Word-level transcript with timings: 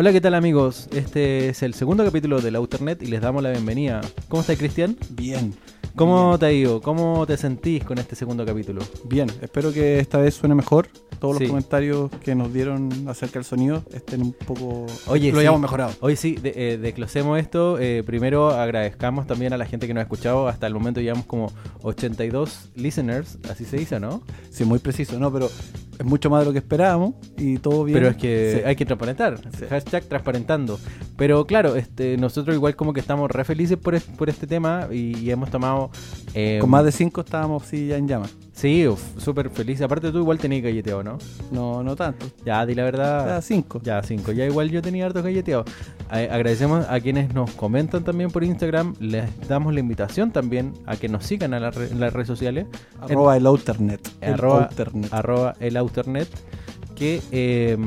Hola, 0.00 0.12
¿qué 0.12 0.20
tal 0.20 0.34
amigos? 0.34 0.88
Este 0.92 1.48
es 1.48 1.64
el 1.64 1.74
segundo 1.74 2.04
capítulo 2.04 2.40
de 2.40 2.52
la 2.52 2.58
Outernet 2.58 3.02
y 3.02 3.06
les 3.06 3.20
damos 3.20 3.42
la 3.42 3.50
bienvenida. 3.50 4.00
¿Cómo 4.28 4.42
estás, 4.42 4.56
Cristian? 4.56 4.96
Bien. 5.10 5.52
¿Cómo 5.96 6.28
Bien. 6.28 6.38
te 6.38 6.46
ha 6.46 6.52
ido? 6.52 6.80
¿Cómo 6.80 7.26
te 7.26 7.36
sentís 7.36 7.82
con 7.82 7.98
este 7.98 8.14
segundo 8.14 8.46
capítulo? 8.46 8.80
Bien, 9.06 9.28
espero 9.42 9.72
que 9.72 9.98
esta 9.98 10.18
vez 10.18 10.34
suene 10.34 10.54
mejor. 10.54 10.86
Todos 11.18 11.38
Sí. 11.38 11.42
los 11.44 11.50
comentarios 11.50 12.12
que 12.22 12.36
nos 12.36 12.52
dieron 12.52 13.08
acerca 13.08 13.40
del 13.40 13.44
sonido 13.44 13.82
estén 13.92 14.22
un 14.22 14.32
poco. 14.34 14.86
Oye, 15.08 15.30
lo 15.32 15.38
sí. 15.38 15.40
hayamos 15.40 15.60
mejorado. 15.62 15.90
Hoy 15.98 16.14
sí, 16.14 16.36
de- 16.36 16.52
eh, 16.54 16.78
desglosemos 16.78 17.36
esto. 17.40 17.80
Eh, 17.80 18.04
primero 18.06 18.50
agradezcamos 18.50 19.26
también 19.26 19.52
a 19.52 19.56
la 19.56 19.66
gente 19.66 19.88
que 19.88 19.94
nos 19.94 20.02
ha 20.02 20.04
escuchado. 20.04 20.46
Hasta 20.46 20.68
el 20.68 20.74
momento 20.74 21.00
llevamos 21.00 21.26
como 21.26 21.50
82 21.82 22.68
listeners, 22.76 23.38
así 23.50 23.64
se 23.64 23.76
dice, 23.78 23.98
¿no? 23.98 24.22
Sí, 24.52 24.64
muy 24.64 24.78
preciso, 24.78 25.18
¿no? 25.18 25.32
Pero 25.32 25.50
es 25.98 26.04
mucho 26.04 26.30
más 26.30 26.40
de 26.40 26.46
lo 26.46 26.52
que 26.52 26.58
esperábamos 26.58 27.14
y 27.36 27.58
todo 27.58 27.84
bien. 27.84 27.98
Pero 27.98 28.08
es 28.10 28.16
que 28.16 28.54
Sí. 28.58 28.62
hay 28.64 28.76
que 28.76 28.86
transparentar. 28.86 29.38
Sí. 29.58 29.64
Hashtag 29.68 30.04
transparentando. 30.04 30.78
Pero 31.16 31.44
claro, 31.46 31.74
este, 31.76 32.16
nosotros 32.16 32.54
igual 32.54 32.76
como 32.76 32.92
que 32.92 33.00
estamos 33.00 33.30
re 33.30 33.44
felices 33.44 33.76
por, 33.78 33.94
es- 33.94 34.04
por 34.04 34.28
este 34.28 34.46
tema 34.46 34.88
y, 34.92 35.16
y 35.18 35.30
hemos 35.30 35.50
tomado... 35.50 35.90
eh, 36.34 36.58
Con 36.60 36.70
más 36.70 36.84
de 36.84 36.92
cinco 36.92 37.20
estábamos 37.22 37.64
sí 37.66 37.88
ya 37.88 37.96
en 37.96 38.06
llamas. 38.08 38.34
Sí, 38.58 38.84
súper 39.18 39.50
felices. 39.50 39.82
Aparte 39.82 40.10
tú 40.10 40.18
igual 40.18 40.36
tenías 40.38 40.64
galleteo, 40.64 41.04
¿no? 41.04 41.16
No, 41.52 41.84
no 41.84 41.94
tanto. 41.94 42.26
Ya, 42.44 42.66
di 42.66 42.74
la 42.74 42.82
verdad. 42.82 43.24
sea, 43.24 43.40
cinco. 43.42 43.80
Ya, 43.84 44.02
cinco. 44.02 44.32
Ya 44.32 44.46
igual 44.46 44.68
yo 44.68 44.82
tenía 44.82 45.06
hartos 45.06 45.22
galleteados. 45.22 45.66
Eh, 46.12 46.28
agradecemos 46.28 46.84
a 46.88 46.98
quienes 46.98 47.32
nos 47.34 47.52
comentan 47.52 48.02
también 48.02 48.32
por 48.32 48.42
Instagram. 48.42 48.94
Les 48.98 49.24
damos 49.46 49.72
la 49.74 49.78
invitación 49.78 50.32
también 50.32 50.72
a 50.86 50.96
que 50.96 51.08
nos 51.08 51.24
sigan 51.24 51.54
a 51.54 51.60
la 51.60 51.70
re- 51.70 51.86
en 51.88 52.00
las 52.00 52.12
redes 52.12 52.26
sociales. 52.26 52.66
Arroba 53.00 53.36
el 53.36 53.46
Outernet. 53.46 54.00
El 54.20 54.34
arroba, 54.34 54.64
Outernet. 54.64 55.14
arroba 55.14 55.54
el 55.60 55.76
Outernet. 55.76 56.28
Que 56.96 57.22
eh, 57.30 57.78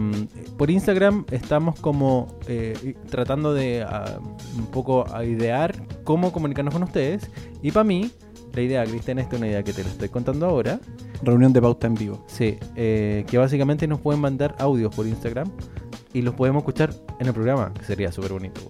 por 0.57 0.71
Instagram 0.71 1.25
estamos 1.31 1.77
como 1.81 2.39
eh, 2.47 2.95
tratando 3.09 3.53
de 3.53 3.83
ah, 3.85 4.19
un 4.57 4.67
poco 4.67 5.05
a 5.13 5.25
idear 5.25 5.75
cómo 6.05 6.31
comunicarnos 6.31 6.73
con 6.73 6.83
ustedes. 6.83 7.29
Y 7.61 7.71
para 7.71 7.83
mí, 7.83 8.09
la 8.53 8.61
idea, 8.61 8.83
Cristian, 8.85 9.19
esta 9.19 9.35
es 9.35 9.41
una 9.41 9.49
idea 9.49 9.63
que 9.63 9.73
te 9.73 9.83
lo 9.83 9.89
estoy 9.89 10.09
contando 10.09 10.45
ahora. 10.45 10.79
Reunión 11.23 11.53
de 11.53 11.61
pauta 11.61 11.87
en 11.87 11.95
vivo. 11.95 12.23
Sí, 12.27 12.57
eh, 12.75 13.25
que 13.27 13.37
básicamente 13.37 13.87
nos 13.87 13.99
pueden 13.99 14.21
mandar 14.21 14.55
audios 14.59 14.93
por 14.93 15.07
Instagram 15.07 15.49
y 16.13 16.21
los 16.21 16.35
podemos 16.35 16.61
escuchar 16.61 16.93
en 17.19 17.27
el 17.27 17.33
programa, 17.33 17.73
que 17.73 17.85
sería 17.85 18.11
súper 18.11 18.33
bonito. 18.33 18.61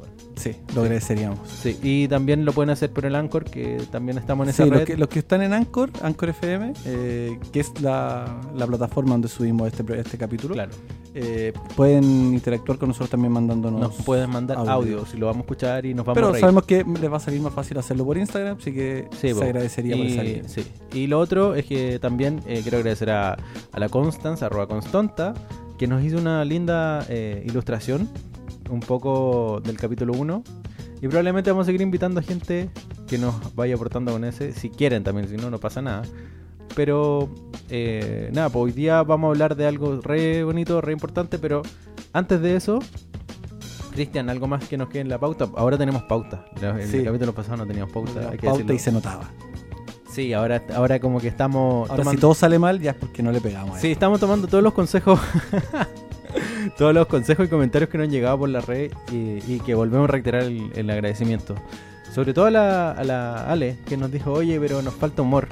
Sí, 0.41 0.55
lo 0.75 0.81
agradeceríamos. 0.81 1.39
Sí, 1.47 1.77
y 1.83 2.07
también 2.07 2.45
lo 2.45 2.51
pueden 2.53 2.69
hacer 2.71 2.89
por 2.91 3.05
el 3.05 3.15
Anchor, 3.15 3.43
que 3.43 3.77
también 3.91 4.17
estamos 4.17 4.45
en 4.45 4.49
esa 4.49 4.63
Sí, 4.63 4.69
red. 4.69 4.77
los 4.79 4.85
que, 4.87 4.97
los 4.97 5.07
que 5.09 5.19
están 5.19 5.41
en 5.43 5.53
Anchor, 5.53 5.91
Anchor 6.01 6.29
FM, 6.29 6.73
eh, 6.85 7.37
que 7.53 7.59
es 7.59 7.79
la, 7.81 8.41
la 8.55 8.65
plataforma 8.65 9.11
donde 9.11 9.27
subimos 9.27 9.67
este, 9.67 9.99
este 9.99 10.17
capítulo, 10.17 10.53
Claro, 10.55 10.71
eh, 11.13 11.53
pueden 11.75 12.03
interactuar 12.33 12.77
con 12.79 12.87
nosotros 12.89 13.09
también 13.09 13.33
mandándonos. 13.33 13.79
nos 13.81 13.95
pueden 14.05 14.29
mandar 14.29 14.57
audio. 14.57 15.03
y 15.13 15.17
lo 15.17 15.25
vamos 15.27 15.41
a 15.41 15.43
escuchar 15.43 15.85
y 15.85 15.93
nos 15.93 16.05
vamos 16.05 16.17
a 16.17 16.21
Pero 16.21 16.31
reír. 16.31 16.39
sabemos 16.41 16.63
que 16.63 16.83
les 16.99 17.11
va 17.11 17.17
a 17.17 17.19
salir 17.19 17.41
más 17.41 17.53
fácil 17.53 17.77
hacerlo 17.77 18.05
por 18.05 18.17
Instagram, 18.17 18.57
así 18.59 18.71
que 18.73 19.07
Sí, 19.11 19.27
se 19.29 19.35
po. 19.35 19.43
agradecería 19.43 19.95
por 19.97 20.05
y, 20.05 20.09
línea. 20.09 20.43
sí. 20.47 20.63
y 20.93 21.07
lo 21.07 21.19
otro 21.19 21.53
es 21.55 21.65
que 21.65 21.99
también 21.99 22.41
eh, 22.47 22.61
quiero 22.63 22.77
agradecer 22.77 23.09
a, 23.11 23.33
a 23.71 23.79
la 23.79 23.89
Constance, 23.89 24.43
arroba 24.43 24.67
Constonta, 24.67 25.33
que 25.77 25.85
nos 25.87 26.01
hizo 26.03 26.17
una 26.17 26.45
linda 26.45 27.05
eh, 27.09 27.43
ilustración, 27.45 28.07
un 28.71 28.79
poco 28.79 29.61
del 29.63 29.77
capítulo 29.77 30.13
1. 30.13 30.43
Y 31.03 31.07
probablemente 31.07 31.51
vamos 31.51 31.63
a 31.63 31.65
seguir 31.67 31.81
invitando 31.81 32.19
a 32.19 32.23
gente 32.23 32.69
que 33.07 33.17
nos 33.17 33.55
vaya 33.55 33.75
aportando 33.75 34.11
con 34.11 34.23
ese, 34.23 34.53
si 34.53 34.69
quieren 34.69 35.03
también, 35.03 35.27
si 35.27 35.35
no, 35.37 35.49
no 35.49 35.59
pasa 35.59 35.81
nada. 35.81 36.03
Pero 36.75 37.27
eh, 37.69 38.29
nada, 38.33 38.49
pues 38.49 38.63
hoy 38.63 38.71
día 38.71 39.03
vamos 39.03 39.27
a 39.27 39.31
hablar 39.31 39.55
de 39.55 39.67
algo 39.67 39.99
re 40.01 40.43
bonito, 40.43 40.79
re 40.79 40.93
importante, 40.93 41.37
pero 41.37 41.63
antes 42.13 42.39
de 42.41 42.55
eso, 42.55 42.79
Cristian, 43.93 44.29
algo 44.29 44.47
más 44.47 44.65
que 44.69 44.77
nos 44.77 44.87
quede 44.89 45.01
en 45.01 45.09
la 45.09 45.19
pauta. 45.19 45.49
Ahora 45.57 45.77
tenemos 45.77 46.03
pauta. 46.03 46.45
En 46.61 46.79
el 46.79 46.87
Sí. 46.87 47.03
capítulo 47.03 47.33
pasado 47.33 47.57
no 47.57 47.67
teníamos 47.67 47.91
pauta. 47.91 48.29
Hay 48.29 48.37
que 48.37 48.45
pauta 48.47 48.59
decirlo. 48.59 48.73
y 48.75 48.79
se 48.79 48.91
notaba. 48.91 49.23
Sí, 50.09 50.33
ahora, 50.33 50.61
ahora 50.75 50.99
como 50.99 51.19
que 51.19 51.27
estamos 51.29 51.89
Ahora, 51.89 52.03
tomando- 52.03 52.11
si 52.11 52.21
todo 52.21 52.33
sale 52.35 52.59
mal, 52.59 52.79
ya 52.79 52.91
es 52.91 52.97
porque 52.97 53.23
no 53.23 53.31
le 53.31 53.41
pegamos. 53.41 53.77
a 53.77 53.79
Sí, 53.79 53.91
estamos 53.91 54.19
tomando 54.19 54.47
todos 54.47 54.63
los 54.63 54.73
consejos, 54.73 55.19
todos 56.77 56.93
los 56.93 57.07
consejos 57.07 57.45
y 57.45 57.49
comentarios 57.49 57.89
que 57.89 57.97
nos 57.97 58.05
han 58.05 58.11
llegado 58.11 58.37
por 58.39 58.49
la 58.49 58.61
red 58.61 58.91
y, 59.11 59.39
y 59.53 59.61
que 59.65 59.73
volvemos 59.75 60.07
a 60.09 60.11
reiterar 60.11 60.43
el, 60.43 60.71
el 60.75 60.89
agradecimiento. 60.89 61.55
Sobre 62.13 62.33
todo 62.33 62.45
a 62.45 62.51
la, 62.51 62.91
a 62.91 63.03
la 63.03 63.45
Ale, 63.45 63.77
que 63.85 63.95
nos 63.97 64.11
dijo, 64.11 64.33
oye, 64.33 64.59
pero 64.59 64.81
nos 64.81 64.93
falta 64.93 65.21
humor. 65.21 65.47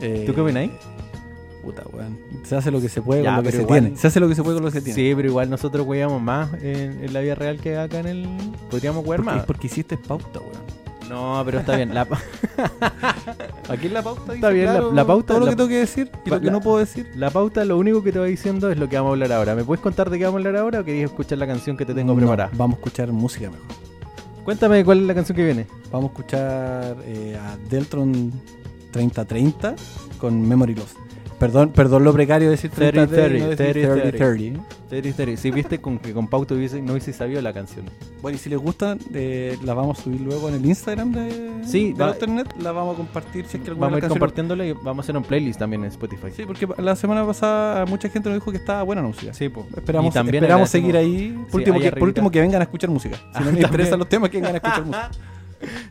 Eh, 0.00 0.24
¿Tú 0.26 0.34
qué 0.34 0.40
opinas? 0.40 0.70
Puta, 1.62 1.84
weón. 1.92 2.18
Se 2.42 2.56
hace 2.56 2.72
lo 2.72 2.80
que 2.80 2.88
se 2.88 3.00
puede 3.00 3.22
Ya, 3.22 3.36
con 3.36 3.44
lo 3.44 3.50
que 3.50 3.56
se 3.56 3.62
igual- 3.62 3.80
tiene. 3.82 3.96
Se 3.96 4.08
hace 4.08 4.18
lo 4.18 4.26
que 4.28 4.34
se 4.34 4.42
puede 4.42 4.56
con 4.56 4.64
lo 4.64 4.70
que 4.72 4.78
se 4.80 4.84
tiene. 4.84 4.96
Sí, 4.96 5.14
pero 5.14 5.28
igual 5.28 5.48
nosotros 5.48 5.86
hueamos 5.86 6.20
más 6.20 6.52
en, 6.54 7.04
en 7.04 7.12
la 7.12 7.20
vida 7.20 7.36
real 7.36 7.60
que 7.60 7.76
acá 7.76 8.00
en 8.00 8.06
el... 8.08 8.28
Podríamos 8.68 9.04
porque, 9.04 9.22
más. 9.22 9.44
porque 9.44 9.68
hiciste 9.68 9.96
pauta, 9.96 10.40
weón. 10.40 10.51
No, 11.12 11.42
pero 11.44 11.60
está 11.60 11.76
bien. 11.76 11.92
La, 11.94 12.02
Aquí 13.68 13.86
en 13.86 13.94
la 13.94 14.02
pauta 14.02 14.34
Está 14.34 14.48
bien, 14.50 14.66
la- 14.66 14.72
claro 14.72 14.92
la 14.92 15.04
pauta- 15.06 15.26
Todo 15.28 15.38
lo 15.40 15.44
la- 15.46 15.50
que 15.52 15.56
tengo 15.56 15.68
que 15.68 15.78
decir 15.78 16.10
y 16.24 16.30
lo 16.30 16.40
que 16.40 16.50
no 16.50 16.60
puedo 16.60 16.78
decir. 16.78 17.10
la 17.16 17.30
pauta 17.30 17.64
lo 17.64 17.76
único 17.78 18.02
que 18.02 18.12
te 18.12 18.18
va 18.18 18.24
diciendo 18.26 18.70
es 18.70 18.78
lo 18.78 18.88
que 18.88 18.96
vamos 18.96 19.10
a 19.10 19.12
hablar 19.12 19.32
ahora. 19.32 19.54
¿Me 19.54 19.64
puedes 19.64 19.82
contar 19.82 20.08
de 20.10 20.18
qué 20.18 20.24
vamos 20.24 20.38
a 20.38 20.48
hablar 20.48 20.62
ahora 20.62 20.80
o 20.80 20.84
querías 20.84 21.10
escuchar 21.10 21.38
la 21.38 21.46
canción 21.46 21.76
que 21.76 21.84
te 21.84 21.94
tengo 21.94 22.12
No, 22.14 22.18
preparada? 22.18 22.50
vamos 22.54 22.76
a 22.76 22.78
escuchar 22.80 23.12
música 23.12 23.50
mejor. 23.50 23.66
Cuéntame 24.44 24.84
cuál 24.84 25.00
es 25.00 25.06
la 25.06 25.14
canción 25.14 25.36
que 25.36 25.44
viene. 25.44 25.66
Vamos 25.92 26.10
a 26.10 26.12
escuchar 26.12 26.96
eh, 27.04 27.38
a 27.40 27.56
Deltron 27.68 28.32
3030 28.90 29.74
con 30.18 30.48
Memory 30.48 30.74
Loss. 30.74 30.94
Perdón, 31.42 31.70
perdón 31.70 32.04
lo 32.04 32.12
precario 32.12 32.46
de 32.48 32.52
decir 32.52 32.70
30 32.70 33.06
30, 33.08 33.16
no 33.44 33.50
decir 33.50 33.72
30, 33.72 33.94
30, 33.94 34.16
30. 34.18 34.62
Teri, 34.88 35.12
Teri, 35.12 35.36
Si 35.36 35.50
viste 35.50 35.80
con 35.80 35.98
que 35.98 36.12
con 36.12 36.28
pauta 36.28 36.54
hubiese, 36.54 36.80
no 36.80 36.92
hubiese 36.92 37.12
sabido 37.12 37.42
la 37.42 37.52
canción. 37.52 37.86
Bueno, 38.20 38.36
y 38.36 38.38
si 38.38 38.48
les 38.48 38.60
gusta, 38.60 38.96
eh, 39.12 39.58
la 39.64 39.74
vamos 39.74 39.98
a 39.98 40.02
subir 40.02 40.20
luego 40.20 40.48
en 40.50 40.54
el 40.54 40.64
Instagram 40.66 41.10
de, 41.12 41.50
Sí, 41.64 41.94
de 41.94 42.04
va- 42.04 42.10
Internet. 42.12 42.54
La 42.60 42.70
vamos 42.70 42.94
a 42.94 42.96
compartir 42.98 43.46
si 43.46 43.56
es 43.56 43.62
que 43.64 43.70
alguna 43.70 43.86
Vamos 43.86 43.96
a 43.96 43.98
ir 43.98 44.02
canción- 44.02 44.18
compartiéndola 44.20 44.66
y 44.66 44.72
vamos 44.72 44.98
a 44.98 45.00
hacer 45.06 45.16
un 45.16 45.24
playlist 45.24 45.58
también 45.58 45.82
en 45.82 45.88
Spotify. 45.90 46.28
Sí, 46.36 46.44
porque 46.46 46.68
la 46.78 46.94
semana 46.94 47.26
pasada 47.26 47.86
mucha 47.86 48.08
gente 48.08 48.28
nos 48.28 48.36
dijo 48.38 48.52
que 48.52 48.58
estaba 48.58 48.82
buena 48.84 49.02
la 49.02 49.08
música. 49.08 49.34
Sí, 49.34 49.48
po. 49.48 49.66
Esperamos, 49.76 50.12
Y 50.12 50.14
también 50.14 50.36
esperamos 50.44 50.70
seguir 50.70 50.96
ahí. 50.96 51.30
Por, 51.50 51.62
Sí, 51.62 51.70
último, 51.70 51.80
que, 51.80 51.90
por 51.92 52.02
último, 52.04 52.30
que 52.30 52.40
vengan 52.40 52.60
a 52.60 52.64
escuchar 52.64 52.88
música. 52.90 53.16
Si 53.16 53.22
Ah, 53.22 53.30
no 53.32 53.38
les 53.40 53.44
también. 53.46 53.66
interesan 53.66 53.98
los 53.98 54.08
temas, 54.08 54.30
que 54.30 54.36
vengan 54.36 54.54
a 54.54 54.58
escuchar 54.58 54.84
música. 54.84 55.10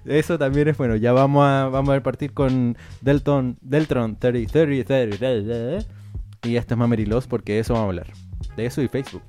Eso 0.05 0.37
también 0.37 0.67
es 0.67 0.77
bueno. 0.77 0.95
Ya 0.95 1.13
vamos 1.13 1.45
a, 1.45 1.69
vamos 1.69 1.95
a 1.95 2.01
partir 2.01 2.33
con 2.33 2.77
Delton, 3.01 3.57
Deltron 3.61 4.15
30, 4.17 4.51
30, 4.51 4.85
30, 4.85 5.17
30. 5.17 5.87
Y 6.43 6.55
esto 6.55 6.73
es 6.73 6.77
Mamery 6.77 7.05
Loss 7.05 7.27
porque 7.27 7.53
de 7.53 7.59
eso 7.59 7.73
vamos 7.73 7.85
a 7.85 7.89
hablar. 7.89 8.07
De 8.55 8.65
eso 8.65 8.81
y 8.81 8.87
Facebook. 8.87 9.23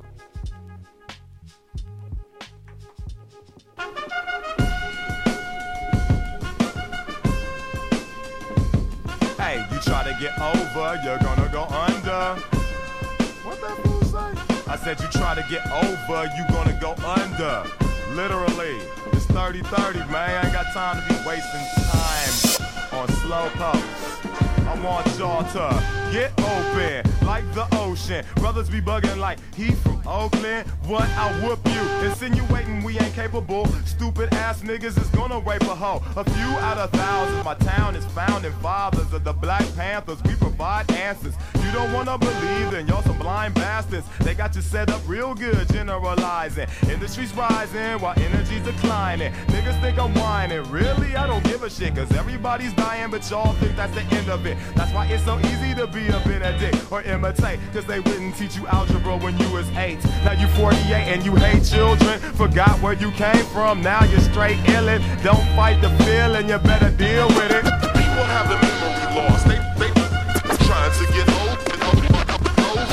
Hey, 9.39 9.67
you 9.71 9.79
try 9.81 10.03
to 10.05 10.15
get 10.19 10.39
over, 10.39 10.99
you're 11.05 11.19
gonna 11.19 11.51
go 11.53 11.65
under. 11.65 12.41
What 13.45 13.61
that 13.61 13.77
fool 13.83 14.03
say? 14.05 14.53
I 14.67 14.77
said 14.77 14.99
you 15.01 15.09
try 15.09 15.35
to 15.35 15.45
get 15.51 15.67
over, 15.71 16.25
you 16.37 16.45
gonna 16.49 16.79
go 16.81 16.95
under. 17.05 17.65
Literally, 18.15 18.79
it's 19.23 19.33
30-30, 19.33 20.11
man. 20.11 20.31
I 20.31 20.45
ain't 20.45 20.53
got 20.53 20.73
time 20.73 21.01
to 21.01 21.09
be 21.09 21.15
wasting 21.27 21.61
time 21.91 22.99
on 22.99 23.09
slow 23.09 23.49
posts. 23.55 24.27
I 24.67 24.81
want 24.83 25.07
y'all 25.19 25.45
to 25.53 26.13
get 26.13 26.33
open 26.41 27.27
like 27.27 27.45
the 27.55 27.67
ocean. 27.79 28.25
Brothers 28.37 28.69
be 28.69 28.81
bugging 28.81 29.19
like 29.19 29.39
he 29.55 29.73
Oakland. 30.07 30.69
What? 30.87 31.09
I'll 31.11 31.33
whoop 31.43 31.61
you. 31.67 32.09
Insinuating 32.09 32.83
we 32.83 32.99
ain't 32.99 33.15
capable. 33.15 33.67
Stupid 33.85 34.33
ass 34.35 34.63
niggas 34.63 35.01
is 35.01 35.09
gonna 35.09 35.39
rape 35.41 35.63
a 35.63 35.75
hoe. 35.75 36.03
A 36.17 36.25
few 36.25 36.51
out 36.59 36.79
of 36.79 36.91
thousands. 36.91 37.45
My 37.45 37.55
town 37.55 37.97
is 37.97 38.05
founding 38.07 38.53
fathers 38.55 39.13
of 39.13 39.25
the 39.25 39.33
Black 39.33 39.65
Panthers. 39.77 40.23
We 40.25 40.35
provide 40.35 40.91
answers. 40.93 41.35
You 41.65 41.73
don't 41.73 41.93
wanna 41.93 42.19
believe 42.19 42.75
in 42.75 42.87
y'all 42.89 43.03
some 43.03 43.19
blind 43.19 43.55
bastards. 43.55 44.07
They 44.21 44.35
got 44.35 44.55
you 44.57 44.63
set 44.63 44.91
up 44.91 45.01
real 45.07 45.35
good, 45.35 45.69
generalizing. 45.73 46.67
Industry's 46.91 47.35
rising 47.35 47.99
while 48.01 48.19
energy's 48.19 48.65
declining. 48.65 49.33
Niggas 49.49 49.81
think 49.81 49.99
I'm 49.99 50.13
whining. 50.15 50.63
Really, 50.71 51.17
I 51.17 51.27
don't 51.27 51.45
give 51.45 51.63
a 51.63 51.71
shit, 51.71 51.95
cause 51.95 52.11
everybody's 52.13 52.73
dying, 52.75 53.11
but 53.11 53.29
y'all 53.31 53.53
think 53.55 53.77
that's 53.77 53.95
the 53.95 54.03
end 54.17 54.29
of 54.29 54.47
it. 54.47 54.57
That's 54.75 54.93
why 54.93 55.07
it's 55.07 55.25
so 55.25 55.39
easy 55.41 55.75
to 55.75 55.87
be 55.87 56.09
a 56.09 56.21
Benedict 56.21 56.91
or 56.91 57.03
imitate, 57.03 57.59
cause 57.73 57.87
they 57.87 58.01
wouldn't 58.01 58.37
teach 58.37 58.57
you 58.57 58.67
algebra 58.67 59.17
when 59.19 59.39
you 59.39 59.51
was 59.51 59.69
eight. 59.77 59.92
Now 60.25 60.33
you 60.33 60.47
48 60.49 60.93
and 60.93 61.25
you 61.25 61.35
hate 61.37 61.65
children. 61.65 62.19
Forgot 62.35 62.81
where 62.81 62.95
you 62.95 63.11
came 63.13 63.45
from, 63.47 63.83
now 63.83 64.05
you're 64.05 64.21
straight 64.21 64.59
illin'. 64.75 65.03
Don't 65.23 65.45
fight 65.57 65.81
the 65.81 65.91
feeling, 66.05 66.49
you 66.49 66.59
better 66.59 66.91
deal 66.91 67.29
with 67.29 67.51
it. 67.51 67.65
People 67.65 68.25
have 68.35 68.49
the 68.49 68.57
memory 68.57 69.07
loss. 69.17 69.43
They 69.45 69.59
they 69.79 69.91
trying 70.67 70.93
to 71.01 71.05
get 71.13 71.29
over. 71.41 71.57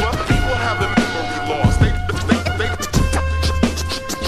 over. 0.07 0.24
People 0.31 0.56
have 0.66 0.78
memory 0.81 1.40
loss. 1.50 1.78
They 1.78 1.92
they 2.28 2.40
they 2.60 2.69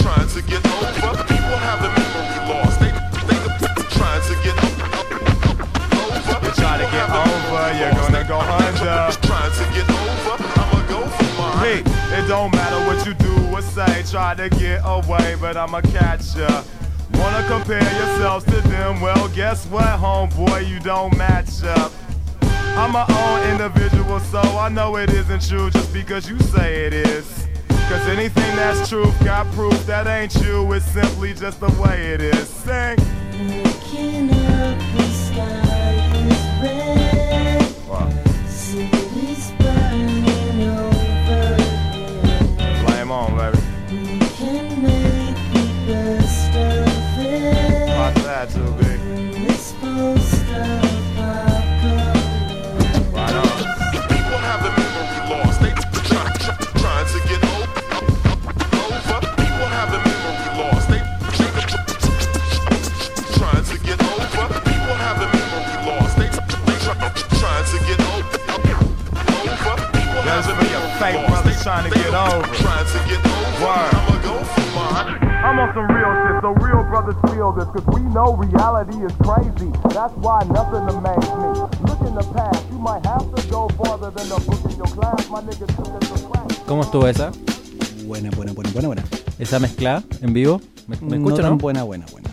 trying 0.01 0.29
to 0.35 0.41
get 0.43 0.61
over. 0.67 1.23
People 1.23 1.57
have 1.67 1.79
memory 1.81 2.41
loss. 2.49 2.77
They 2.77 2.91
they 3.27 3.37
trying 3.97 4.23
to 4.29 4.35
get 4.45 4.57
over. 4.63 4.87
You 6.45 6.51
try 6.59 6.77
to 6.77 6.87
get 6.95 7.09
over, 7.09 7.63
you're 7.79 7.93
gonna 7.99 8.23
go 8.27 8.39
under. 8.39 9.11
Trying 9.27 9.51
to 9.59 9.65
get 9.73 9.89
over. 9.89 10.00
Don't 12.31 12.55
matter 12.55 12.79
what 12.87 13.05
you 13.05 13.13
do 13.13 13.53
or 13.53 13.61
say. 13.61 14.03
try 14.09 14.33
to 14.33 14.47
get 14.51 14.79
away, 14.85 15.35
but 15.41 15.57
I'ma 15.57 15.81
catch 15.81 16.37
ya. 16.37 16.63
Wanna 17.15 17.45
compare 17.45 17.83
yourselves 17.83 18.45
to 18.45 18.61
them? 18.69 19.01
Well, 19.01 19.27
guess 19.35 19.65
what, 19.65 19.99
homeboy, 19.99 20.65
you 20.65 20.79
don't 20.79 21.13
match 21.17 21.61
up. 21.65 21.91
I'm 22.79 22.93
my 22.93 23.05
own 23.23 23.51
individual, 23.51 24.21
so 24.21 24.39
I 24.39 24.69
know 24.69 24.95
it 24.95 25.09
isn't 25.09 25.45
true 25.45 25.69
just 25.71 25.91
because 25.93 26.29
you 26.29 26.39
say 26.39 26.85
it 26.85 26.93
is. 26.93 27.47
Cause 27.89 28.07
anything 28.07 28.55
that's 28.55 28.87
true 28.87 29.11
got 29.25 29.45
proof 29.51 29.85
that 29.85 30.07
ain't 30.07 30.33
you, 30.35 30.71
it's 30.71 30.85
simply 30.85 31.33
just 31.33 31.59
the 31.59 31.69
way 31.81 32.13
it 32.13 32.21
is. 32.21 32.47
Sing. 32.47 32.95
Looking 33.61 34.31
up, 34.31 34.79
the 34.95 35.03
sky 35.03 36.13
is 36.15 36.63
red. 36.63 37.00
Trying 71.63 71.83
to 71.85 71.89
they 71.93 72.01
get 72.01 72.13
over. 72.13 72.47
Trying 72.57 72.85
to 72.85 72.99
get 73.05 73.21
over. 73.21 73.65
Word. 73.65 73.93
I'ma 73.93 74.15
go 74.25 74.35
for 74.43 74.67
mine. 74.73 75.17
I'm 75.41 75.59
on 75.59 75.69
some 75.73 75.87
real 75.89 76.11
shit, 76.21 76.35
so 76.41 76.49
real 76.61 76.83
brothers 76.89 77.17
feel 77.29 77.51
this, 77.51 77.65
cause 77.73 77.85
we 77.93 78.01
know 78.13 78.33
reality 78.33 78.97
is 79.05 79.13
crazy. 79.21 79.69
That's 79.89 80.13
why 80.21 80.43
nothing 80.49 80.85
amazes 80.89 81.33
me. 81.41 81.49
Look 81.85 82.01
in 82.01 82.13
the 82.13 82.25
past, 82.33 82.61
you 82.71 82.77
might 82.77 83.05
have 83.05 83.25
to 83.33 83.41
go 83.49 83.67
farther 83.69 84.11
than 84.11 84.29
the 84.29 84.39
book 84.45 84.61
in 84.71 84.77
your 84.77 84.87
class. 84.87 85.29
My 85.29 85.41
niggas 85.41 85.73
took 85.75 85.87
it 85.87 86.01
to. 86.09 86.21
¿Cómo 86.67 86.83
estuvo 86.83 87.07
esa? 87.07 87.31
Buena, 88.05 88.29
buena, 88.31 88.53
buena, 88.53 88.71
buena, 88.71 88.87
buena. 88.87 89.03
¿Esa 89.39 89.59
mezcla 89.59 90.03
en 90.21 90.33
vivo? 90.33 90.61
¿Me, 90.87 90.95
me 91.01 91.19
no? 91.19 91.57
buena, 91.57 91.83
buena, 91.83 91.83
buena, 91.83 92.05
buena. 92.07 92.29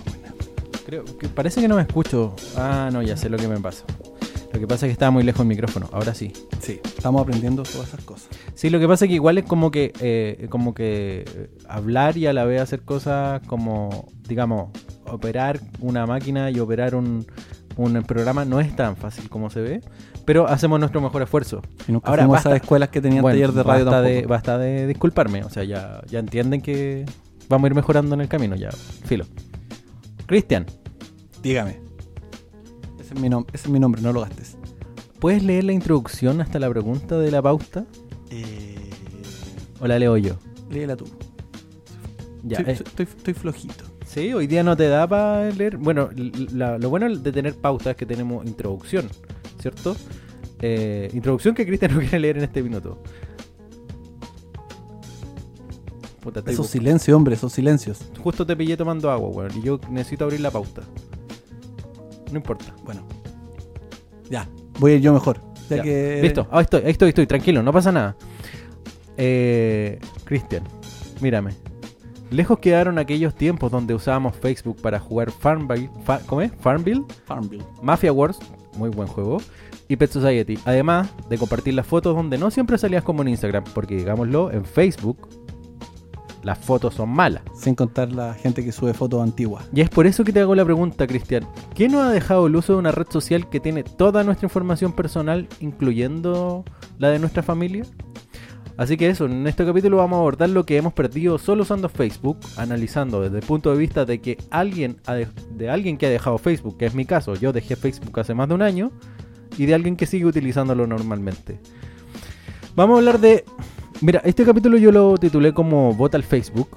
Creo 0.86 1.04
que 1.04 1.28
parece 1.28 1.60
que 1.60 1.68
no 1.68 1.76
me 1.76 1.82
escucho. 1.82 2.34
Ah, 2.56 2.88
no, 2.92 3.02
ya 3.02 3.16
sé 3.16 3.28
lo 3.28 3.36
que 3.36 3.48
me 3.48 3.58
pasa. 3.58 3.84
Lo 4.52 4.58
que 4.60 4.66
pasa 4.66 4.86
es 4.86 4.90
que 4.90 4.92
estaba 4.92 5.10
muy 5.10 5.22
lejos 5.24 5.40
el 5.42 5.46
micrófono. 5.46 5.88
Ahora 5.92 6.14
sí. 6.14 6.32
Sí, 6.60 6.80
estamos 6.96 7.20
aprendiendo 7.22 7.62
todas 7.64 7.88
esas 7.88 8.02
cosas. 8.04 8.28
Sí, 8.54 8.70
lo 8.70 8.78
que 8.80 8.88
pasa 8.88 9.04
es 9.04 9.08
que 9.10 9.14
igual 9.14 9.38
es 9.38 9.44
como 9.44 9.70
que 9.70 9.92
eh, 10.00 10.46
como 10.50 10.72
que 10.74 11.50
hablar 11.68 12.16
y 12.16 12.26
a 12.26 12.32
la 12.32 12.44
vez 12.44 12.60
hacer 12.62 12.80
cosas 12.82 13.42
como, 13.46 14.08
digamos, 14.26 14.70
operar 15.06 15.60
una 15.80 16.06
máquina 16.06 16.50
y 16.50 16.60
operar 16.60 16.94
un, 16.94 17.26
un 17.76 18.02
programa 18.04 18.44
no 18.46 18.58
es 18.60 18.74
tan 18.74 18.96
fácil 18.96 19.28
como 19.28 19.50
se 19.50 19.60
ve, 19.60 19.80
pero 20.24 20.46
hacemos 20.48 20.80
nuestro 20.80 21.00
mejor 21.02 21.22
esfuerzo. 21.22 21.60
Y 21.86 21.92
nunca 21.92 22.08
Ahora, 22.10 22.24
a 22.24 22.26
basta. 22.26 22.48
esas 22.50 22.62
escuelas 22.62 22.88
que 22.88 23.00
tenían 23.02 23.22
Bueno, 23.22 23.34
taller 23.36 23.52
de 23.52 23.62
radio 23.62 23.84
basta 23.84 23.96
tampoco. 24.02 24.14
de, 24.20 24.26
basta 24.26 24.58
de 24.58 24.86
disculparme, 24.86 25.44
o 25.44 25.50
sea, 25.50 25.64
ya, 25.64 26.00
ya 26.08 26.18
entienden 26.20 26.62
que 26.62 27.04
vamos 27.50 27.64
a 27.66 27.68
ir 27.68 27.74
mejorando 27.74 28.14
en 28.14 28.22
el 28.22 28.28
camino, 28.28 28.56
ya, 28.56 28.70
filo. 29.04 29.26
Cristian, 30.26 30.66
Dígame. 31.42 31.87
Ese 33.08 33.14
es, 33.14 33.20
mi 33.20 33.28
ese 33.28 33.44
es 33.54 33.68
mi 33.68 33.80
nombre, 33.80 34.02
no 34.02 34.12
lo 34.12 34.20
gastes. 34.20 34.56
¿puedes 35.18 35.42
leer 35.42 35.64
la 35.64 35.72
introducción 35.72 36.40
hasta 36.42 36.58
la 36.58 36.68
pregunta 36.68 37.18
de 37.18 37.30
la 37.30 37.40
pauta? 37.40 37.86
Eh, 38.30 38.90
¿O 39.80 39.86
la 39.86 39.98
leo 39.98 40.16
yo? 40.18 40.34
léela 40.70 40.94
tú. 40.94 41.06
Ya, 42.42 42.58
estoy, 42.58 42.74
eh, 42.74 42.78
estoy- 42.86 43.06
estoy 43.06 43.34
flojito. 43.34 43.84
Sí, 44.06 44.32
hoy 44.34 44.46
día 44.46 44.62
no 44.62 44.76
te 44.76 44.88
da 44.88 45.06
para 45.08 45.50
leer. 45.50 45.78
Bueno, 45.78 46.10
la- 46.52 46.76
lo 46.78 46.90
bueno 46.90 47.08
de 47.16 47.32
tener 47.32 47.54
pauta 47.56 47.92
es 47.92 47.96
que 47.96 48.04
tenemos 48.04 48.44
introducción, 48.46 49.08
¿cierto? 49.60 49.96
Eh, 50.60 51.08
introducción 51.14 51.54
que 51.54 51.66
Cristian 51.66 51.94
no 51.94 52.00
quiere 52.00 52.18
leer 52.20 52.36
en 52.38 52.44
este 52.44 52.62
minuto. 52.62 53.02
Puta, 56.20 56.42
Esos 56.46 56.66
silencios, 56.66 57.16
hombre, 57.16 57.34
esos 57.36 57.52
silencios. 57.52 58.00
Justo 58.22 58.44
te 58.44 58.54
pillé 58.56 58.76
tomando 58.76 59.10
agua, 59.10 59.30
weón. 59.30 59.56
Y 59.58 59.62
yo 59.62 59.80
necesito 59.90 60.24
abrir 60.24 60.40
la 60.40 60.50
pauta. 60.50 60.82
No 62.30 62.36
importa. 62.38 62.66
Bueno. 62.84 63.02
Ya, 64.30 64.46
voy 64.78 64.92
a 64.92 64.94
ir 64.96 65.00
yo 65.00 65.12
mejor. 65.12 65.40
Ya 65.70 65.76
Ya. 65.76 65.82
que... 65.82 66.20
Listo, 66.22 66.46
ahí 66.50 66.62
estoy, 66.62 66.82
ahí 66.84 66.90
estoy, 66.90 67.08
estoy, 67.10 67.26
tranquilo, 67.26 67.62
no 67.62 67.72
pasa 67.72 67.92
nada. 67.92 68.16
Eh, 69.16 69.98
Cristian, 70.24 70.62
mírame. 71.20 71.52
Lejos 72.30 72.58
quedaron 72.58 72.98
aquellos 72.98 73.34
tiempos 73.34 73.70
donde 73.72 73.94
usábamos 73.94 74.36
Facebook 74.36 74.80
para 74.82 75.00
jugar 75.00 75.30
Farmville, 75.30 75.90
Fa- 76.04 76.20
¿cómo 76.26 76.42
es? 76.42 76.52
Farmville, 76.60 77.04
Farmville. 77.24 77.64
Mafia 77.82 78.12
Wars, 78.12 78.38
muy 78.76 78.90
buen 78.90 79.08
juego, 79.08 79.38
y 79.88 79.96
Pet 79.96 80.10
Society. 80.10 80.58
Además 80.66 81.08
de 81.30 81.38
compartir 81.38 81.72
las 81.74 81.86
fotos 81.86 82.14
donde 82.14 82.36
no 82.36 82.50
siempre 82.50 82.76
salías 82.76 83.02
como 83.02 83.22
en 83.22 83.28
Instagram, 83.28 83.64
porque 83.74 83.96
digámoslo, 83.96 84.52
en 84.52 84.66
Facebook 84.66 85.26
las 86.42 86.58
fotos 86.58 86.94
son 86.94 87.10
malas. 87.10 87.42
Sin 87.54 87.74
contar 87.74 88.12
la 88.12 88.34
gente 88.34 88.64
que 88.64 88.72
sube 88.72 88.94
fotos 88.94 89.22
antiguas. 89.22 89.68
Y 89.72 89.80
es 89.80 89.90
por 89.90 90.06
eso 90.06 90.24
que 90.24 90.32
te 90.32 90.40
hago 90.40 90.54
la 90.54 90.64
pregunta, 90.64 91.06
Cristian. 91.06 91.46
¿Qué 91.74 91.88
nos 91.88 92.02
ha 92.06 92.10
dejado 92.10 92.46
el 92.46 92.56
uso 92.56 92.74
de 92.74 92.78
una 92.78 92.92
red 92.92 93.06
social 93.08 93.48
que 93.48 93.60
tiene 93.60 93.82
toda 93.82 94.24
nuestra 94.24 94.46
información 94.46 94.92
personal, 94.92 95.48
incluyendo 95.60 96.64
la 96.98 97.10
de 97.10 97.18
nuestra 97.18 97.42
familia? 97.42 97.84
Así 98.76 98.96
que 98.96 99.08
eso, 99.08 99.26
en 99.26 99.44
este 99.48 99.66
capítulo 99.66 99.96
vamos 99.96 100.18
a 100.18 100.20
abordar 100.20 100.50
lo 100.50 100.64
que 100.64 100.76
hemos 100.76 100.92
perdido 100.92 101.36
solo 101.38 101.64
usando 101.64 101.88
Facebook, 101.88 102.38
analizando 102.56 103.20
desde 103.20 103.38
el 103.38 103.44
punto 103.44 103.72
de 103.72 103.78
vista 103.78 104.04
de 104.04 104.20
que 104.20 104.38
alguien 104.50 104.98
ha 105.06 105.14
de, 105.14 105.26
de 105.50 105.68
alguien 105.68 105.98
que 105.98 106.06
ha 106.06 106.10
dejado 106.10 106.38
Facebook, 106.38 106.76
que 106.78 106.86
es 106.86 106.94
mi 106.94 107.04
caso, 107.04 107.34
yo 107.34 107.52
dejé 107.52 107.74
Facebook 107.74 108.20
hace 108.20 108.34
más 108.34 108.46
de 108.48 108.54
un 108.54 108.62
año, 108.62 108.92
y 109.58 109.66
de 109.66 109.74
alguien 109.74 109.96
que 109.96 110.06
sigue 110.06 110.24
utilizándolo 110.24 110.86
normalmente. 110.86 111.58
Vamos 112.74 112.94
a 112.94 112.98
hablar 112.98 113.18
de... 113.18 113.44
Mira, 114.00 114.20
este 114.24 114.44
capítulo 114.44 114.78
yo 114.78 114.92
lo 114.92 115.16
titulé 115.18 115.52
como 115.52 115.92
Vota 115.92 116.16
al 116.16 116.22
Facebook, 116.22 116.68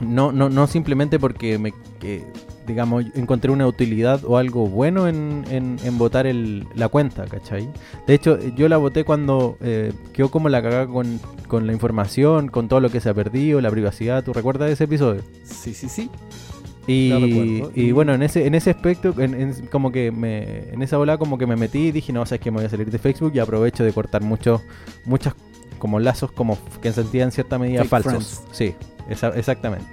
no, 0.00 0.30
no, 0.30 0.48
no 0.48 0.66
simplemente 0.66 1.18
porque 1.18 1.58
me, 1.58 1.72
que, 1.98 2.22
digamos, 2.66 3.04
encontré 3.14 3.50
una 3.50 3.66
utilidad 3.66 4.24
o 4.24 4.36
algo 4.36 4.66
bueno 4.66 5.08
en, 5.08 5.44
en, 5.48 5.98
votar 5.98 6.26
el, 6.26 6.66
la 6.74 6.88
cuenta, 6.88 7.24
¿cachai? 7.24 7.68
De 8.06 8.14
hecho, 8.14 8.38
yo 8.56 8.68
la 8.68 8.76
voté 8.76 9.04
cuando 9.04 9.56
eh, 9.60 9.92
quedó 10.12 10.30
como 10.30 10.48
la 10.48 10.62
cagada 10.62 10.86
con, 10.86 11.18
con 11.48 11.66
la 11.66 11.72
información, 11.72 12.48
con 12.48 12.68
todo 12.68 12.80
lo 12.80 12.90
que 12.90 13.00
se 13.00 13.08
ha 13.08 13.14
perdido, 13.14 13.60
la 13.60 13.70
privacidad. 13.70 14.22
¿Tú 14.22 14.32
recuerdas 14.32 14.70
ese 14.70 14.84
episodio? 14.84 15.22
Sí, 15.44 15.74
sí, 15.74 15.88
sí. 15.88 16.10
Y, 16.88 17.10
Lo 17.10 17.20
recuerdo. 17.20 17.72
y 17.76 17.82
Y- 17.88 17.92
bueno, 17.92 18.14
en 18.14 18.22
ese, 18.22 18.46
en 18.46 18.54
ese 18.54 18.70
aspecto, 18.70 19.14
en, 19.18 19.34
en- 19.40 19.66
como 19.66 19.92
que 19.92 20.10
me, 20.10 20.70
en 20.72 20.82
esa 20.82 20.98
ola 20.98 21.18
como 21.18 21.36
que 21.38 21.46
me 21.46 21.54
metí 21.54 21.88
y 21.88 21.92
dije, 21.92 22.12
no, 22.12 22.24
sabes 22.26 22.40
que 22.40 22.50
me 22.50 22.56
voy 22.56 22.66
a 22.66 22.70
salir 22.70 22.90
de 22.90 22.98
Facebook 22.98 23.32
y 23.34 23.38
aprovecho 23.38 23.84
de 23.84 23.92
cortar 23.92 24.22
muchos, 24.22 24.62
muchas 25.04 25.34
como 25.78 26.00
lazos 26.00 26.32
como 26.32 26.58
que 26.82 26.92
sentía 26.92 27.22
en 27.24 27.30
cierta 27.30 27.58
medida 27.58 27.84
Fake 27.84 27.90
falsos. 27.90 28.10
friends. 28.40 28.42
Sí, 28.52 28.74
esa- 29.08 29.36
exactamente. 29.36 29.86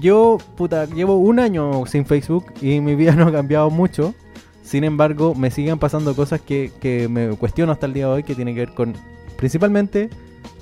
Yo, 0.00 0.38
puta, 0.56 0.86
llevo 0.86 1.16
un 1.16 1.38
año 1.40 1.84
sin 1.86 2.06
Facebook 2.06 2.46
y 2.62 2.80
mi 2.80 2.94
vida 2.94 3.12
no 3.16 3.26
ha 3.26 3.32
cambiado 3.32 3.70
mucho. 3.70 4.14
Sin 4.62 4.84
embargo, 4.84 5.34
me 5.34 5.50
siguen 5.50 5.78
pasando 5.80 6.14
cosas 6.14 6.40
que, 6.40 6.70
que 6.80 7.08
me 7.08 7.30
cuestiono 7.30 7.72
hasta 7.72 7.86
el 7.86 7.92
día 7.92 8.06
de 8.06 8.12
hoy 8.12 8.22
que 8.22 8.36
tienen 8.36 8.54
que 8.54 8.60
ver 8.66 8.74
con 8.74 8.94
principalmente 9.36 10.08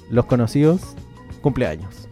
los 0.09 0.25
conocidos 0.25 0.81
cumpleaños. 1.43 2.08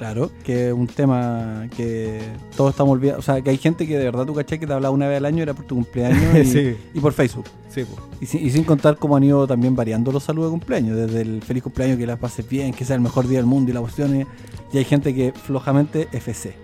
Claro, 0.00 0.30
que 0.44 0.68
es 0.68 0.72
un 0.72 0.86
tema 0.86 1.66
que 1.76 2.20
todos 2.56 2.70
estamos 2.70 2.94
olvidando. 2.94 3.18
O 3.18 3.22
sea, 3.22 3.42
que 3.42 3.50
hay 3.50 3.58
gente 3.58 3.86
que 3.86 3.98
de 3.98 4.04
verdad 4.06 4.24
tú 4.24 4.32
caché 4.34 4.58
que 4.58 4.66
te 4.66 4.72
hablaba 4.72 4.94
una 4.94 5.06
vez 5.06 5.18
al 5.18 5.26
año, 5.26 5.42
era 5.42 5.52
por 5.52 5.66
tu 5.66 5.74
cumpleaños 5.74 6.34
y, 6.38 6.44
Sí. 6.46 6.76
y 6.94 7.00
por 7.00 7.12
Facebook. 7.12 7.44
Sí, 7.68 7.84
Y, 8.18 8.24
sin- 8.24 8.46
y 8.46 8.50
sin 8.50 8.64
contar 8.64 8.96
cómo 8.96 9.14
han 9.16 9.24
ido 9.24 9.46
también 9.46 9.76
variando 9.76 10.10
los 10.10 10.22
saludos 10.24 10.48
de 10.48 10.52
cumpleaños. 10.58 10.96
Desde 10.96 11.20
el 11.20 11.42
feliz 11.42 11.62
cumpleaños, 11.62 11.98
que 11.98 12.06
la 12.06 12.16
pases 12.16 12.48
bien, 12.48 12.72
que 12.72 12.86
sea 12.86 12.96
el 12.96 13.02
mejor 13.02 13.28
día 13.28 13.36
del 13.40 13.46
mundo 13.46 13.70
y 13.70 13.74
la 13.74 13.80
cuestión. 13.80 14.18
Y, 14.18 14.26
y 14.72 14.78
hay 14.78 14.84
gente 14.84 15.14
que 15.14 15.32
flojamente 15.34 16.08
FC. 16.12 16.54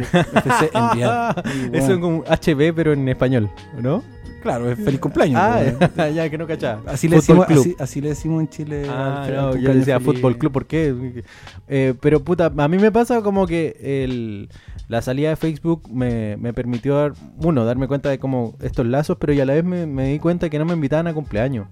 FC 0.00 0.70
enviar. 0.74 1.42
Y, 1.72 1.76
Eso 1.76 1.94
es 1.94 1.98
como 1.98 2.24
HB, 2.24 2.74
pero 2.74 2.92
en 2.92 3.08
español, 3.08 3.50
¿no? 3.80 4.02
Claro, 4.42 4.70
es 4.70 4.78
feliz 4.78 5.00
cumpleaños. 5.00 5.40
Ah, 5.42 5.60
pues. 5.76 6.14
ya, 6.14 6.30
que 6.30 6.38
no 6.38 6.46
cachaba. 6.46 6.80
Así 6.86 7.08
le, 7.08 7.16
decimos, 7.16 7.46
así, 7.48 7.74
así 7.80 8.00
le 8.00 8.10
decimos 8.10 8.40
en 8.40 8.48
Chile. 8.48 8.86
Ah, 8.88 9.26
no, 9.28 9.56
yo 9.56 9.74
decía 9.74 9.98
feliz. 9.98 10.20
fútbol 10.20 10.38
club, 10.38 10.52
¿por 10.52 10.66
qué? 10.66 11.24
Eh, 11.66 11.94
pero 12.00 12.22
puta, 12.22 12.52
a 12.56 12.68
mí 12.68 12.78
me 12.78 12.92
pasa 12.92 13.22
como 13.22 13.46
que 13.46 13.76
el, 13.80 14.48
la 14.86 15.02
salida 15.02 15.30
de 15.30 15.36
Facebook 15.36 15.90
me, 15.90 16.36
me 16.36 16.52
permitió, 16.52 16.96
dar, 16.96 17.14
uno, 17.38 17.64
darme 17.64 17.88
cuenta 17.88 18.08
de 18.08 18.20
como 18.20 18.56
estos 18.62 18.86
lazos, 18.86 19.16
pero 19.18 19.32
y 19.32 19.40
a 19.40 19.44
la 19.44 19.54
vez 19.54 19.64
me, 19.64 19.84
me 19.86 20.12
di 20.12 20.20
cuenta 20.20 20.48
que 20.48 20.60
no 20.60 20.64
me 20.64 20.74
invitaban 20.74 21.08
a 21.08 21.14
cumpleaños. 21.14 21.66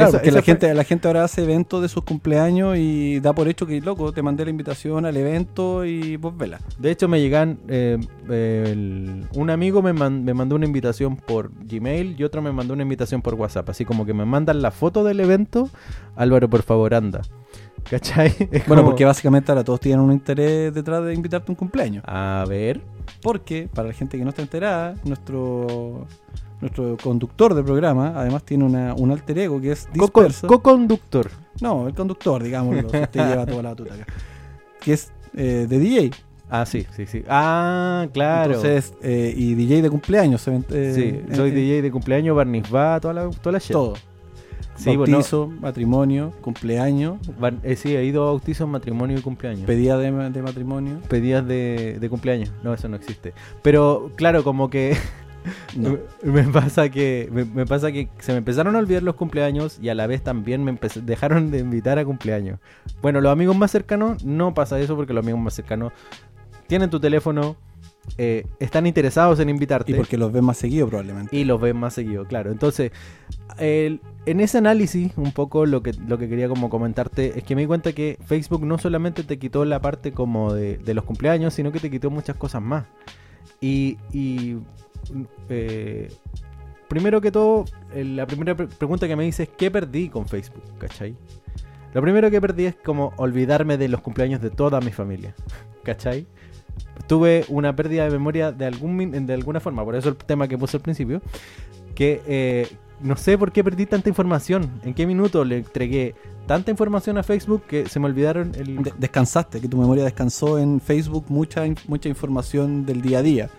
Claro, 0.00 0.08
Esa- 0.10 0.18
porque 0.18 0.28
esa 0.28 0.38
la 0.38 0.42
fue- 0.42 0.52
gente, 0.52 0.74
la 0.74 0.84
gente 0.84 1.08
ahora 1.08 1.24
hace 1.24 1.42
eventos 1.44 1.82
de 1.82 1.88
sus 1.88 2.02
cumpleaños 2.04 2.76
y 2.78 3.20
da 3.20 3.32
por 3.32 3.48
hecho 3.48 3.66
que, 3.66 3.80
loco, 3.80 4.12
te 4.12 4.22
mandé 4.22 4.44
la 4.44 4.50
invitación 4.50 5.04
al 5.06 5.16
evento 5.16 5.84
y 5.84 6.16
vos 6.16 6.36
vela. 6.36 6.58
De 6.78 6.90
hecho, 6.90 7.08
me 7.08 7.20
llegan. 7.20 7.58
eh, 7.68 7.98
el- 8.28 9.26
un 9.34 9.50
amigo 9.50 9.82
me, 9.82 9.92
man- 9.92 10.24
me 10.24 10.34
mandó 10.34 10.56
una 10.56 10.66
invitación 10.66 11.16
por 11.16 11.50
Gmail 11.64 12.16
y 12.18 12.24
otro 12.24 12.42
me 12.42 12.52
mandó 12.52 12.74
una 12.74 12.82
invitación 12.82 13.22
por 13.22 13.34
WhatsApp. 13.34 13.68
Así 13.70 13.84
como 13.84 14.04
que 14.06 14.14
me 14.14 14.24
mandan 14.24 14.62
la 14.62 14.70
foto 14.70 15.04
del 15.04 15.20
evento. 15.20 15.68
Álvaro, 16.16 16.48
por 16.50 16.62
favor, 16.62 16.94
anda. 16.94 17.22
¿Cachai? 17.88 18.28
Es 18.52 18.66
Bueno, 18.66 18.82
como- 18.82 18.90
porque 18.90 19.04
básicamente 19.04 19.50
ahora 19.50 19.64
todos 19.64 19.80
tienen 19.80 20.00
un 20.00 20.12
interés 20.12 20.72
detrás 20.74 21.04
de 21.04 21.14
invitarte 21.14 21.50
a 21.50 21.52
un 21.52 21.56
cumpleaños. 21.56 22.04
A 22.06 22.44
ver. 22.48 22.80
Porque, 23.22 23.68
para 23.72 23.88
la 23.88 23.94
gente 23.94 24.16
que 24.18 24.24
no 24.24 24.30
está 24.30 24.42
enterada, 24.42 24.94
nuestro 25.04 26.06
nuestro 26.60 26.96
conductor 27.02 27.54
del 27.54 27.64
programa 27.64 28.12
además 28.16 28.42
tiene 28.44 28.64
una, 28.64 28.94
un 28.94 29.10
alter 29.10 29.38
ego 29.38 29.60
que 29.60 29.72
es 29.72 29.88
disperso. 29.92 30.46
Co-conductor. 30.46 31.30
no, 31.60 31.86
el 31.88 31.94
conductor, 31.94 32.42
digámoslo. 32.42 32.88
si 32.90 32.96
Usted 32.98 33.28
lleva 33.28 33.46
toda 33.46 33.62
la 33.62 33.68
batuta 33.70 33.94
acá. 33.94 34.06
Que 34.80 34.92
es 34.94 35.12
eh, 35.36 35.66
de 35.68 35.78
DJ. 35.78 36.10
ah, 36.50 36.66
sí, 36.66 36.86
sí, 36.96 37.06
sí. 37.06 37.22
Ah, 37.28 38.08
claro. 38.12 38.54
Entonces, 38.54 38.94
eh, 39.02 39.32
y 39.36 39.54
DJ 39.54 39.82
de 39.82 39.90
cumpleaños. 39.90 40.46
eh, 40.48 41.22
sí, 41.28 41.34
soy 41.36 41.50
DJ 41.50 41.82
de 41.82 41.90
cumpleaños, 41.90 42.36
barniz 42.36 42.64
va, 42.74 42.98
toda 43.00 43.14
la, 43.14 43.30
toda 43.30 43.52
la 43.52 43.58
shit. 43.58 43.72
Todo. 43.72 43.94
Sí, 44.76 44.96
bueno, 44.96 45.12
Bautizo, 45.18 45.46
matrimonio, 45.46 46.32
cumpleaños, 46.40 47.18
eh, 47.64 47.76
sí, 47.76 47.94
he 47.94 48.04
ido 48.06 48.22
a 48.22 48.26
bautizos, 48.26 48.66
matrimonio 48.66 49.18
y 49.18 49.20
cumpleaños. 49.20 49.66
pedida 49.66 49.98
de, 49.98 50.10
de 50.30 50.42
matrimonio. 50.42 51.00
Pedidas 51.06 51.46
de, 51.46 51.98
de 52.00 52.08
cumpleaños. 52.08 52.50
No, 52.62 52.72
eso 52.72 52.88
no 52.88 52.96
existe. 52.96 53.34
Pero 53.60 54.10
claro, 54.16 54.42
como 54.42 54.70
que 54.70 54.96
No. 55.76 55.98
me 56.22 56.42
pasa 56.44 56.88
que 56.90 57.28
me, 57.32 57.44
me 57.44 57.66
pasa 57.66 57.90
que 57.92 58.08
se 58.18 58.32
me 58.32 58.38
empezaron 58.38 58.76
a 58.76 58.78
olvidar 58.78 59.02
los 59.02 59.14
cumpleaños 59.14 59.78
y 59.80 59.88
a 59.88 59.94
la 59.94 60.06
vez 60.06 60.22
también 60.22 60.62
me 60.64 60.70
empecé- 60.70 61.00
dejaron 61.00 61.50
de 61.50 61.58
invitar 61.60 61.98
a 61.98 62.04
cumpleaños. 62.04 62.58
Bueno, 63.02 63.20
los 63.20 63.32
amigos 63.32 63.56
más 63.56 63.70
cercanos 63.70 64.24
no 64.24 64.52
pasa 64.54 64.78
eso 64.80 64.96
porque 64.96 65.12
los 65.12 65.22
amigos 65.24 65.40
más 65.40 65.54
cercanos 65.54 65.92
tienen 66.66 66.90
tu 66.90 67.00
teléfono, 67.00 67.56
eh, 68.18 68.46
están 68.58 68.86
interesados 68.86 69.38
en 69.40 69.48
invitarte 69.48 69.92
Y 69.92 69.94
porque 69.94 70.16
los 70.16 70.32
ves 70.32 70.42
más 70.42 70.56
seguido 70.56 70.88
probablemente. 70.88 71.36
y 71.36 71.44
los 71.44 71.60
ven 71.60 71.76
más 71.76 71.94
seguido, 71.94 72.24
claro. 72.24 72.50
Entonces, 72.50 72.92
el- 73.58 74.00
en 74.26 74.40
ese 74.40 74.58
análisis, 74.58 75.12
un 75.16 75.32
poco 75.32 75.64
lo 75.66 75.82
que, 75.82 75.92
lo 76.06 76.18
que 76.18 76.28
quería 76.28 76.48
como 76.48 76.70
comentarte 76.70 77.38
es 77.38 77.44
que 77.44 77.54
me 77.54 77.62
di 77.62 77.66
cuenta 77.66 77.92
que 77.92 78.18
Facebook 78.24 78.64
no 78.64 78.78
solamente 78.78 79.22
te 79.22 79.38
quitó 79.38 79.64
la 79.64 79.80
parte 79.80 80.12
como 80.12 80.52
de, 80.52 80.78
de 80.78 80.94
los 80.94 81.04
cumpleaños, 81.04 81.54
sino 81.54 81.72
que 81.72 81.80
te 81.80 81.90
quitó 81.90 82.10
muchas 82.10 82.36
cosas 82.36 82.62
más. 82.62 82.84
Y, 83.60 83.98
y, 84.12 84.56
eh, 85.48 86.08
primero 86.88 87.20
que 87.20 87.30
todo, 87.30 87.64
eh, 87.94 88.04
la 88.04 88.26
primera 88.26 88.54
pre- 88.56 88.66
pregunta 88.66 89.06
que 89.08 89.16
me 89.16 89.24
dice 89.24 89.44
es 89.44 89.48
¿qué 89.50 89.70
perdí 89.70 90.08
con 90.08 90.26
Facebook? 90.28 90.62
¿Cachai? 90.78 91.14
Lo 91.92 92.02
primero 92.02 92.30
que 92.30 92.40
perdí 92.40 92.66
es 92.66 92.74
como 92.76 93.12
olvidarme 93.16 93.76
de 93.76 93.88
los 93.88 94.00
cumpleaños 94.00 94.40
de 94.40 94.50
toda 94.50 94.80
mi 94.80 94.90
familia. 94.92 95.34
¿Cachai? 95.84 96.26
Tuve 97.06 97.44
una 97.48 97.74
pérdida 97.74 98.04
de 98.04 98.10
memoria 98.10 98.52
de, 98.52 98.66
algún, 98.66 99.26
de 99.26 99.34
alguna 99.34 99.58
forma, 99.60 99.84
por 99.84 99.96
eso 99.96 100.08
el 100.10 100.16
tema 100.16 100.46
que 100.46 100.56
puse 100.56 100.76
al 100.76 100.82
principio, 100.82 101.20
que 101.94 102.22
eh, 102.26 102.68
no 103.00 103.16
sé 103.16 103.36
por 103.36 103.50
qué 103.50 103.64
perdí 103.64 103.86
tanta 103.86 104.08
información, 104.08 104.70
en 104.84 104.94
qué 104.94 105.06
minuto 105.06 105.44
le 105.44 105.58
entregué 105.58 106.14
tanta 106.46 106.70
información 106.70 107.18
a 107.18 107.22
Facebook 107.22 107.62
que 107.66 107.88
se 107.88 107.98
me 107.98 108.06
olvidaron 108.06 108.52
el... 108.54 108.82
De- 108.82 108.92
descansaste, 108.98 109.60
que 109.60 109.68
tu 109.68 109.76
memoria 109.76 110.04
descansó 110.04 110.58
en 110.58 110.80
Facebook 110.80 111.24
mucha, 111.28 111.64
mucha 111.88 112.08
información 112.08 112.86
del 112.86 113.02
día 113.02 113.18
a 113.18 113.22
día. 113.22 113.50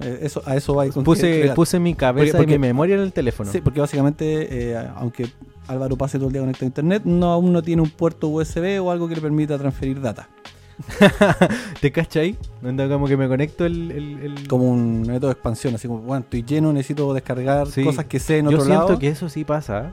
Eh, 0.00 0.18
eso, 0.22 0.42
a 0.44 0.56
eso 0.56 0.74
va. 0.74 0.86
Puse, 0.86 1.52
puse 1.54 1.78
mi 1.78 1.94
cabeza 1.94 2.32
Porque- 2.32 2.38
porque- 2.44 2.54
y 2.54 2.58
mi 2.58 2.66
memoria 2.68 2.96
en 2.96 3.02
el 3.02 3.12
teléfono. 3.12 3.50
Sí, 3.52 3.60
porque 3.60 3.80
básicamente, 3.80 4.72
eh, 4.72 4.88
aunque 4.96 5.26
Álvaro 5.68 5.96
pase 5.96 6.18
todo 6.18 6.26
el 6.28 6.32
día 6.32 6.42
conectado 6.42 6.66
a 6.66 6.68
internet, 6.68 7.02
no 7.04 7.30
aún 7.32 7.52
no 7.52 7.62
tiene 7.62 7.80
un 7.82 7.90
puerto 7.90 8.28
USB 8.28 8.80
o 8.80 8.90
algo 8.90 9.08
que 9.08 9.14
le 9.14 9.20
permita 9.20 9.56
transferir 9.56 10.00
data. 10.00 10.28
¿Te 11.80 11.92
cachai? 11.92 12.36
Onda 12.64 12.88
como 12.88 13.06
que 13.06 13.16
me 13.16 13.28
conecto 13.28 13.64
el... 13.64 13.90
el- 13.92 14.18
el- 14.38 14.48
Como 14.48 14.64
un 14.70 15.02
método 15.02 15.28
de 15.28 15.32
expansión, 15.34 15.74
así 15.74 15.86
como, 15.86 16.00
bueno, 16.00 16.24
estoy 16.24 16.42
lleno, 16.42 16.72
necesito 16.72 17.12
descargar 17.14 17.68
Sí. 17.68 17.84
cosas 17.84 18.06
que 18.06 18.18
sé 18.18 18.38
en 18.38 18.46
Yo 18.46 18.56
otro 18.56 18.64
siento 18.64 18.86
lado. 18.88 18.98
que 18.98 19.08
eso 19.08 19.28
sí 19.28 19.44
pasa. 19.44 19.92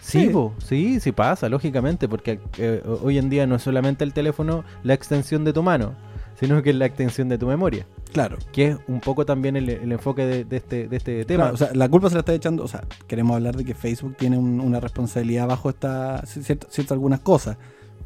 Sí, 0.00 0.22
Sí. 0.22 0.28
po, 0.30 0.52
sí, 0.58 1.00
sí 1.00 1.12
pasa, 1.12 1.48
lógicamente, 1.48 2.08
porque 2.08 2.40
eh, 2.58 2.82
hoy 3.02 3.18
en 3.18 3.30
día 3.30 3.46
no 3.46 3.54
es 3.56 3.62
solamente 3.62 4.04
el 4.04 4.12
teléfono 4.12 4.64
la 4.82 4.94
extensión 4.94 5.44
de 5.44 5.52
tu 5.52 5.62
mano, 5.62 5.94
sino 6.38 6.62
que 6.62 6.70
es 6.70 6.76
la 6.76 6.86
extensión 6.86 7.28
de 7.28 7.38
tu 7.38 7.46
memoria, 7.46 7.86
Claro. 8.12 8.36
que 8.52 8.68
es 8.68 8.76
un 8.86 9.00
poco 9.00 9.26
también 9.26 9.56
el, 9.56 9.68
el 9.68 9.92
enfoque 9.92 10.24
de, 10.24 10.44
de 10.44 10.56
este, 10.56 10.88
de 10.88 10.96
este 10.96 11.24
tema. 11.24 11.44
Claro, 11.44 11.54
o 11.54 11.58
sea, 11.58 11.70
la 11.74 11.88
culpa 11.88 12.08
se 12.08 12.14
la 12.14 12.20
está 12.20 12.32
echando, 12.34 12.64
o 12.64 12.68
sea, 12.68 12.84
queremos 13.06 13.34
hablar 13.36 13.56
de 13.56 13.64
que 13.64 13.74
Facebook 13.74 14.16
tiene 14.16 14.38
un- 14.38 14.60
una 14.60 14.80
responsabilidad 14.80 15.46
bajo 15.48 15.68
esta, 15.70 16.24
ciertas 16.26 16.92
algunas 16.92 17.20
cosas, 17.20 17.56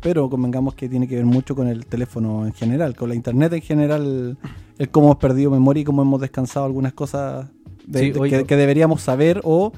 pero 0.00 0.28
convengamos 0.28 0.74
que 0.74 0.88
tiene 0.88 1.06
que 1.06 1.16
ver 1.16 1.24
mucho 1.26 1.54
con 1.54 1.68
el 1.68 1.86
teléfono 1.86 2.44
en 2.46 2.52
general, 2.54 2.96
con 2.96 3.08
la 3.08 3.14
internet 3.14 3.52
en 3.52 3.60
general, 3.62 4.36
el 4.78 4.88
cómo 4.88 5.06
hemos 5.08 5.18
perdido 5.18 5.50
memoria 5.50 5.82
y 5.82 5.84
cómo 5.84 6.02
hemos 6.02 6.20
descansado 6.20 6.66
algunas 6.66 6.92
cosas 6.92 7.48
de- 7.86 7.98
Sí, 8.00 8.10
de- 8.12 8.18
oye- 8.20 8.38
que, 8.38 8.44
que 8.44 8.56
deberíamos 8.56 9.02
saber 9.02 9.40
o, 9.44 9.72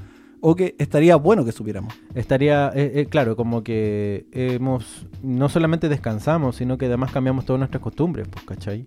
o 0.46 0.54
que 0.54 0.74
estaría 0.78 1.16
bueno 1.16 1.42
que 1.42 1.52
supiéramos. 1.52 1.94
Estaría, 2.14 2.70
eh, 2.74 2.92
eh, 2.96 3.06
claro, 3.06 3.34
como 3.34 3.64
que 3.64 4.26
hemos, 4.30 5.06
no 5.22 5.48
solamente 5.48 5.88
descansamos, 5.88 6.56
sino 6.56 6.76
que 6.76 6.84
además 6.84 7.12
cambiamos 7.12 7.46
todas 7.46 7.60
nuestras 7.60 7.82
costumbres, 7.82 8.28
pues, 8.28 8.44
¿cachai? 8.44 8.86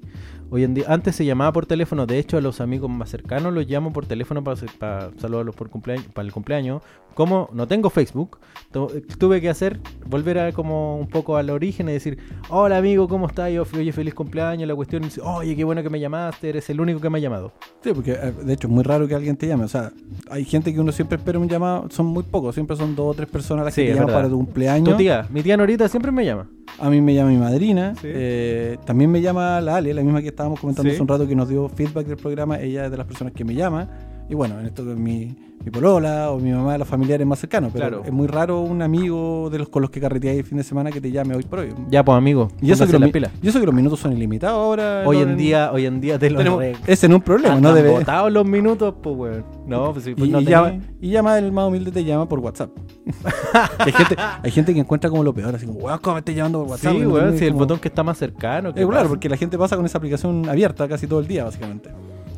Hoy 0.50 0.64
en 0.64 0.74
día, 0.74 0.86
antes 0.88 1.14
se 1.16 1.26
llamaba 1.26 1.52
por 1.52 1.66
teléfono, 1.66 2.06
de 2.06 2.20
hecho 2.20 2.38
a 2.38 2.42
los 2.42 2.62
amigos 2.62 2.90
más 2.90 3.10
cercanos 3.10 3.54
los 3.54 3.68
llamo 3.68 3.92
por 3.92 4.06
teléfono 4.06 4.44
para, 4.46 4.58
para 4.80 5.12
saludarlos 5.18 5.56
por 5.56 5.70
cumpleaños, 5.70 6.06
para 6.14 6.26
el 6.26 6.32
cumpleaños. 6.32 6.82
Como 7.16 7.50
no 7.52 7.68
tengo 7.68 7.90
Facebook, 7.90 8.38
tu- 8.72 8.88
tuve 9.18 9.42
que 9.42 9.50
hacer, 9.50 9.80
volver 10.06 10.38
a 10.40 10.52
como 10.54 10.98
un 11.00 11.08
poco 11.08 11.36
al 11.36 11.50
origen 11.50 11.90
y 11.90 11.94
decir, 11.94 12.18
hola 12.50 12.78
amigo, 12.78 13.08
¿cómo 13.10 13.28
estás? 13.28 13.52
Yo, 13.52 13.64
oye, 13.76 13.92
feliz 13.92 14.14
cumpleaños, 14.14 14.68
la 14.68 14.76
cuestión, 14.76 15.02
dice, 15.02 15.20
oye, 15.22 15.56
qué 15.56 15.64
bueno 15.66 15.82
que 15.84 15.90
me 15.90 16.00
llamaste, 16.00 16.48
eres 16.50 16.70
el 16.70 16.80
único 16.80 17.02
que 17.02 17.10
me 17.10 17.18
ha 17.18 17.22
llamado. 17.22 17.52
Sí, 17.84 17.92
porque 17.94 18.12
eh, 18.14 18.34
de 18.46 18.54
hecho 18.54 18.68
es 18.68 18.74
muy 18.74 18.84
raro 18.84 19.08
que 19.08 19.16
alguien 19.16 19.36
te 19.36 19.48
llame, 19.48 19.64
o 19.66 19.68
sea, 19.68 19.92
hay 20.30 20.46
gente 20.46 20.72
que 20.74 20.80
uno 20.80 20.92
siempre 20.92 21.18
espera 21.18 21.40
un 21.40 21.50
llamado, 21.50 21.88
son 21.90 22.06
muy 22.06 22.24
pocos, 22.24 22.54
siempre 22.56 22.78
son 22.78 22.96
dos 22.96 23.08
o 23.08 23.14
tres 23.16 23.28
personas 23.28 23.66
las 23.66 23.74
Sí, 23.74 23.82
que 23.82 23.88
te 23.88 23.92
es 23.94 24.00
llaman 24.00 24.14
para 24.16 24.30
tu 24.30 24.38
cumpleaños. 24.38 24.90
Tu 24.92 24.98
tía, 24.98 25.26
mi 25.30 25.42
tía 25.42 25.58
Norita 25.58 25.90
siempre 25.90 26.12
me 26.12 26.24
llama. 26.24 26.48
A 26.80 26.90
mí 26.92 27.02
me 27.02 27.16
llama 27.16 27.32
mi 27.32 27.38
madrina. 27.38 27.96
Sí. 27.96 28.08
eh, 28.12 28.78
también 28.86 29.10
me 29.10 29.22
llama 29.22 29.60
la 29.62 29.78
Ale, 29.78 29.92
la 29.96 30.04
misma 30.04 30.22
que 30.22 30.28
estábamos 30.38 30.60
comentando 30.60 30.88
Sí. 30.90 30.94
hace 30.96 31.02
un 31.02 31.08
rato 31.08 31.28
que 31.28 31.36
nos 31.36 31.50
dio 31.50 31.68
feedback 31.68 32.06
del 32.06 32.18
programa. 32.18 32.60
Ella 32.60 32.86
es 32.86 32.92
de 32.92 32.98
las 32.98 33.08
personas 33.08 33.34
que 33.34 33.44
me 33.44 33.56
llama. 33.56 33.90
Y 34.30 34.36
bueno, 34.36 34.60
en 34.60 34.66
esto 34.66 34.82
es 34.92 34.98
mi, 34.98 35.34
mi 35.64 35.72
polola 35.72 36.32
o 36.32 36.38
mi 36.40 36.52
mamá, 36.52 36.78
los 36.78 36.88
familiares 36.88 37.26
más 37.26 37.40
cercanos. 37.40 37.72
Pero 37.74 37.88
Claro. 37.88 38.04
es 38.06 38.12
muy 38.12 38.28
raro 38.28 38.60
un 38.60 38.82
amigo 38.82 39.50
de 39.50 39.60
los 39.60 39.70
con 39.70 39.82
los 39.82 39.90
que 39.90 40.02
carreteáis 40.02 40.40
el 40.40 40.46
fin 40.46 40.58
de 40.58 40.66
semana 40.66 40.92
que 40.92 41.00
te 41.00 41.12
llame 41.12 41.34
hoy 41.34 41.44
por 41.44 41.60
hoy. 41.60 41.74
Ya, 41.90 42.04
pues 42.04 42.18
amigo, 42.18 42.50
Y 42.62 42.72
eso, 42.72 42.86
que 42.86 43.00
los, 43.00 43.10
pilas. 43.12 43.32
y 43.42 43.48
eso 43.48 43.60
que 43.62 43.66
los 43.66 43.74
minutos 43.74 44.00
son 44.02 44.12
ilimitados 44.12 44.58
ahora. 44.58 45.04
Hoy 45.06 45.18
en 45.20 45.38
día, 45.38 45.72
hoy 45.72 45.86
en 45.86 46.02
día 46.02 46.20
te 46.20 46.30
lo 46.30 46.62
ese 46.62 47.08
no 47.08 47.16
es 47.16 47.20
un 47.20 47.22
problema, 47.22 47.60
no 47.62 47.74
debe. 47.74 47.90
botados 47.92 48.30
los 48.32 48.46
minutos, 48.46 48.96
pues, 49.02 49.16
weón. 49.16 49.46
No, 49.66 49.94
pues 49.94 50.10
pues, 50.14 50.28
Y, 50.28 50.32
no 50.32 50.42
y 50.42 50.46
llama, 50.46 50.74
y 51.00 51.10
llama 51.10 51.38
el 51.38 51.52
más 51.54 51.68
humilde 51.70 51.92
te 51.92 52.04
llama 52.04 52.28
por 52.28 52.40
WhatsApp. 52.40 52.72
hay, 53.80 53.92
gente, 53.94 54.16
hay 54.44 54.52
gente 54.52 54.74
que 54.74 54.80
encuentra 54.82 55.10
como 55.10 55.24
lo 55.24 55.34
peor, 55.34 55.56
así 55.56 55.66
como, 55.66 55.80
weón, 55.80 56.00
¿cómo 56.02 56.16
me 56.16 56.20
estás 56.20 56.36
llamando 56.36 56.60
por 56.60 56.72
WhatsApp? 56.72 56.94
Sí, 56.94 57.00
¿No 57.00 57.10
weón, 57.10 57.38
si 57.38 57.46
el 57.46 57.54
botón 57.54 57.80
que 57.80 57.88
está 57.88 58.04
más 58.04 58.18
cercano. 58.18 58.74
¿qué 58.74 58.82
Eh, 58.84 58.88
claro, 58.88 59.08
porque 59.08 59.30
la 59.30 59.38
gente 59.38 59.58
pasa 59.58 59.78
con 59.78 59.86
esa 59.86 59.98
aplicación 59.98 60.50
abierta 60.50 60.86
casi 60.90 61.08
todo 61.08 61.22
el 61.22 61.28
día, 61.28 61.46
básicamente. 61.46 61.90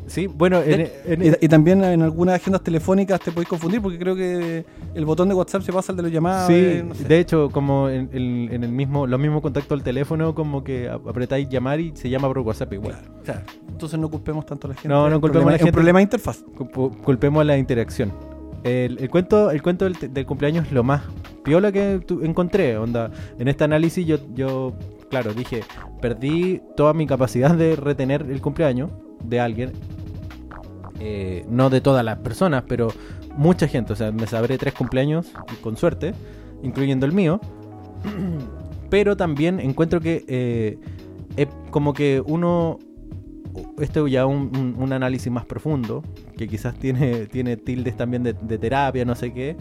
Sí, 0.09 0.27
bueno, 0.27 0.61
en, 0.61 0.89
en- 1.05 1.23
Y, 1.23 1.45
y 1.45 1.47
también 1.47 1.83
en 1.83 2.01
algunas 2.01 2.35
agendas 2.35 2.61
telefónicas 2.63 3.19
te 3.21 3.31
podéis 3.31 3.47
confundir 3.47 3.81
porque 3.81 3.97
creo 3.97 4.15
que 4.15 4.65
el 4.93 5.05
botón 5.05 5.29
de 5.29 5.35
WhatsApp 5.35 5.61
se 5.61 5.71
pasa 5.71 5.91
al 5.91 5.97
de 5.97 6.03
los 6.03 6.11
llamados. 6.11 6.47
sí, 6.47 6.53
eh, 6.55 6.83
no 6.87 6.95
sé. 6.95 7.03
de 7.05 7.19
hecho, 7.19 7.49
como 7.51 7.87
en, 7.89 8.09
el 8.11 8.69
mismo, 8.71 9.05
los 9.07 9.19
mismos 9.19 9.41
contactos 9.41 9.77
del 9.77 9.83
teléfono, 9.83 10.33
como 10.35 10.63
que 10.63 10.89
ap- 10.89 11.07
apretáis 11.07 11.47
llamar 11.49 11.79
y 11.79 11.95
se 11.95 12.09
llama 12.09 12.27
por 12.27 12.39
WhatsApp 12.39 12.73
igual. 12.73 12.95
O 13.21 13.25
sea, 13.25 13.43
entonces 13.69 13.99
no 13.99 14.09
culpemos 14.09 14.45
tanto 14.45 14.67
a 14.67 14.69
la 14.69 14.73
gente. 14.75 14.89
No, 14.89 15.09
no 15.09 15.21
culpemos 15.21 15.43
problema- 15.45 15.49
a 15.49 15.51
la 15.51 15.55
Es 15.57 15.61
un 15.61 15.65
gente. 15.67 15.75
problema 15.75 15.99
de 15.99 16.03
interfaz. 16.03 16.43
Culp- 16.57 16.97
Culpemos 17.03 17.45
la 17.45 17.57
interacción. 17.57 18.11
El, 18.63 18.97
el 18.99 19.09
cuento, 19.09 19.51
el 19.51 19.61
cuento 19.61 19.85
del, 19.85 19.95
del 20.13 20.25
cumpleaños 20.25 20.65
es 20.65 20.71
lo 20.73 20.83
más 20.83 21.03
piola 21.45 21.71
que 21.71 21.99
tu- 22.05 22.23
encontré. 22.25 22.77
Onda, 22.77 23.09
en 23.37 23.47
este 23.47 23.63
análisis 23.63 24.05
yo, 24.05 24.17
yo, 24.35 24.73
claro, 25.09 25.33
dije, 25.33 25.61
perdí 26.01 26.61
toda 26.75 26.93
mi 26.93 27.07
capacidad 27.07 27.51
de 27.55 27.75
retener 27.77 28.25
el 28.29 28.41
cumpleaños 28.41 28.89
de 29.23 29.39
alguien. 29.39 29.71
Eh, 30.99 31.45
no 31.49 31.69
de 31.69 31.81
todas 31.81 32.03
las 32.03 32.17
personas, 32.19 32.63
pero 32.67 32.89
mucha 33.35 33.67
gente. 33.67 33.93
O 33.93 33.95
sea, 33.95 34.11
me 34.11 34.27
sabré 34.27 34.57
tres 34.57 34.73
cumpleaños 34.73 35.27
con 35.61 35.77
suerte, 35.77 36.13
incluyendo 36.63 37.05
el 37.05 37.13
mío. 37.13 37.39
Pero 38.89 39.15
también 39.15 39.59
encuentro 39.59 39.99
que 40.01 40.25
eh, 40.27 40.79
como 41.69 41.93
que 41.93 42.23
uno 42.25 42.79
esto 43.79 44.07
ya 44.07 44.25
un, 44.25 44.75
un- 44.77 44.93
análisis 44.93 45.31
más 45.31 45.45
profundo, 45.45 46.03
que 46.37 46.47
quizás 46.47 46.75
tiene, 46.75 47.27
tiene 47.31 47.57
tildes 47.57 47.95
también 47.97 48.23
de, 48.23 48.33
terapia, 48.33 49.05
no 49.05 49.15
sé 49.15 49.33
qué, 49.33 49.57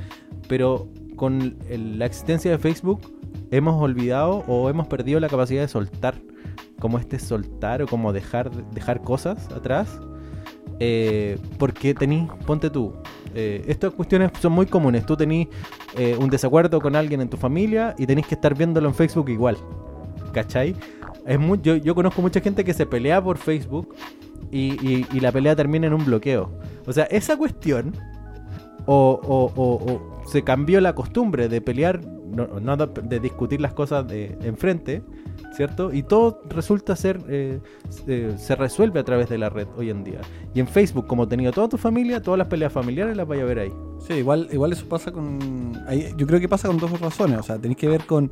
pero 0.49 0.89
con 1.17 1.57
la 1.71 2.07
existencia 2.07 2.51
de 2.51 2.59
Facebook 2.59 3.01
hemos 3.51 3.81
olvidado 3.83 4.45
o 4.47 4.69
hemos 4.71 4.87
perdido 4.87 5.21
la 5.21 5.29
capacidad 5.29 5.63
de 5.63 5.69
soltar, 5.69 6.15
como 6.79 6.99
este 6.99 7.19
soltar 7.19 7.83
o 7.83 7.87
como 7.87 8.13
dejar, 8.13 8.51
dejar 8.73 9.03
cosas 9.03 9.49
atrás, 9.53 10.01
eh, 10.81 11.39
porque 11.59 11.93
tenís, 11.93 12.31
ponte 12.47 12.71
tú, 12.71 12.95
eh, 13.35 13.65
estas 13.67 13.93
cuestiones 13.93 14.31
son 14.41 14.53
muy 14.53 14.67
comunes, 14.67 15.05
tú 15.05 15.17
tenés 15.17 15.49
eh, 15.97 16.17
un 16.19 16.31
desacuerdo 16.31 16.81
con 16.81 16.95
alguien 16.95 17.21
en 17.21 17.29
tu 17.29 17.37
familia 17.37 17.97
y 17.99 18.07
tenés 18.07 18.27
que 18.27 18.37
estar 18.37 18.55
viéndolo 18.57 18.89
en 18.89 18.95
Facebook 18.95 19.29
igual, 19.29 19.57
¿cachai? 20.33 20.77
Yo, 21.63 21.95
conozco 21.95 22.23
mucha 22.23 22.41
gente 22.41 22.65
que 22.65 22.73
se 22.73 22.87
pelea 22.87 23.23
por 23.23 23.37
Facebook 23.37 23.95
y, 24.51 25.21
la 25.21 25.31
pelea 25.31 25.55
termina 25.55 25.87
en 25.87 25.93
un 25.93 26.05
bloqueo. 26.05 26.51
O 26.87 26.93
sea, 26.93 27.05
esa 27.05 27.37
cuestión, 27.37 27.95
o, 28.87 30.23
se 30.27 30.43
cambió 30.43 30.81
la 30.81 30.95
costumbre 30.95 31.51
de 31.51 31.61
pelear 31.61 32.01
de, 32.01 32.89
de 33.03 33.21
discutir 33.21 33.61
las 33.61 33.75
cosas 33.75 34.09
de 34.09 34.39
enfrente, 34.43 35.03
¿cierto? 35.55 35.93
Y 35.93 36.03
todo 36.03 36.41
resulta 36.49 36.95
ser, 36.97 37.21
eh, 37.29 37.61
eh, 38.07 38.35
se 38.39 38.55
resuelve 38.57 39.01
a 39.01 39.05
través 39.05 39.29
de 39.29 39.39
la 39.39 39.49
red 39.49 39.67
hoy 39.77 39.91
en 39.91 40.05
día. 40.05 40.21
Y 40.55 40.61
en 40.61 40.69
Facebook, 40.69 41.07
como 41.07 41.27
tenía 41.29 41.51
toda 41.53 41.69
tu 41.69 41.79
familia, 41.79 42.23
todas 42.23 42.39
las 42.39 42.49
peleas 42.49 42.73
familiares 42.73 43.17
las 43.17 43.27
vaya 43.27 43.43
a 43.43 43.47
ver 43.47 43.59
ahí. 43.59 43.73
Sí, 44.07 44.15
igual, 44.15 44.49
igual 44.53 44.73
eso 44.73 44.87
pasa 44.89 45.11
con. 45.13 45.73
ahí- 45.87 46.13
yo 46.17 46.27
creo 46.27 46.41
que 46.41 46.49
pasa 46.49 46.69
con 46.69 46.79
dos 46.79 47.01
razones. 47.01 47.39
O 47.39 47.43
sea, 47.43 47.59
tenéis 47.59 47.79
que 47.79 47.89
ver 47.89 48.05
con. 48.07 48.31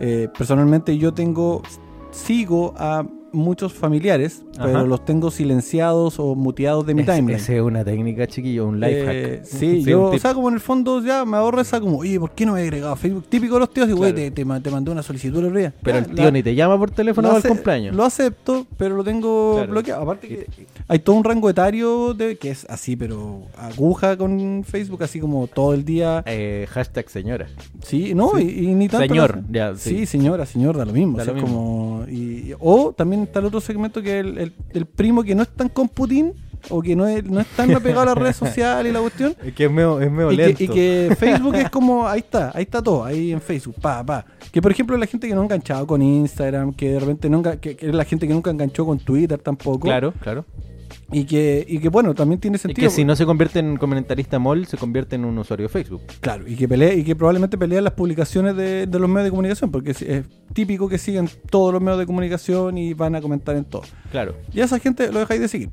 eh, 0.00 0.28
personalmente, 0.36 0.96
yo 0.98 1.12
tengo. 1.14 1.62
Sigo 2.10 2.74
a 2.76 3.04
muchos 3.34 3.72
familiares, 3.74 4.42
Ajá. 4.56 4.64
pero 4.66 4.86
los 4.86 5.04
tengo 5.04 5.30
silenciados 5.30 6.18
o 6.18 6.34
muteados 6.34 6.86
de 6.86 6.94
mi 6.94 7.02
Es- 7.02 7.06
timeline. 7.06 7.40
Esa 7.40 7.54
es 7.54 7.60
una 7.62 7.84
técnica, 7.84 8.26
chiquillo, 8.26 8.66
un 8.68 8.80
life 8.80 9.00
Eh, 9.00 9.36
hack. 9.38 9.44
sí, 9.58 9.66
un 9.80 9.84
yo, 9.84 10.02
o 10.10 10.18
sea, 10.18 10.34
como 10.34 10.48
en 10.48 10.54
el 10.54 10.60
fondo 10.60 11.02
ya 11.04 11.24
me 11.24 11.36
ahorro 11.36 11.60
esa 11.60 11.80
como, 11.80 11.98
oye, 11.98 12.18
¿por 12.18 12.30
qué 12.32 12.46
no 12.46 12.52
me 12.54 12.60
he 12.60 12.62
agregado 12.64 12.92
a 12.92 12.96
Facebook? 12.96 13.24
Típico 13.28 13.54
de 13.54 13.60
los 13.60 13.70
tíos, 13.70 13.88
y 13.88 13.92
güey, 13.92 14.12
Claro. 14.12 14.30
te, 14.34 14.44
te, 14.44 14.60
te 14.60 14.70
mandé 14.70 14.90
una 14.90 15.02
solicitud 15.02 15.38
el 15.40 15.44
otro 15.46 15.58
día. 15.58 15.72
Pero 15.82 15.98
Ya, 15.98 16.04
el 16.04 16.14
tío 16.14 16.24
la- 16.24 16.30
ni 16.30 16.42
te 16.42 16.54
llama 16.54 16.78
por 16.78 16.90
teléfono 16.90 17.30
al 17.30 17.42
cumpleaños. 17.42 17.94
Lo 17.94 18.04
acepto, 18.04 18.66
pero 18.76 18.96
lo 18.96 19.04
tengo 19.04 19.54
Claro. 19.56 19.70
bloqueado. 19.72 20.02
Aparte 20.02 20.28
que 20.28 20.46
hay 20.88 20.98
todo 21.00 21.16
un 21.16 21.24
rango 21.24 21.50
etario 21.50 22.14
de, 22.14 22.36
que 22.36 22.50
es 22.50 22.66
así, 22.70 22.96
pero 22.96 23.42
aguja 23.58 24.16
con 24.16 24.64
Facebook, 24.64 25.02
así 25.02 25.20
como 25.20 25.46
todo 25.46 25.74
el 25.74 25.84
día. 25.84 26.22
Eh, 26.26 26.66
hashtag 26.70 27.08
señora. 27.10 27.46
Sí, 27.82 28.14
no, 28.14 28.32
Sí. 28.36 28.42
Y, 28.44 28.68
y 28.70 28.74
ni 28.74 28.88
tanto. 28.88 29.06
Señor, 29.08 29.42
ya, 29.50 29.74
sí. 29.76 29.98
sí. 29.98 30.06
señora, 30.06 30.46
señor, 30.46 30.76
da 30.76 30.84
lo 30.84 30.92
mismo. 30.92 31.16
Da 31.18 31.22
o 31.22 31.24
sea, 31.26 31.32
lo 31.34 31.38
es 31.40 31.44
mismo. 31.44 31.58
como- 31.58 31.93
y- 32.10 32.50
y- 32.50 32.54
o 32.58 32.92
también 32.96 33.22
está 33.22 33.40
el 33.40 33.46
otro 33.46 33.60
segmento 33.60 34.02
que 34.02 34.20
es 34.20 34.24
el, 34.26 34.38
el- 34.38 34.52
el 34.72 34.86
primo 34.86 35.22
que 35.22 35.34
no 35.34 35.42
es 35.42 35.48
tan 35.48 35.68
con 35.68 35.88
Putin 35.88 36.32
o 36.70 36.80
que 36.80 36.96
no 36.96 37.06
es, 37.06 37.22
no 37.24 37.40
es 37.40 37.46
tan 37.48 37.70
apegado 37.74 38.00
a 38.02 38.04
las 38.06 38.14
redes 38.16 38.36
sociales 38.36 38.90
y 38.90 38.94
la 38.94 39.00
cuestión. 39.00 39.36
Es 39.44 39.52
que 39.52 39.66
es 39.66 39.70
medio, 39.70 40.00
es 40.00 40.10
medio 40.10 40.32
Y 40.32 40.36
lento. 40.36 40.56
que, 40.58 40.64
y 40.64 40.68
que 40.68 41.16
Facebook 41.18 41.54
es 41.56 41.68
como, 41.68 42.06
ahí 42.08 42.20
está, 42.20 42.52
ahí 42.54 42.62
está 42.62 42.80
todo, 42.82 43.04
ahí 43.04 43.32
en 43.32 43.40
Facebook, 43.42 43.74
pa, 43.80 44.02
pa. 44.04 44.24
Que 44.50 44.62
por 44.62 44.70
ejemplo 44.72 44.96
la 44.96 45.06
gente 45.06 45.28
que 45.28 45.34
no 45.34 45.40
ha 45.42 45.44
enganchado 45.44 45.86
con 45.86 46.00
Instagram, 46.00 46.72
que 46.72 46.92
de 46.92 47.00
repente 47.00 47.28
no 47.28 47.42
enga- 47.42 47.58
que, 47.60 47.76
que 47.76 47.88
es 47.88 47.94
la 47.94 48.04
gente 48.04 48.26
que 48.26 48.32
nunca 48.32 48.50
enganchó 48.50 48.86
con 48.86 48.98
Twitter 48.98 49.38
tampoco. 49.38 49.80
Claro, 49.80 50.12
claro. 50.20 50.46
Y 51.14 51.24
que, 51.26 51.64
y 51.68 51.78
que 51.78 51.88
bueno, 51.88 52.14
también 52.14 52.40
tiene 52.40 52.56
Y 52.56 52.58
sentido. 52.58 52.88
que 52.88 52.94
si 52.94 53.04
no 53.04 53.14
se 53.14 53.24
convierte 53.24 53.58
en 53.60 53.76
comentarista 53.76 54.38
mall, 54.38 54.66
se 54.66 54.76
convierte 54.76 55.14
en 55.16 55.24
un 55.24 55.38
usuario 55.38 55.66
de 55.66 55.68
Facebook. 55.68 56.02
Claro, 56.20 56.46
y 56.48 56.56
que 56.56 56.66
pelea, 56.66 56.92
y 56.92 57.04
que 57.04 57.14
probablemente 57.14 57.56
pelea 57.56 57.80
las 57.80 57.92
publicaciones 57.92 58.56
de, 58.56 58.86
de 58.86 58.98
los 58.98 59.08
medios 59.08 59.24
de 59.26 59.30
comunicación, 59.30 59.70
porque 59.70 59.92
es, 59.92 60.02
es 60.02 60.24
típico 60.52 60.88
que 60.88 60.98
siguen 60.98 61.28
todos 61.50 61.72
los 61.72 61.80
medios 61.80 61.98
de 62.00 62.06
comunicación 62.06 62.76
y 62.78 62.94
van 62.94 63.14
a 63.14 63.20
comentar 63.20 63.54
en 63.56 63.64
todo. 63.64 63.82
Claro, 64.10 64.34
Y 64.52 64.60
a 64.60 64.64
esa 64.64 64.78
gente 64.78 65.12
lo 65.12 65.20
dejáis 65.20 65.40
de 65.40 65.48
seguir. 65.48 65.70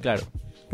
claro. 0.00 0.22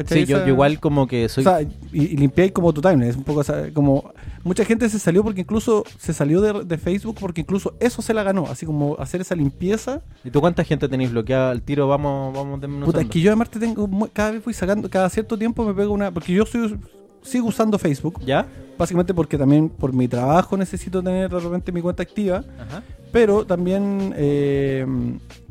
Sí, 0.07 0.25
yo, 0.25 0.47
igual 0.47 0.81
como 0.81 1.07
que 1.07 1.29
soy... 1.29 1.43
O 1.43 1.51
sea, 1.51 1.63
y, 1.63 1.69
y 1.93 2.17
limpiáis 2.17 2.53
como 2.53 2.73
tu 2.73 2.81
timeline. 2.81 3.11
Es 3.11 3.17
un 3.17 3.25
poco 3.25 3.43
como. 3.75 4.13
Mucha 4.43 4.65
gente 4.65 4.89
se 4.89 4.99
salió 4.99 5.23
porque 5.23 5.43
incluso. 5.43 5.85
Se 5.99 6.15
salió 6.15 6.41
de, 6.41 6.65
de 6.65 6.79
Facebook 6.79 7.17
porque 7.21 7.43
incluso 7.43 7.75
eso 7.79 8.01
se 8.01 8.15
la 8.15 8.23
ganó. 8.23 8.47
Así 8.47 8.65
como 8.65 8.97
hacer 8.99 9.21
esa 9.21 9.35
limpieza. 9.35 10.03
¿Y 10.25 10.31
tú 10.31 10.41
cuánta 10.41 10.65
gente 10.65 10.89
tenéis 10.89 11.11
bloqueada 11.11 11.51
al 11.51 11.63
tiro? 11.63 11.89
Vamos, 11.89 12.35
vamos. 12.35 12.61
Puta, 12.85 13.03
es 13.03 13.09
que 13.09 13.21
yo 13.21 13.31
además 13.31 13.51
te 13.51 13.61
tengo. 13.61 13.89
Cada 14.13 14.31
vez 14.31 14.43
voy 14.45 14.55
sacando. 14.55 14.89
Cada 14.89 15.11
cierto 15.11 15.37
tiempo 15.37 15.65
me 15.65 15.75
pego 15.75 15.93
una. 15.93 16.11
Porque 16.11 16.33
yo 16.33 16.47
soy, 16.47 16.79
sigo 17.23 17.49
usando 17.49 17.79
Facebook. 17.79 18.21
¿Ya? 18.25 18.47
Básicamente 18.79 19.13
porque 19.13 19.37
también 19.37 19.69
por 19.69 19.93
mi 19.93 20.09
trabajo 20.09 20.57
necesito 20.57 21.03
tener 21.03 21.31
de 21.31 21.39
repente 21.39 21.71
mi 21.71 21.83
cuenta 21.83 22.03
activa. 22.03 22.45
Ajá. 22.59 22.83
Pero 23.13 23.45
también. 23.45 24.15
eh, 24.17 24.87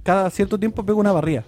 cada 0.04 0.30
cierto 0.32 0.58
tiempo 0.58 0.84
pego 0.84 1.00
una 1.00 1.12
barría. 1.12 1.46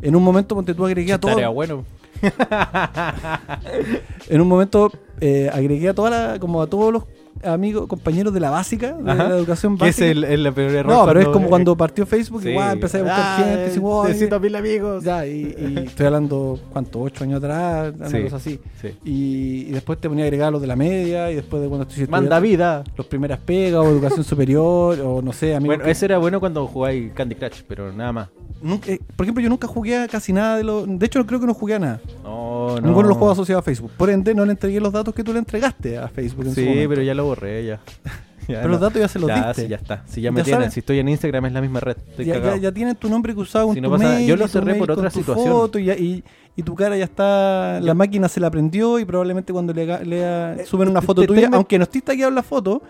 En 0.00 0.14
un 0.14 0.22
momento, 0.22 0.54
ponte 0.54 0.74
tú 0.74 0.86
agregué 0.86 1.12
a 1.12 1.18
todo. 1.18 1.52
Bueno. 1.52 1.84
En 4.28 4.40
un 4.40 4.48
momento 4.48 4.90
eh, 5.20 5.50
agregué 5.52 5.88
a 5.88 5.94
toda 5.94 6.10
la, 6.10 6.38
como 6.38 6.62
a 6.62 6.66
todos 6.66 6.92
los 6.92 7.04
amigos, 7.44 7.86
compañeros 7.86 8.34
de 8.34 8.40
la 8.40 8.50
básica, 8.50 8.94
de 8.94 9.10
Ajá. 9.12 9.28
la 9.28 9.36
educación 9.36 9.78
Que 9.78 9.88
es 9.88 9.96
básica. 9.96 10.10
el, 10.10 10.24
el 10.24 10.42
la 10.42 10.52
peor 10.52 10.72
error. 10.72 10.92
no, 10.92 11.06
pero 11.06 11.20
es 11.20 11.28
como 11.28 11.48
cuando 11.48 11.76
partió 11.76 12.04
Facebook, 12.04 12.42
Sí. 12.42 12.50
igual 12.50 12.72
empecé 12.72 12.98
a 12.98 13.02
buscar 13.02 13.20
Ah, 13.20 13.36
gente, 13.44 13.64
así, 13.66 13.78
"Wow, 13.78 14.04
necesito 14.08 14.36
oye". 14.36 14.42
mil 14.42 14.56
amigos. 14.56 15.04
ya, 15.04 15.24
y, 15.24 15.54
y 15.56 15.78
estoy 15.86 16.06
hablando, 16.06 16.58
¿cuánto? 16.72 17.00
¿Ocho 17.00 17.22
años 17.24 17.38
atrás? 17.38 17.94
Sí. 18.10 18.16
así. 18.34 18.60
Sí. 18.82 18.88
Y, 19.04 19.66
y 19.68 19.70
después 19.70 20.00
te 20.00 20.08
ponía 20.08 20.24
a 20.24 20.26
agregar 20.26 20.50
los 20.52 20.60
de 20.60 20.66
la 20.66 20.74
media, 20.76 21.30
y 21.30 21.36
después 21.36 21.62
de 21.62 21.68
cuando 21.68 21.86
estoy 21.88 22.06
Manda 22.08 22.40
vida. 22.40 22.82
los 22.96 23.06
primeras 23.06 23.38
pegas, 23.38 23.80
o 23.84 23.88
educación 23.88 24.24
superior, 24.24 24.98
o 25.00 25.22
no 25.22 25.32
sé, 25.32 25.54
amigos. 25.54 25.76
Bueno, 25.76 25.84
que- 25.84 25.90
ese 25.92 26.06
era 26.06 26.18
bueno 26.18 26.40
cuando 26.40 26.66
jugáis 26.66 27.12
Candy 27.12 27.36
Crush, 27.36 27.62
pero 27.68 27.92
nada 27.92 28.12
más. 28.12 28.28
Nunca- 28.62 28.90
eh, 28.92 29.00
por 29.16 29.24
ejemplo, 29.24 29.42
yo 29.42 29.48
nunca 29.48 29.66
jugué 29.66 29.96
a 29.98 30.08
casi 30.08 30.32
nada 30.32 30.56
de 30.56 30.64
lo. 30.64 30.86
De 30.86 31.06
hecho, 31.06 31.24
creo 31.26 31.40
que 31.40 31.46
no 31.46 31.54
jugué 31.54 31.74
a 31.74 31.78
nada. 31.78 32.00
No, 32.22 32.76
no. 32.76 32.80
Ninguno 32.80 33.02
de 33.02 33.08
los 33.08 33.16
juegos 33.18 33.36
asociados 33.36 33.62
a 33.62 33.64
Facebook. 33.64 33.90
Por 33.96 34.10
ende, 34.10 34.34
no 34.34 34.44
le 34.44 34.52
entregué 34.52 34.80
los 34.80 34.92
datos 34.92 35.14
que 35.14 35.22
tú 35.24 35.32
le 35.32 35.38
entregaste 35.38 35.98
a 35.98 36.08
Facebook 36.08 36.46
en 36.46 36.54
Sí, 36.54 36.84
pero 36.88 37.02
ya 37.02 37.14
lo 37.14 37.24
borré, 37.24 37.64
ya. 37.66 37.80
Ya 38.48 38.60
Pero 38.62 38.68
los 38.70 38.80
datos 38.80 38.98
ya 38.98 39.08
se 39.08 39.18
los 39.18 39.28
ya, 39.28 39.48
diste. 39.48 39.62
sí, 39.64 39.68
ya 39.68 39.76
está. 39.76 40.02
Si 40.06 40.22
ya 40.22 40.28
Ya 40.28 40.32
me 40.32 40.42
tienen, 40.42 40.60
sabes. 40.62 40.72
si 40.72 40.80
estoy 40.80 40.98
en 41.00 41.08
Instagram 41.10 41.44
es 41.44 41.52
la 41.52 41.60
misma 41.60 41.80
red. 41.80 41.98
Estoy 41.98 42.24
ya, 42.24 42.38
ya, 42.42 42.56
ya 42.56 42.72
tienen 42.72 42.96
tu 42.96 43.10
nombre 43.10 43.34
que 43.34 43.40
usaba 43.40 43.66
en 43.68 43.74
Si 43.74 43.80
no 43.82 43.90
pasa 43.90 44.04
mail, 44.04 44.26
Yo 44.26 44.36
lo 44.36 44.48
cerré 44.48 44.74
por 44.76 44.90
otra 44.90 45.10
tu 45.10 45.18
situación. 45.18 45.48
foto 45.52 45.78
y, 45.78 45.84
ya- 45.84 45.96
y, 45.98 46.24
y 46.56 46.62
tu 46.62 46.74
cara 46.74 46.96
ya 46.96 47.04
está, 47.04 47.78
la 47.82 47.92
máquina 47.92 48.26
se 48.26 48.40
la 48.40 48.46
aprendió 48.46 48.98
y 48.98 49.04
probablemente 49.04 49.52
cuando 49.52 49.74
le, 49.74 49.82
haga- 49.82 50.00
lea- 50.02 50.56
suben 50.64 50.88
una 50.88 51.02
foto 51.02 51.20
te 51.20 51.26
tuya, 51.26 51.50
aunque 51.52 51.76
no 51.76 51.82
estés 51.82 52.02
tagueado 52.02 52.30
en 52.30 52.36
la 52.36 52.42
foto, 52.42 52.80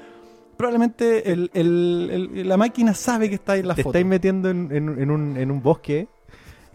probablemente 0.58 1.32
el, 1.32 1.50
el- 1.54 2.30
el- 2.34 2.48
la 2.48 2.56
máquina 2.58 2.92
sabe 2.92 3.30
que 3.30 3.36
está 3.36 3.56
en 3.56 3.68
la 3.68 3.74
Te 3.74 3.82
foto. 3.82 3.90
estáis 3.96 4.06
metiendo 4.06 4.50
en, 4.50 4.68
en- 4.70 5.00
en 5.00 5.10
un, 5.10 5.36
en 5.38 5.50
un 5.50 5.62
bosque 5.62 6.08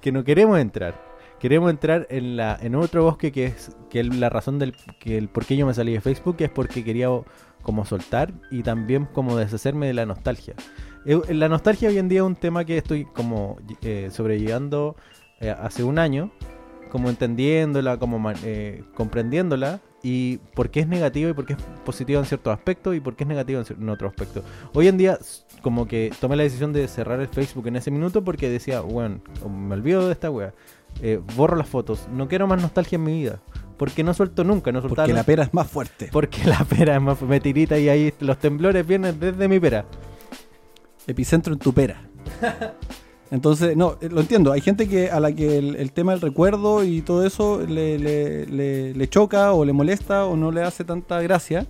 que 0.01 0.11
no 0.11 0.23
queremos 0.23 0.57
entrar. 0.59 1.13
Queremos 1.39 1.69
entrar 1.69 2.07
en 2.09 2.37
la 2.37 2.57
en 2.61 2.73
otro 2.73 3.03
bosque 3.03 3.31
que 3.33 3.45
es 3.47 3.75
que 3.89 4.03
la 4.03 4.29
razón 4.29 4.57
del 4.59 4.73
que 4.99 5.17
el 5.17 5.27
por 5.27 5.45
qué 5.45 5.57
yo 5.57 5.67
me 5.67 5.73
salí 5.73 5.91
de 5.93 5.99
Facebook 6.01 6.37
es 6.39 6.49
porque 6.49 6.83
quería 6.83 7.11
o- 7.11 7.25
como 7.61 7.85
soltar 7.85 8.33
y 8.49 8.63
también 8.63 9.05
como 9.05 9.35
deshacerme 9.37 9.87
de 9.87 9.93
la 9.93 10.05
nostalgia. 10.05 10.53
Eh, 11.05 11.19
La 11.33 11.49
nostalgia 11.49 11.89
hoy 11.89 11.97
en 11.97 12.07
día 12.09 12.19
es 12.19 12.25
un 12.25 12.35
tema 12.37 12.63
que 12.65 12.77
estoy 12.77 13.05
como 13.05 13.57
eh, 13.81 14.07
sobrellevando 14.11 14.95
eh, 15.41 15.49
hace 15.49 15.83
un 15.83 15.99
año, 15.99 16.31
como 16.89 17.09
entendiéndola, 17.09 17.97
como 17.97 18.19
ma- 18.19 18.33
eh, 18.45 18.83
comprendiéndola 18.95 19.81
y 20.03 20.37
por 20.53 20.69
qué 20.69 20.81
es 20.81 20.87
negativo 20.87 21.29
y 21.29 21.33
por 21.33 21.45
qué 21.45 21.53
es 21.53 21.59
positivo 21.85 22.19
en 22.19 22.25
ciertos 22.25 22.53
aspectos 22.53 22.95
y 22.95 22.99
por 22.99 23.15
qué 23.15 23.23
es 23.23 23.27
negativo 23.27 23.61
en, 23.61 23.81
en 23.81 23.89
otros 23.89 24.11
aspectos. 24.11 24.43
Hoy 24.73 24.89
en 24.89 24.97
día 24.97 25.17
como 25.61 25.87
que 25.87 26.11
tomé 26.19 26.35
la 26.35 26.43
decisión 26.43 26.73
de 26.73 26.87
cerrar 26.89 27.21
el 27.21 27.29
Facebook 27.29 27.67
en 27.67 27.77
ese 27.77 27.89
minuto 27.89 28.23
porque 28.23 28.49
decía, 28.49 28.81
bueno, 28.81 29.21
me 29.49 29.73
olvido 29.73 30.05
de 30.05 30.11
esta 30.11 30.29
wea, 30.29 30.53
eh, 31.01 31.21
borro 31.35 31.55
las 31.55 31.69
fotos, 31.69 32.07
no 32.11 32.27
quiero 32.27 32.47
más 32.47 32.61
nostalgia 32.61 32.97
en 32.97 33.03
mi 33.05 33.13
vida, 33.13 33.39
porque 33.77 34.03
no 34.03 34.13
suelto 34.13 34.43
nunca, 34.43 34.73
no 34.73 34.81
soltaba 34.81 35.05
porque 35.05 35.13
la 35.13 35.23
pera 35.23 35.43
es 35.43 35.53
más 35.53 35.67
fuerte. 35.67 36.09
porque 36.11 36.43
la 36.43 36.63
pera 36.69 36.97
es 36.97 37.01
más 37.01 37.21
me 37.21 37.39
tirita 37.39 37.79
y 37.79 37.87
ahí 37.87 38.13
los 38.19 38.37
temblores 38.37 38.85
vienen 38.85 39.19
desde 39.19 39.47
mi 39.47 39.59
pera. 39.59 39.85
Epicentro 41.07 41.53
en 41.53 41.59
tu 41.59 41.73
pera. 41.73 42.01
Entonces, 43.33 43.75
no, 43.75 43.97
eh, 43.99 44.09
lo 44.09 44.21
entiendo. 44.21 44.51
Hay 44.51 44.61
gente 44.61 44.87
que 44.87 45.09
a 45.09 45.19
la 45.19 45.31
que 45.33 45.57
el, 45.57 45.75
el 45.75 45.91
tema 45.91 46.11
del 46.11 46.21
recuerdo 46.21 46.83
y 46.83 47.01
todo 47.01 47.25
eso 47.25 47.61
le, 47.67 47.97
le- 47.97 48.45
le- 48.45 48.93
le 48.93 49.09
choca 49.09 49.53
o 49.53 49.65
le 49.65 49.73
molesta 49.73 50.25
o 50.25 50.37
no 50.37 50.51
le 50.51 50.61
hace 50.61 50.83
tanta 50.83 51.19
gracia. 51.21 51.65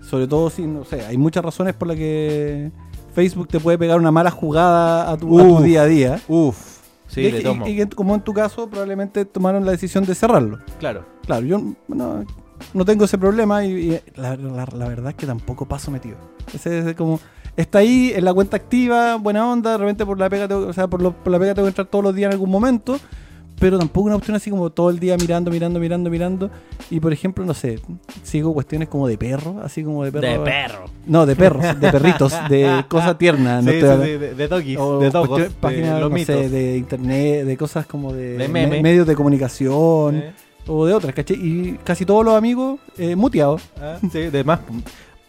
Sobre 0.00 0.26
todo 0.28 0.50
si, 0.50 0.62
no 0.66 0.84
sé, 0.84 1.04
hay 1.04 1.16
muchas 1.18 1.44
razones 1.44 1.74
por 1.74 1.88
las 1.88 1.96
que 1.96 2.70
Facebook 3.14 3.48
te 3.48 3.58
puede 3.60 3.76
pegar 3.76 3.98
una 3.98 4.10
mala 4.12 4.30
jugada 4.30 5.10
a 5.10 5.16
tu, 5.16 5.38
a 5.38 5.42
tu 5.42 5.60
día 5.62 5.82
a 5.82 5.86
día. 5.86 6.20
Uf, 6.28 6.56
sí, 7.08 7.22
y, 7.22 7.30
le 7.32 7.40
y- 7.40 7.42
tomo. 7.42 7.66
y 7.66 7.76
que 7.76 7.88
como 7.88 8.14
en 8.14 8.20
tu 8.20 8.32
caso, 8.32 8.68
probablemente 8.70 9.24
tomaron 9.24 9.64
la 9.66 9.72
decisión 9.72 10.04
de 10.04 10.14
cerrarlo. 10.14 10.60
claro. 10.78 11.04
Claro, 11.26 11.46
yo 11.46 11.60
no, 11.88 12.24
no 12.74 12.84
tengo 12.84 13.04
ese 13.04 13.16
problema 13.18 13.64
y, 13.64 13.70
y 13.92 14.00
la, 14.16 14.36
la- 14.36 14.66
la 14.76 14.88
verdad 14.88 15.10
es 15.10 15.16
que 15.16 15.26
tampoco 15.26 15.66
paso 15.66 15.90
metido. 15.90 16.16
Ese 16.54 16.90
es 16.90 16.94
como. 16.96 17.18
Está 17.56 17.78
ahí 17.80 18.12
en 18.14 18.24
la 18.24 18.32
cuenta 18.32 18.56
activa, 18.56 19.16
buena 19.16 19.50
onda, 19.50 19.72
de 19.72 19.78
repente 19.78 20.06
por 20.06 20.18
la 20.18 20.30
pega, 20.30 20.48
tengo, 20.48 20.66
o 20.68 20.72
sea, 20.72 20.88
por, 20.88 21.02
lo- 21.02 21.12
por 21.12 21.32
la 21.32 21.38
pega 21.38 21.54
tengo 21.54 21.66
que 21.66 21.70
entrar 21.70 21.86
todos 21.86 22.04
los 22.04 22.14
días 22.14 22.28
en 22.28 22.32
algún 22.32 22.48
momento, 22.50 22.98
pero 23.58 23.78
tampoco 23.78 24.06
una 24.06 24.16
opción 24.16 24.34
así 24.36 24.48
como 24.50 24.70
todo 24.70 24.88
el 24.88 24.98
día 24.98 25.16
mirando, 25.18 25.50
mirando, 25.50 25.78
mirando, 25.78 26.08
mirando. 26.08 26.50
Y 26.90 26.98
por 27.00 27.12
ejemplo, 27.12 27.44
no 27.44 27.52
sé, 27.52 27.78
sigo 28.22 28.54
cuestiones 28.54 28.88
como 28.88 29.06
de 29.06 29.18
perro, 29.18 29.60
así 29.62 29.84
como 29.84 30.02
de 30.04 30.10
perro. 30.12 30.26
De 30.44 30.50
perro. 30.50 30.84
No, 31.06 31.26
de 31.26 31.36
perros, 31.36 31.78
de 31.78 31.92
perritos, 31.92 32.32
de 32.48 32.84
cosa 32.88 33.18
tierna. 33.18 33.60
no 33.60 33.70
Sí, 33.70 33.76
estoy 33.76 33.96
sí, 33.96 34.02
sí, 34.12 34.18
de, 34.18 34.34
de 34.34 34.48
doggies, 34.48 34.78
o 34.78 34.98
de 35.00 35.10
dogos, 35.10 35.40
de 35.42 35.50
páginas, 35.50 36.00
no 36.00 36.18
sé, 36.18 36.48
de 36.48 36.76
internet, 36.78 37.44
de 37.44 37.56
cosas 37.58 37.84
como 37.84 38.12
de, 38.14 38.38
De 38.38 38.48
me- 38.48 38.66
meme. 38.66 38.82
medios 38.82 39.06
de 39.06 39.14
comunicación 39.14 40.16
Eh, 40.16 40.32
o 40.66 40.86
de 40.86 40.94
otras, 40.94 41.14
¿cachai? 41.14 41.36
Y 41.36 41.78
casi 41.84 42.06
todos 42.06 42.24
los 42.24 42.34
amigos 42.34 42.80
eh, 42.96 43.14
muteados. 43.16 43.62
ah, 43.80 43.98
sí, 44.10 44.20
de 44.30 44.42
más. 44.44 44.60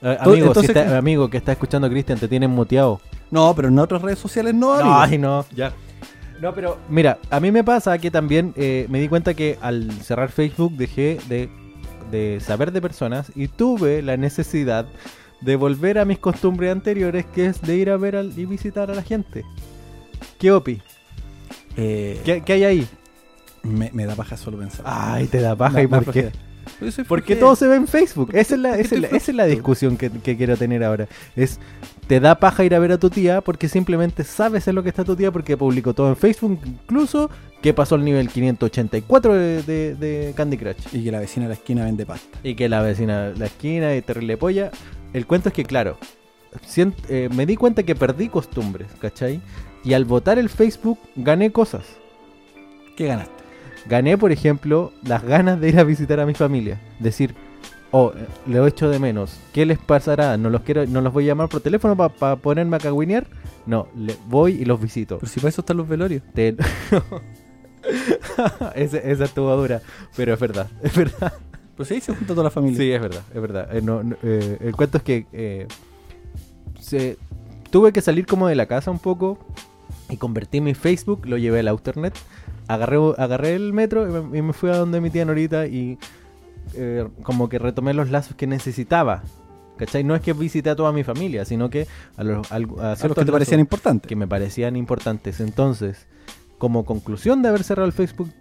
Eh, 0.02 0.18
amigo, 0.20 0.48
entonces- 0.48 0.74
si 0.74 0.80
está- 0.80 0.98
amigo 0.98 1.30
que 1.30 1.38
está 1.38 1.52
escuchando 1.52 1.90
Cristian, 1.90 2.18
te 2.20 2.28
tienen 2.28 2.50
muteado. 2.52 3.00
No, 3.30 3.54
pero 3.56 3.68
en 3.68 3.78
otras 3.80 4.02
redes 4.02 4.20
sociales 4.20 4.54
no, 4.54 4.76
No, 4.76 4.82
amigo. 4.82 4.96
ay, 4.98 5.18
no, 5.18 5.46
ya. 5.56 5.74
No, 6.42 6.54
pero 6.56 6.80
mira, 6.90 7.20
a 7.30 7.40
mí 7.40 7.52
me 7.52 7.64
pasa 7.64 7.98
que 8.00 8.10
también 8.10 8.54
eh, 8.56 8.88
me 8.90 9.00
di 9.00 9.08
cuenta 9.08 9.34
que 9.36 9.60
al 9.62 9.92
cerrar 10.02 10.32
Facebook 10.32 10.74
dejé 10.76 11.20
de, 11.30 11.50
de 12.10 12.40
saber 12.42 12.72
de 12.72 12.82
personas 12.82 13.32
y 13.36 13.48
tuve 13.48 14.02
la 14.02 14.18
necesidad 14.18 14.88
de 15.40 15.56
volver 15.56 16.00
a 16.00 16.06
mis 16.06 16.18
costumbres 16.20 16.72
anteriores, 16.72 17.26
que 17.28 17.46
es 17.46 17.62
de 17.62 17.76
ir 17.76 17.90
a 17.92 17.98
ver 17.98 18.16
al- 18.16 18.34
y 18.38 18.46
visitar 18.46 18.90
a 18.90 18.96
la 18.96 19.04
gente. 19.04 19.44
¿Qué 20.40 20.52
opi? 20.52 20.82
Eh, 21.78 22.20
¿Qué, 22.26 22.42
qué 22.42 22.54
hay 22.54 22.64
ahí? 22.64 22.88
me, 23.64 23.92
me 23.94 24.08
da 24.08 24.16
paja 24.16 24.36
solo 24.38 24.58
pensar. 24.58 24.82
Ay, 24.88 25.28
te 25.28 25.40
da 25.40 25.56
paja, 25.56 25.82
¿y 25.84 25.88
por 25.88 26.12
qué? 26.12 26.32
Porque 27.08 27.36
todo 27.40 27.56
se 27.56 27.68
ve 27.68 27.76
en 27.76 27.88
Facebook. 27.88 28.32
Esa 28.34 28.56
es 28.56 28.62
la, 28.62 28.78
esa 28.78 28.96
es 28.96 29.02
la, 29.02 29.08
esa 29.08 29.32
es 29.32 29.36
la 29.36 29.46
discusión 29.46 29.98
que, 29.98 30.10
que 30.10 30.36
quiero 30.38 30.58
tener 30.58 30.84
ahora. 30.84 31.08
Es, 31.36 31.60
te 32.08 32.20
da 32.20 32.36
paja 32.40 32.64
ir 32.66 32.74
a 32.76 32.80
ver 32.80 32.92
a 32.92 32.98
tu 32.98 33.10
tía 33.10 33.42
porque 33.42 33.70
simplemente 33.70 34.24
sabes 34.24 34.68
en 34.68 34.76
lo 34.76 34.84
que 34.84 34.90
está 34.90 35.04
tu 35.04 35.16
tía 35.16 35.32
porque 35.32 35.56
publicó 35.58 35.94
todo 35.94 36.10
en 36.10 36.16
Facebook, 36.18 36.60
incluso 36.66 37.30
que 37.62 37.74
pasó 37.74 37.96
el 37.96 38.04
nivel 38.04 38.28
584 38.30 39.34
de, 39.34 39.64
de- 39.64 39.96
de 39.96 40.34
Candy 40.36 40.58
Crush. 40.58 40.88
Y 40.94 41.04
que 41.04 41.12
la 41.12 41.20
vecina 41.20 41.46
de 41.46 41.50
la 41.50 41.54
esquina 41.56 41.86
vende 41.86 42.06
pasta. 42.06 42.40
Y 42.44 42.56
que 42.56 42.68
la 42.68 42.82
vecina 42.82 43.30
de 43.30 43.38
la 43.38 43.46
esquina 43.46 43.96
y 43.96 44.02
terrible 44.02 44.38
polla. 44.38 44.72
El 45.14 45.26
cuento 45.28 45.50
es 45.50 45.54
que, 45.56 45.64
claro, 45.66 45.98
eh, 47.10 47.30
me 47.34 47.46
di 47.46 47.56
cuenta 47.56 47.84
que 47.84 47.96
perdí 47.96 48.30
costumbres, 48.30 48.88
¿cachai? 49.00 49.40
Y 49.84 49.94
al 49.94 50.06
votar 50.06 50.38
el 50.40 50.50
Facebook 50.50 51.00
gané 51.16 51.52
cosas. 51.52 51.84
¿Qué 52.98 53.08
ganaste? 53.08 53.41
Gané, 53.88 54.18
por 54.18 54.32
ejemplo, 54.32 54.92
las 55.04 55.24
ganas 55.24 55.60
de 55.60 55.70
ir 55.70 55.80
a 55.80 55.84
visitar 55.84 56.20
a 56.20 56.26
mi 56.26 56.34
familia. 56.34 56.80
Decir, 57.00 57.34
oh, 57.92 58.12
eh, 58.16 58.26
le 58.48 58.66
echo 58.68 58.90
de 58.90 59.00
menos. 59.00 59.40
¿Qué 59.54 59.66
les 59.66 59.78
pasará? 59.80 60.38
¿No 60.38 60.50
los 60.50 60.62
quiero, 60.62 60.86
no 60.86 61.02
los 61.02 61.12
voy 61.14 61.26
a 61.26 61.28
llamar 61.28 61.50
por 61.50 61.62
teléfono 61.62 61.96
para 61.96 62.36
ponerme 62.38 62.78
a 62.78 62.80
cagüinear? 62.80 63.28
No, 63.66 63.88
le, 63.96 64.16
voy 64.28 64.54
y 64.54 64.66
los 64.66 64.80
visito. 64.82 65.18
Pero 65.20 65.32
si 65.32 65.40
para 65.40 65.50
eso 65.50 65.62
están 65.62 65.78
los 65.78 65.88
velorios. 65.88 66.22
Te- 66.34 66.56
Ese- 68.76 69.12
esa 69.12 69.24
estuvo 69.26 69.56
dura, 69.56 69.82
pero 70.16 70.34
es 70.34 70.40
verdad, 70.40 70.68
es 70.84 70.96
verdad. 70.96 71.34
Pues 71.76 71.90
ahí 71.92 72.00
se 72.02 72.14
junta 72.14 72.34
toda 72.34 72.44
la 72.44 72.52
familia. 72.52 72.78
Sí, 72.78 72.92
es 72.92 73.02
verdad, 73.02 73.24
es 73.34 73.42
verdad. 73.42 73.76
Eh, 73.76 73.82
no- 73.82 74.04
no, 74.04 74.16
eh, 74.24 74.58
el 74.62 74.76
cuento 74.76 74.98
es 74.98 75.04
que 75.04 75.26
eh, 75.34 75.68
se- 76.80 77.18
tuve 77.72 77.92
que 77.92 78.02
salir 78.02 78.26
como 78.28 78.48
de 78.48 78.56
la 78.56 78.68
casa 78.68 78.92
un 78.92 79.00
poco 79.00 79.40
y 80.10 80.18
convertí 80.18 80.62
mi 80.62 80.74
Facebook, 80.76 81.26
lo 81.26 81.38
llevé 81.38 81.60
al 81.62 81.70
Outernet, 81.70 82.14
agarré, 82.74 82.98
agarré 83.18 83.56
el 83.56 83.74
metro 83.74 84.08
y 84.08 84.12
me, 84.24 84.38
y 84.40 84.42
me 84.42 84.54
fui 84.54 84.70
a 84.70 84.78
donde 84.78 85.02
mi 85.02 85.10
tía 85.10 85.26
Norita 85.26 85.68
y 85.68 85.98
eh, 86.76 87.08
como 87.24 87.50
que 87.50 87.60
retomé 87.60 87.94
los 87.94 88.10
lazos 88.10 88.36
que 88.36 88.48
necesitaba. 88.48 89.24
¿Cachai? 89.78 90.04
No 90.04 90.14
es 90.16 90.22
que 90.22 90.34
visité 90.34 90.70
a 90.70 90.76
toda 90.76 90.92
mi 90.92 91.04
familia, 91.04 91.44
sino 91.44 91.70
que 91.70 91.88
a, 92.16 92.24
los, 92.24 92.52
a 92.52 92.56
A 92.56 92.60
los 92.60 93.00
que 93.16 93.26
te 93.26 93.32
parecían 93.32 93.60
importantes. 93.60 94.08
que 94.08 94.16
me 94.16 94.28
parecían 94.28 94.76
importantes. 94.76 95.40
Entonces, 95.40 96.06
como 96.60 96.86
conclusión 96.86 97.42
de 97.42 97.50
haber 97.50 97.64
cerrado 97.64 97.88
el 97.88 97.94
Facebook, 97.94 98.32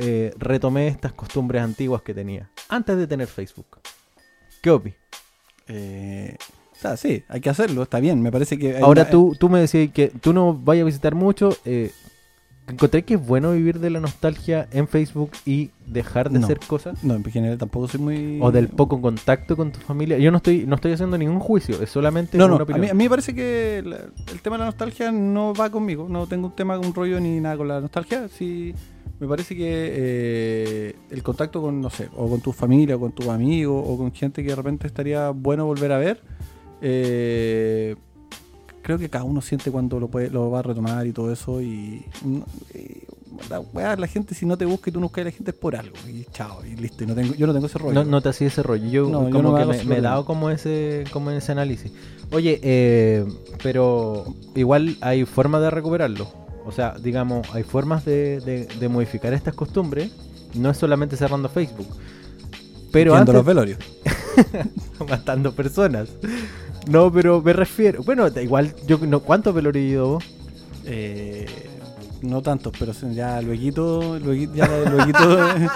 eh, 0.00 0.32
retomé 0.38 0.88
estas 0.88 1.12
costumbres 1.12 1.62
antiguas 1.62 2.02
que 2.02 2.14
tenía 2.14 2.50
antes 2.68 2.96
de 2.96 3.06
tener 3.06 3.28
Facebook. 3.28 3.78
¿Qué 4.60 4.70
opi? 4.70 4.94
Eh, 5.68 6.36
o 6.72 6.76
sea, 6.80 6.96
sí, 6.96 7.22
hay 7.28 7.40
que 7.40 7.50
hacerlo, 7.50 7.82
está 7.84 8.00
bien. 8.00 8.20
Me 8.22 8.32
parece 8.32 8.58
que. 8.58 8.78
Ahora 8.78 9.02
una- 9.02 9.10
tú, 9.10 9.36
tú 9.38 9.48
me 9.48 9.60
decías 9.60 9.90
que 9.92 10.08
tú 10.08 10.32
no 10.32 10.54
vayas 10.54 10.82
a 10.82 10.86
visitar 10.86 11.14
mucho. 11.14 11.50
Eh, 11.64 11.92
encontré 12.68 13.02
que 13.04 13.14
es 13.14 13.26
bueno 13.26 13.52
vivir 13.52 13.80
de 13.80 13.90
la 13.90 14.00
nostalgia 14.00 14.68
en 14.72 14.86
Facebook 14.88 15.30
y 15.46 15.70
dejar 15.86 16.30
de 16.30 16.38
No. 16.38 16.44
hacer 16.46 16.60
cosas. 16.60 17.02
No, 17.02 17.14
en 17.14 17.24
general 17.24 17.58
tampoco 17.58 17.88
soy 17.88 18.00
muy. 18.00 18.38
O 18.40 18.50
del 18.52 18.68
poco 18.68 19.00
contacto 19.00 19.56
con 19.56 19.72
tu 19.72 19.80
familia. 19.80 20.18
Yo 20.18 20.30
no 20.30 20.36
estoy, 20.38 20.64
no 20.66 20.74
estoy 20.76 20.92
haciendo 20.92 21.16
ningún 21.18 21.40
juicio, 21.40 21.82
es 21.82 21.90
solamente 21.90 22.36
No, 22.38 22.44
una 22.46 22.54
no, 22.54 22.60
a 22.60 22.62
opinión. 22.64 22.80
mí, 22.82 22.88
a 22.90 22.94
mí 22.94 23.04
me 23.04 23.10
parece 23.10 23.34
que 23.34 23.82
la- 23.84 23.96
el 24.32 24.40
tema 24.42 24.56
de 24.56 24.60
la 24.60 24.66
nostalgia 24.66 25.10
no 25.12 25.54
va 25.54 25.70
conmigo. 25.70 26.06
No 26.08 26.26
tengo 26.26 26.48
un 26.48 26.54
tema 26.54 26.76
con 26.76 26.86
un 26.86 26.94
rollo 26.94 27.18
ni 27.20 27.40
nada 27.40 27.56
con 27.56 27.68
la 27.68 27.80
nostalgia. 27.80 28.28
Sí, 28.28 28.74
me 29.20 29.26
parece 29.26 29.56
que 29.56 29.64
eh, 29.68 30.96
el 31.10 31.22
contacto 31.22 31.60
con, 31.60 31.80
no 31.80 31.90
sé, 31.90 32.08
o 32.16 32.28
con 32.28 32.40
tu 32.40 32.52
familia, 32.52 32.96
o 32.96 33.00
con 33.00 33.12
tus 33.12 33.26
amigos, 33.28 33.82
o 33.86 33.96
con 33.98 34.12
gente 34.12 34.42
que 34.42 34.50
de 34.50 34.56
repente 34.56 34.86
estaría 34.86 35.30
bueno 35.30 35.64
volver 35.66 35.92
a 35.92 35.98
ver. 35.98 36.22
eh, 36.80 37.96
creo 38.88 38.98
que 38.98 39.10
cada 39.10 39.24
uno 39.24 39.42
siente 39.42 39.70
cuando 39.70 40.00
lo, 40.00 40.08
puede, 40.08 40.30
lo 40.30 40.50
va 40.50 40.60
a 40.60 40.62
retomar 40.62 41.06
y 41.06 41.12
todo 41.12 41.30
eso. 41.30 41.60
Y, 41.60 42.06
y 42.24 43.02
la, 43.50 43.60
weá, 43.60 43.94
la 43.96 44.06
gente, 44.06 44.34
si 44.34 44.46
no 44.46 44.56
te 44.56 44.64
busca 44.64 44.88
y 44.88 44.94
tú 44.94 44.98
no 44.98 45.08
buscas 45.08 45.20
a 45.20 45.24
la 45.26 45.30
gente, 45.30 45.50
es 45.50 45.56
por 45.58 45.76
algo. 45.76 45.94
Y 46.08 46.24
chao, 46.32 46.64
y 46.64 46.74
listo. 46.74 47.04
Y 47.04 47.06
no 47.06 47.14
tengo, 47.14 47.34
yo 47.34 47.46
no 47.46 47.52
tengo 47.52 47.66
ese 47.66 47.76
rollo. 47.76 47.92
No, 47.92 48.04
no 48.06 48.22
te 48.22 48.30
hacía 48.30 48.46
ese 48.46 48.62
rollo. 48.62 48.88
Yo 48.88 49.06
No, 49.10 49.24
yo 49.28 49.36
como 49.36 49.50
no 49.50 49.56
que 49.58 49.84
me, 49.84 49.98
he 49.98 50.00
dado 50.00 50.24
como 50.24 50.48
ese, 50.48 51.04
como 51.12 51.30
ese 51.32 51.52
análisis. 51.52 51.92
Oye, 52.32 52.60
eh, 52.62 53.26
pero 53.62 54.24
igual 54.54 54.96
hay 55.02 55.26
formas 55.26 55.60
de 55.60 55.68
recuperarlo. 55.68 56.26
O 56.64 56.72
sea, 56.72 56.94
digamos, 56.98 57.46
hay 57.52 57.64
formas 57.64 58.06
de, 58.06 58.40
de- 58.40 58.64
de 58.64 58.88
modificar 58.88 59.34
estas 59.34 59.52
costumbres. 59.52 60.12
No 60.54 60.70
es 60.70 60.78
solamente 60.78 61.18
cerrando 61.18 61.50
Facebook. 61.50 61.88
Pero 62.90 63.14
Yendo 63.14 63.32
a 63.32 63.34
los 63.34 63.40
antes, 63.40 63.44
velorios. 63.44 63.78
matando 65.10 65.52
personas. 65.52 66.08
No, 66.88 67.12
pero 67.12 67.40
me 67.42 67.52
refiero. 67.52 68.02
Bueno, 68.02 68.26
igual, 68.40 68.74
yo 68.86 68.98
no, 68.98 69.20
¿cuántos 69.20 69.54
velorios 69.54 70.08
vos? 70.08 70.24
Eh, 70.84 71.46
no 72.22 72.40
tantos, 72.42 72.72
pero 72.78 72.92
ya 73.12 73.40
luego, 73.42 74.18
luego 74.18 74.52
ya 74.54 74.64
eh, 74.64 75.68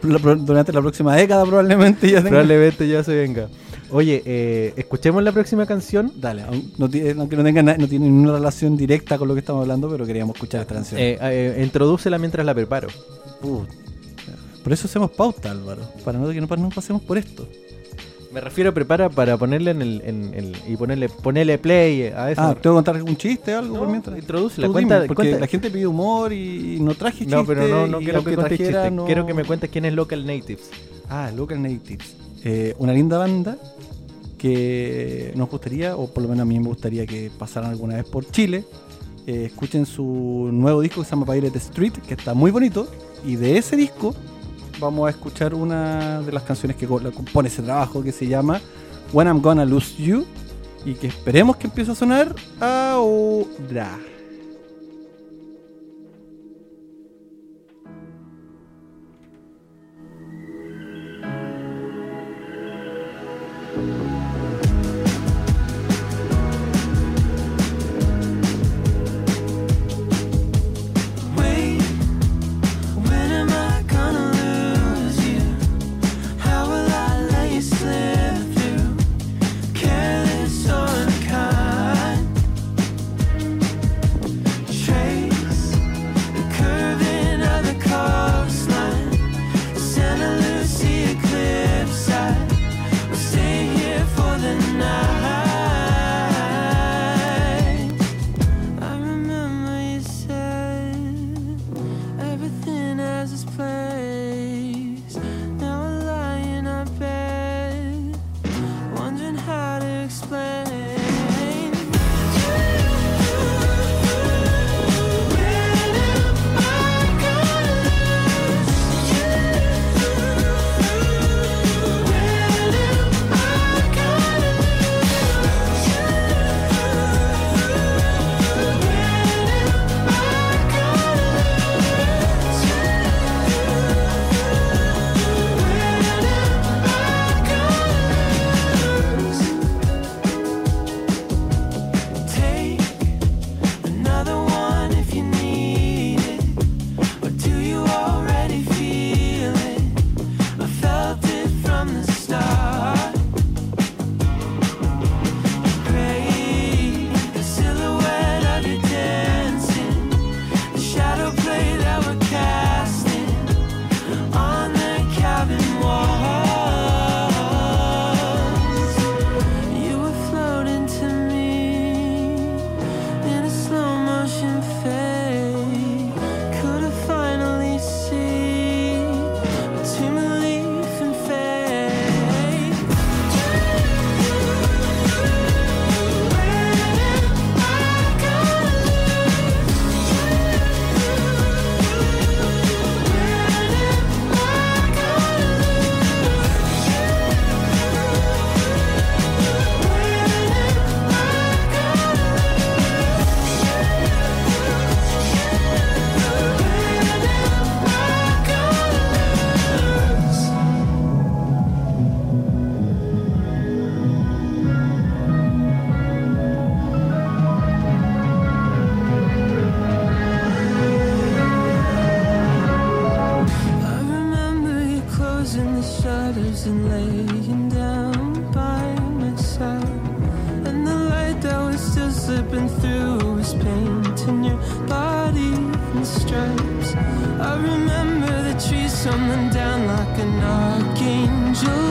pro- 0.22 0.36
durante 0.36 0.72
la 0.72 0.80
próxima 0.80 1.14
década 1.14 1.44
probablemente 1.44 2.08
ya 2.10 2.18
tenga- 2.18 2.28
Probablemente 2.30 2.88
ya 2.88 3.04
se 3.04 3.14
venga. 3.14 3.48
Oye, 3.90 4.22
eh, 4.26 4.74
escuchemos 4.76 5.22
la 5.22 5.32
próxima 5.32 5.66
canción. 5.66 6.12
Dale, 6.16 6.44
no 6.78 6.88
tiene, 6.90 7.10
aunque 7.20 7.36
no 7.36 7.44
tenga 7.44 7.62
na- 7.62 7.76
no 7.76 7.86
tiene 7.88 8.06
ninguna 8.06 8.32
relación 8.34 8.76
directa 8.76 9.18
con 9.18 9.28
lo 9.28 9.34
que 9.34 9.40
estamos 9.40 9.62
hablando, 9.62 9.88
pero 9.90 10.06
queríamos 10.06 10.34
escuchar 10.36 10.62
esta 10.62 10.74
canción. 10.74 11.00
Eh, 11.00 11.18
eh, 11.20 11.60
introdúcela 11.64 12.18
mientras 12.18 12.44
la 12.44 12.54
preparo. 12.54 12.88
Put- 13.40 13.68
por 14.62 14.72
eso 14.72 14.86
hacemos 14.86 15.10
pauta, 15.12 15.50
Álvaro, 15.50 15.82
para 16.04 16.18
no 16.18 16.28
que 16.28 16.40
no, 16.40 16.46
no 16.46 16.68
pasemos 16.70 17.00
por 17.02 17.16
esto. 17.16 17.48
Me 18.32 18.40
refiero 18.42 18.70
a 18.70 18.74
prepara 18.74 19.08
para 19.08 19.36
ponerle 19.38 19.70
en 19.70 19.80
el, 19.82 20.02
en 20.04 20.52
y 20.66 20.76
ponerle 20.76 21.08
ponerle 21.08 21.56
play 21.58 22.02
a 22.14 22.30
eso. 22.30 22.40
Ah, 22.42 22.54
¿tengo 22.54 22.74
que 22.74 22.78
contar 22.78 22.96
algún 22.96 23.16
chiste 23.16 23.54
o 23.54 23.58
algo 23.60 23.74
No, 23.74 23.80
por 23.80 23.88
mientras? 23.88 24.18
introdúcela, 24.18 24.68
cuenta- 24.68 24.96
dime, 24.96 25.06
porque 25.08 25.22
cuenta- 25.30 25.40
la 25.40 25.46
gente 25.46 25.70
pide 25.70 25.86
humor 25.86 26.32
y, 26.32 26.76
y 26.76 26.80
no 26.80 26.94
traje 26.94 27.18
chiste. 27.20 27.34
no, 27.34 27.46
pero 27.46 27.66
no, 27.66 27.86
no 27.86 27.98
quiero 28.00 28.22
que 28.22 28.34
cuentes 28.34 28.58
trajera, 28.58 28.82
chistes. 28.82 28.92
no- 28.92 29.06
Quiero 29.06 29.24
que 29.26 29.32
me 29.34 29.44
cuentes 29.44 29.70
quién 29.70 29.84
es 29.86 29.94
Local 29.94 30.26
Natives. 30.26 30.70
Ah, 31.08 31.30
Local 31.34 31.62
Natives. 31.62 32.14
Eh, 32.44 32.74
una 32.78 32.92
linda 32.92 33.16
banda 33.18 33.56
que 34.36 35.32
nos 35.34 35.48
gustaría, 35.50 35.96
o 35.96 36.06
por 36.08 36.22
lo 36.22 36.28
menos 36.28 36.42
a 36.42 36.44
mí 36.44 36.58
me 36.60 36.68
gustaría 36.68 37.06
que 37.06 37.30
pasaran 37.38 37.70
alguna 37.70 37.96
vez 37.96 38.04
por 38.04 38.24
Chile. 38.30 38.64
Eh, 39.26 39.44
escuchen 39.46 39.84
su 39.86 40.48
nuevo 40.52 40.80
disco 40.80 41.00
que 41.00 41.04
se 41.06 41.10
llama 41.16 41.26
Pirate 41.32 41.58
Street, 41.58 41.92
que 42.06 42.14
está 42.14 42.34
muy 42.34 42.50
bonito. 42.50 42.88
Y 43.26 43.36
de 43.36 43.58
ese 43.58 43.76
disco 43.76 44.14
vamos 44.78 45.06
a 45.06 45.10
escuchar 45.10 45.54
una 45.54 46.20
de 46.20 46.32
las 46.32 46.42
canciones 46.42 46.76
que 46.76 46.86
compone 46.86 47.48
ese 47.48 47.62
trabajo 47.62 48.02
que 48.02 48.12
se 48.12 48.26
llama 48.26 48.60
When 49.12 49.26
I'm 49.26 49.40
Gonna 49.40 49.64
Lose 49.64 49.94
You. 50.02 50.24
Y 50.84 50.94
que 50.94 51.08
esperemos 51.08 51.56
que 51.56 51.66
empiece 51.66 51.90
a 51.90 51.94
sonar 51.94 52.34
ahora. 52.60 53.98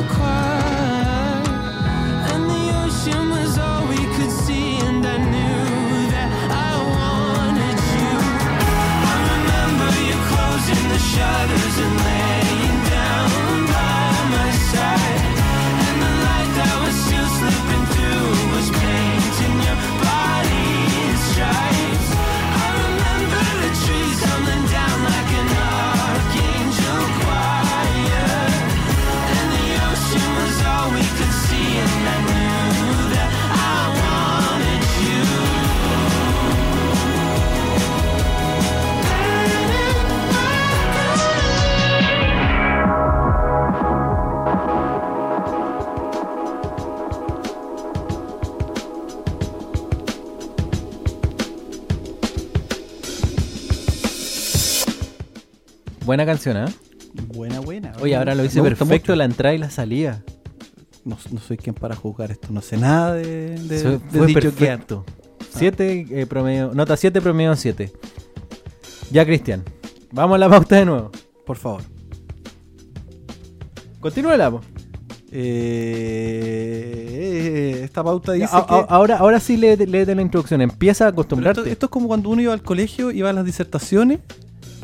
cry. 0.04 0.47
Buena 56.08 56.26
canción, 56.26 56.56
¿eh? 56.58 56.66
Buena, 57.36 57.60
buena. 57.60 57.92
Oye, 58.02 58.16
ahora 58.16 58.34
lo 58.34 58.44
hice 58.46 58.62
perfecto 58.64 59.12
mucho. 59.12 59.16
la 59.18 59.26
entrada 59.26 59.54
y 59.54 59.58
la 59.58 59.70
salida. 59.70 60.24
No, 61.04 61.18
no 61.32 61.40
soy 61.42 61.58
quien 61.58 61.76
para 61.76 61.96
juzgar 61.98 62.32
esto. 62.32 62.48
No 62.52 62.62
sé 62.62 62.78
nada 62.78 63.14
de, 63.14 63.58
de, 63.60 63.84
de 63.84 64.00
fue 64.00 64.28
dicho 64.28 64.40
perfecto. 64.54 65.04
7 65.56 66.26
promedio, 66.30 66.72
nota 66.74 66.96
7 66.96 67.20
promedio 67.22 67.54
7. 67.58 67.92
Ya, 69.12 69.26
Cristian. 69.26 69.64
Vamos 70.14 70.36
a 70.36 70.38
la 70.38 70.50
pauta 70.50 70.78
de 70.78 70.86
nuevo. 70.86 71.12
que- 71.12 71.20
Por 71.46 71.58
favor. 71.58 71.82
Continúa 74.00 74.38
la 74.38 74.62
Eh, 76.40 77.82
esta 77.84 78.02
pauta 78.04 78.32
dice 78.32 78.48
A- 78.52 78.66
que... 78.66 78.86
ahora, 78.88 79.18
ahora 79.18 79.40
sí 79.42 79.58
léete, 79.58 79.86
léete 79.88 80.16
la 80.16 80.22
introducción. 80.22 80.62
Empieza 80.62 81.06
a 81.06 81.10
acostumbrarte. 81.10 81.60
Esto, 81.62 81.72
esto 81.72 81.86
es 81.88 81.90
como 81.90 82.08
cuando 82.08 82.30
uno 82.30 82.42
iba 82.42 82.54
al 82.54 82.62
colegio, 82.62 83.12
iba 83.12 83.30
a 83.30 83.34
las 83.34 83.44
disertaciones 83.44 84.20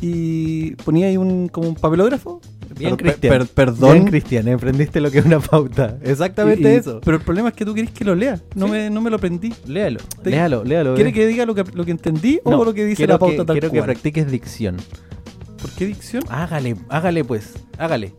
y 0.01 0.71
ponía 0.77 1.08
ahí 1.08 1.17
un, 1.17 1.47
como 1.47 1.69
un 1.69 1.75
papelógrafo. 1.75 2.41
Bien, 2.77 2.97
Per- 2.97 3.06
Cristian. 3.12 3.38
per- 3.38 3.47
perdón. 3.47 3.93
Bien, 3.93 4.06
Cristian. 4.06 4.47
Emprendiste 4.47 4.99
lo 4.99 5.12
que 5.12 5.19
es 5.19 5.25
una 5.25 5.39
pauta. 5.39 5.97
Exactamente 6.01 6.69
Y- 6.69 6.73
y- 6.73 6.77
eso. 6.77 7.01
Pero 7.06 7.17
el 7.17 7.23
problema 7.23 7.49
es 7.49 7.56
que 7.56 7.65
tú 7.65 7.73
querés 7.73 7.91
que 7.91 8.03
lo 8.03 8.15
lea. 8.15 8.39
No, 8.56 8.65
Sí. 8.65 8.71
me, 8.71 8.89
no 8.89 8.99
me 9.01 9.10
lo 9.12 9.17
aprendí. 9.17 9.53
Léalo. 9.67 9.99
Te- 10.23 10.32
Léalo, 10.32 10.63
léalo. 10.63 10.95
¿Quiere 10.95 11.12
eh. 11.12 11.13
que 11.13 11.27
diga 11.27 11.45
lo 11.45 11.53
que, 11.53 11.63
lo 11.73 11.86
que 11.86 11.91
entendí 11.91 12.39
No, 12.45 12.60
o 12.60 12.65
lo 12.65 12.73
que 12.73 12.84
dice 12.86 12.97
quiero 12.97 13.13
la 13.13 13.19
pauta 13.19 13.36
que, 13.38 13.45
tal 13.45 13.56
Quiero 13.56 13.71
que 13.71 13.77
cual? 13.77 13.86
practiques 13.91 14.32
dicción. 14.32 14.77
¿Por 15.62 15.69
qué 15.71 15.86
dicción? 15.86 16.23
Hágale, 16.29 16.75
hágale 16.89 17.23
pues. 17.23 17.53
Hágale. 17.77 18.13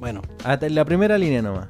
Bueno, 0.00 0.22
Hasta 0.42 0.66
en 0.66 0.74
la 0.74 0.84
primera 0.84 1.16
línea 1.18 1.42
nomás. 1.42 1.68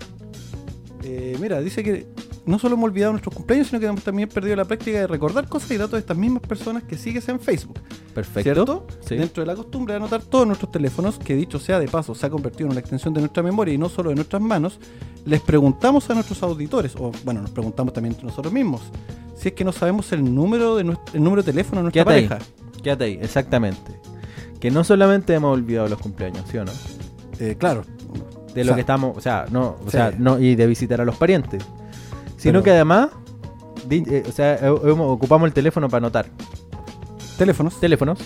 eh, 1.04 1.36
mira, 1.40 1.60
dice 1.60 1.82
que 1.82 2.06
no 2.44 2.58
solo 2.58 2.74
hemos 2.74 2.86
olvidado 2.86 3.12
nuestros 3.12 3.34
cumpleaños, 3.34 3.68
sino 3.68 3.78
que 3.80 3.86
hemos 3.86 4.02
también 4.02 4.28
perdido 4.28 4.56
la 4.56 4.64
práctica 4.64 4.98
de 5.00 5.06
recordar 5.06 5.48
cosas 5.48 5.70
y 5.70 5.76
datos 5.76 5.92
de 5.92 5.98
estas 6.00 6.16
mismas 6.16 6.42
personas 6.42 6.82
que 6.82 6.96
sigues 6.96 7.28
en 7.28 7.38
Facebook. 7.38 7.78
Perfecto. 8.14 8.42
¿Cierto? 8.42 8.86
Sí. 9.06 9.16
Dentro 9.16 9.42
de 9.42 9.46
la 9.46 9.54
costumbre 9.54 9.92
de 9.94 9.98
anotar 9.98 10.22
todos 10.22 10.46
nuestros 10.46 10.70
teléfonos, 10.72 11.18
que 11.18 11.34
dicho 11.36 11.58
sea 11.60 11.78
de 11.78 11.86
paso, 11.88 12.14
se 12.14 12.26
ha 12.26 12.30
convertido 12.30 12.66
en 12.66 12.72
una 12.72 12.80
extensión 12.80 13.14
de 13.14 13.20
nuestra 13.20 13.42
memoria 13.42 13.72
y 13.74 13.78
no 13.78 13.88
solo 13.88 14.10
de 14.10 14.16
nuestras 14.16 14.42
manos, 14.42 14.78
les 15.24 15.40
preguntamos 15.40 16.08
a 16.10 16.14
nuestros 16.14 16.42
auditores, 16.42 16.94
o 16.98 17.12
bueno, 17.24 17.40
nos 17.42 17.50
preguntamos 17.50 17.92
también 17.94 18.14
entre 18.14 18.26
nosotros 18.26 18.52
mismos, 18.52 18.80
si 19.36 19.48
es 19.48 19.54
que 19.54 19.64
no 19.64 19.72
sabemos 19.72 20.10
el 20.12 20.34
número 20.34 20.74
de 20.76 20.84
nuestro, 20.84 21.14
el 21.14 21.22
número 21.22 21.42
de 21.42 21.52
teléfono 21.52 21.78
de 21.78 21.82
nuestra 21.84 22.04
Quédate 22.04 22.18
ahí. 22.20 22.28
pareja. 22.28 22.46
Quédate 22.82 23.04
ahí, 23.04 23.18
exactamente. 23.22 23.92
Que 24.58 24.70
no 24.70 24.82
solamente 24.84 25.32
hemos 25.34 25.52
olvidado 25.54 25.88
los 25.88 25.98
cumpleaños, 26.00 26.44
¿sí 26.50 26.58
o 26.58 26.64
no? 26.64 26.72
Eh, 27.38 27.56
claro. 27.58 27.84
De 28.54 28.60
O 28.60 28.64
lo 28.64 28.68
sea, 28.70 28.74
que 28.74 28.80
estamos, 28.82 29.16
o 29.16 29.20
sea, 29.20 29.46
no, 29.50 29.76
o 29.80 29.84
Sí. 29.86 29.92
sea, 29.92 30.12
no, 30.18 30.38
y 30.38 30.54
de 30.56 30.66
visitar 30.66 31.00
a 31.00 31.04
los 31.04 31.16
parientes. 31.16 31.64
Sino 32.42 32.54
Pero- 32.54 32.62
que 32.64 32.70
además, 32.72 33.08
di- 33.88 34.02
eh, 34.08 34.24
o 34.28 34.32
sea, 34.32 34.54
eh, 34.54 34.74
hemos- 34.84 35.10
ocupamos 35.12 35.46
el 35.46 35.52
teléfono 35.52 35.88
para 35.88 35.98
anotar 35.98 36.26
Teléfonos, 37.38 37.78
teléfonos, 37.80 38.18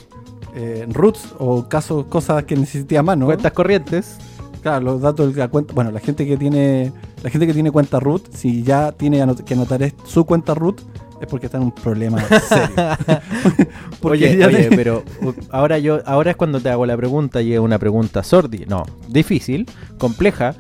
eh, 0.55 0.87
roots 0.90 1.35
o 1.38 1.68
casos, 1.68 2.07
cosas 2.07 2.44
que 2.44 2.57
necesite 2.57 2.96
a 2.98 3.02
mano. 3.02 3.26
cuentas 3.26 3.52
corrientes. 3.52 4.16
Claro, 4.62 4.85
los 4.85 5.00
datos 5.00 5.35
de 5.35 5.38
la 5.38 5.48
cuenta. 5.48 5.72
Bueno, 5.74 5.90
la 5.90 6.00
gente 6.00 6.26
que 6.26 6.37
tiene 6.37 6.92
la 7.22 7.31
gente 7.31 7.46
que 7.46 7.52
tiene 7.55 7.70
cuenta 7.70 8.00
root, 8.00 8.22
si 8.35 8.62
ya 8.62 8.92
tiene 8.92 9.24
que 9.44 9.55
anotar 9.55 9.92
su 10.05 10.24
cuenta 10.24 10.55
root, 10.55 10.81
es 11.20 11.26
porque 11.29 11.46
está 11.46 11.59
en 11.59 11.64
un 11.64 11.72
problema 11.72 12.20
serio. 12.48 12.74
Porque 14.00 14.29
oye, 14.35 14.46
oye, 14.46 14.68
te- 14.68 14.76
pero 14.76 15.02
uh, 15.22 15.33
ahora 15.50 15.79
yo, 15.79 16.00
ahora 16.07 16.31
es 16.33 16.37
cuando 16.37 16.61
te 16.61 16.68
hago 16.68 16.85
la 16.87 16.96
pregunta 16.96 17.40
y 17.42 17.55
es 17.55 17.59
una 17.61 17.79
pregunta 17.79 18.22
sordi, 18.22 18.64
no, 18.66 18.85
difícil, 19.09 19.66
compleja. 19.98 20.55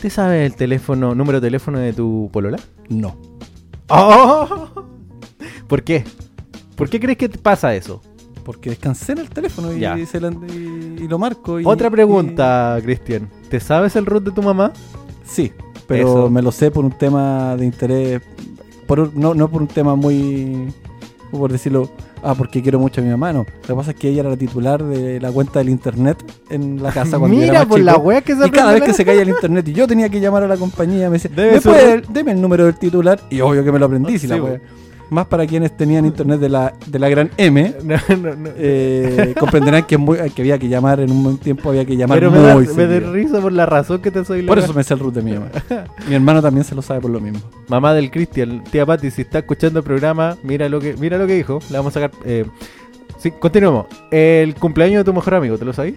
¿Te 0.00 0.10
sabes 0.10 0.44
el 0.50 0.56
teléfono, 0.56 1.14
número 1.14 1.40
de 1.40 1.46
teléfono 1.48 1.78
de 1.78 1.92
tu 1.92 2.28
polola? 2.32 2.58
No. 2.88 3.16
¡Oh! 3.88 4.68
¿Por 5.66 5.82
qué? 5.82 6.04
¿Por 6.76 6.88
qué 6.90 7.00
crees 7.00 7.18
que 7.18 7.28
te 7.28 7.38
pasa 7.38 7.74
eso? 7.74 8.02
Porque 8.44 8.70
descansé 8.70 9.12
en 9.12 9.18
el 9.18 9.30
teléfono 9.30 9.72
y, 9.72 9.80
lo 11.08 11.18
marco. 11.18 11.60
y- 11.60 11.64
Otra 11.64 11.90
pregunta, 11.90 12.78
Cristian. 12.82 13.28
¿Te 13.48 13.60
sabes 13.60 13.94
el 13.96 14.06
root 14.06 14.24
de 14.24 14.30
tu 14.32 14.42
mamá? 14.42 14.72
sí, 15.24 15.52
pero 15.86 16.08
Eso. 16.08 16.30
me 16.30 16.42
lo 16.42 16.52
sé 16.52 16.70
por 16.70 16.84
un 16.84 16.92
tema 16.92 17.56
de 17.56 17.64
interés. 17.66 18.22
Por, 18.92 19.00
un- 19.00 19.12
no, 19.14 19.32
no 19.32 19.48
por 19.48 19.62
un 19.62 19.68
tema 19.68 19.94
muy. 19.96 20.68
Por 21.30 21.50
decirlo. 21.50 21.88
Ah, 22.22 22.34
porque 22.36 22.60
quiero 22.62 22.78
mucho 22.78 23.00
a 23.00 23.04
mi 23.04 23.08
mamá. 23.08 23.32
No. 23.32 23.46
Lo 23.62 23.66
que 23.68 23.74
pasa 23.74 23.90
es 23.92 23.96
que 23.96 24.10
ella 24.10 24.20
era 24.20 24.28
la 24.28 24.36
titular 24.36 24.84
de 24.84 25.18
la 25.18 25.32
cuenta 25.32 25.60
del 25.60 25.70
internet 25.70 26.22
en 26.50 26.82
la 26.82 26.92
casa 26.92 27.18
cuando 27.18 27.34
yo 27.38 27.42
era 27.44 27.52
Mira, 27.52 27.60
más 27.60 27.68
por 27.68 27.78
chico. 27.78 27.90
la 27.90 27.96
wea 27.96 28.20
que 28.20 28.36
se 28.36 28.46
Y 28.46 28.50
cada 28.50 28.72
vez 28.72 28.80
la- 28.80 28.86
que 28.86 28.92
se 28.92 29.04
caía 29.06 29.22
el 29.22 29.30
internet 29.30 29.66
y 29.68 29.72
yo 29.72 29.88
tenía 29.88 30.10
que 30.10 30.20
llamar 30.20 30.42
a 30.42 30.46
la 30.46 30.58
compañía, 30.58 31.08
me 31.08 31.14
decía, 31.14 31.30
Debe 31.34 31.52
¿me 31.54 31.60
puede, 31.62 32.02
deme 32.10 32.32
el 32.32 32.40
número 32.42 32.66
del 32.66 32.74
titular? 32.76 33.18
Y 33.30 33.40
obvio 33.40 33.64
que 33.64 33.72
me 33.72 33.78
lo 33.78 33.86
aprendí, 33.86 34.18
si 34.18 34.26
la 34.26 34.34
Sí, 34.34 34.40
wea. 34.42 34.60
Más 35.12 35.26
para 35.26 35.46
quienes 35.46 35.76
tenían 35.76 36.06
internet 36.06 36.40
de 36.40 36.48
la, 36.48 36.72
de 36.86 36.98
la 36.98 37.08
gran 37.10 37.30
M, 37.36 37.74
No, 37.84 37.96
no, 38.16 38.34
no. 38.34 38.50
eh, 38.56 39.34
comprenderán 39.38 39.84
que, 39.84 39.98
muy- 39.98 40.18
que 40.30 40.40
había 40.42 40.58
que 40.58 40.68
llamar 40.68 41.00
en 41.00 41.10
un 41.10 41.22
buen 41.22 41.36
tiempo, 41.38 41.68
había 41.68 41.84
que 41.84 41.96
llamar 41.96 42.18
Pero 42.18 42.30
me 42.30 42.38
da, 42.40 42.54
muy 42.54 42.66
me 42.66 42.86
da 42.86 42.94
seguido. 42.94 43.12
risa 43.12 43.40
por 43.40 43.52
la 43.52 43.66
razón 43.66 44.00
que 44.00 44.10
te 44.10 44.24
soy 44.24 44.42
Por 44.42 44.58
eso 44.58 44.72
me 44.72 44.82
sé 44.82 44.94
el 44.94 45.00
root 45.00 45.14
de 45.14 45.22
mi 45.22 45.32
mamá. 45.32 45.48
mi 46.08 46.14
hermano 46.14 46.40
también 46.40 46.64
se 46.64 46.74
lo 46.74 46.80
sabe 46.82 47.00
por 47.02 47.10
lo 47.10 47.20
mismo. 47.20 47.40
Mamá 47.68 47.92
del 47.94 48.10
Cristian, 48.10 48.64
tía 48.70 48.86
Pati, 48.86 49.10
si 49.10 49.20
está 49.22 49.40
escuchando 49.40 49.80
el 49.80 49.84
programa, 49.84 50.36
mira 50.42 50.68
lo 50.70 50.80
que 50.80 50.96
mira 50.96 51.18
lo 51.18 51.26
que 51.26 51.34
dijo. 51.36 51.58
Le 51.70 51.76
vamos 51.76 51.94
a 51.96 52.00
sacar. 52.00 52.18
Eh, 52.24 52.46
sí, 53.18 53.32
continuemos. 53.32 53.86
El 54.10 54.54
cumpleaños 54.54 55.00
de 55.00 55.04
tu 55.04 55.12
mejor 55.12 55.34
amigo, 55.34 55.58
¿te 55.58 55.64
lo 55.66 55.74
sabes? 55.74 55.94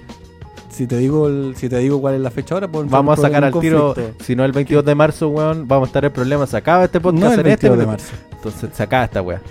Si 0.70 0.88
te 0.88 0.98
digo 0.98 1.28
el- 1.30 1.54
si 1.56 1.70
te 1.70 1.78
digo 1.78 2.02
cuál 2.02 2.16
es 2.16 2.20
la 2.22 2.32
fecha 2.32 2.56
ahora, 2.56 2.68
pues 2.68 2.90
Vamos 2.90 3.18
a 3.18 3.22
sacar 3.22 3.46
al 3.46 3.58
tiro. 3.62 3.96
Si 4.22 4.36
no, 4.36 4.44
el 4.44 4.52
22 4.52 4.84
de 4.84 4.94
marzo, 4.94 5.30
weón, 5.30 5.70
vamos 5.70 5.88
a 5.88 5.90
estar 5.90 6.04
en 6.04 6.12
problemas. 6.12 6.50
Se 6.50 6.58
acaba 6.58 6.84
este 6.84 7.00
podcast 7.00 7.24
No 7.24 7.34
el 7.34 7.40
en 7.40 7.48
este 7.48 7.70
22 7.70 7.80
de 7.80 7.86
marzo. 7.86 8.14
Entonces 8.46 8.78
se 8.78 8.84
acaba 8.84 9.06
esta 9.06 9.22
weá. 9.22 9.42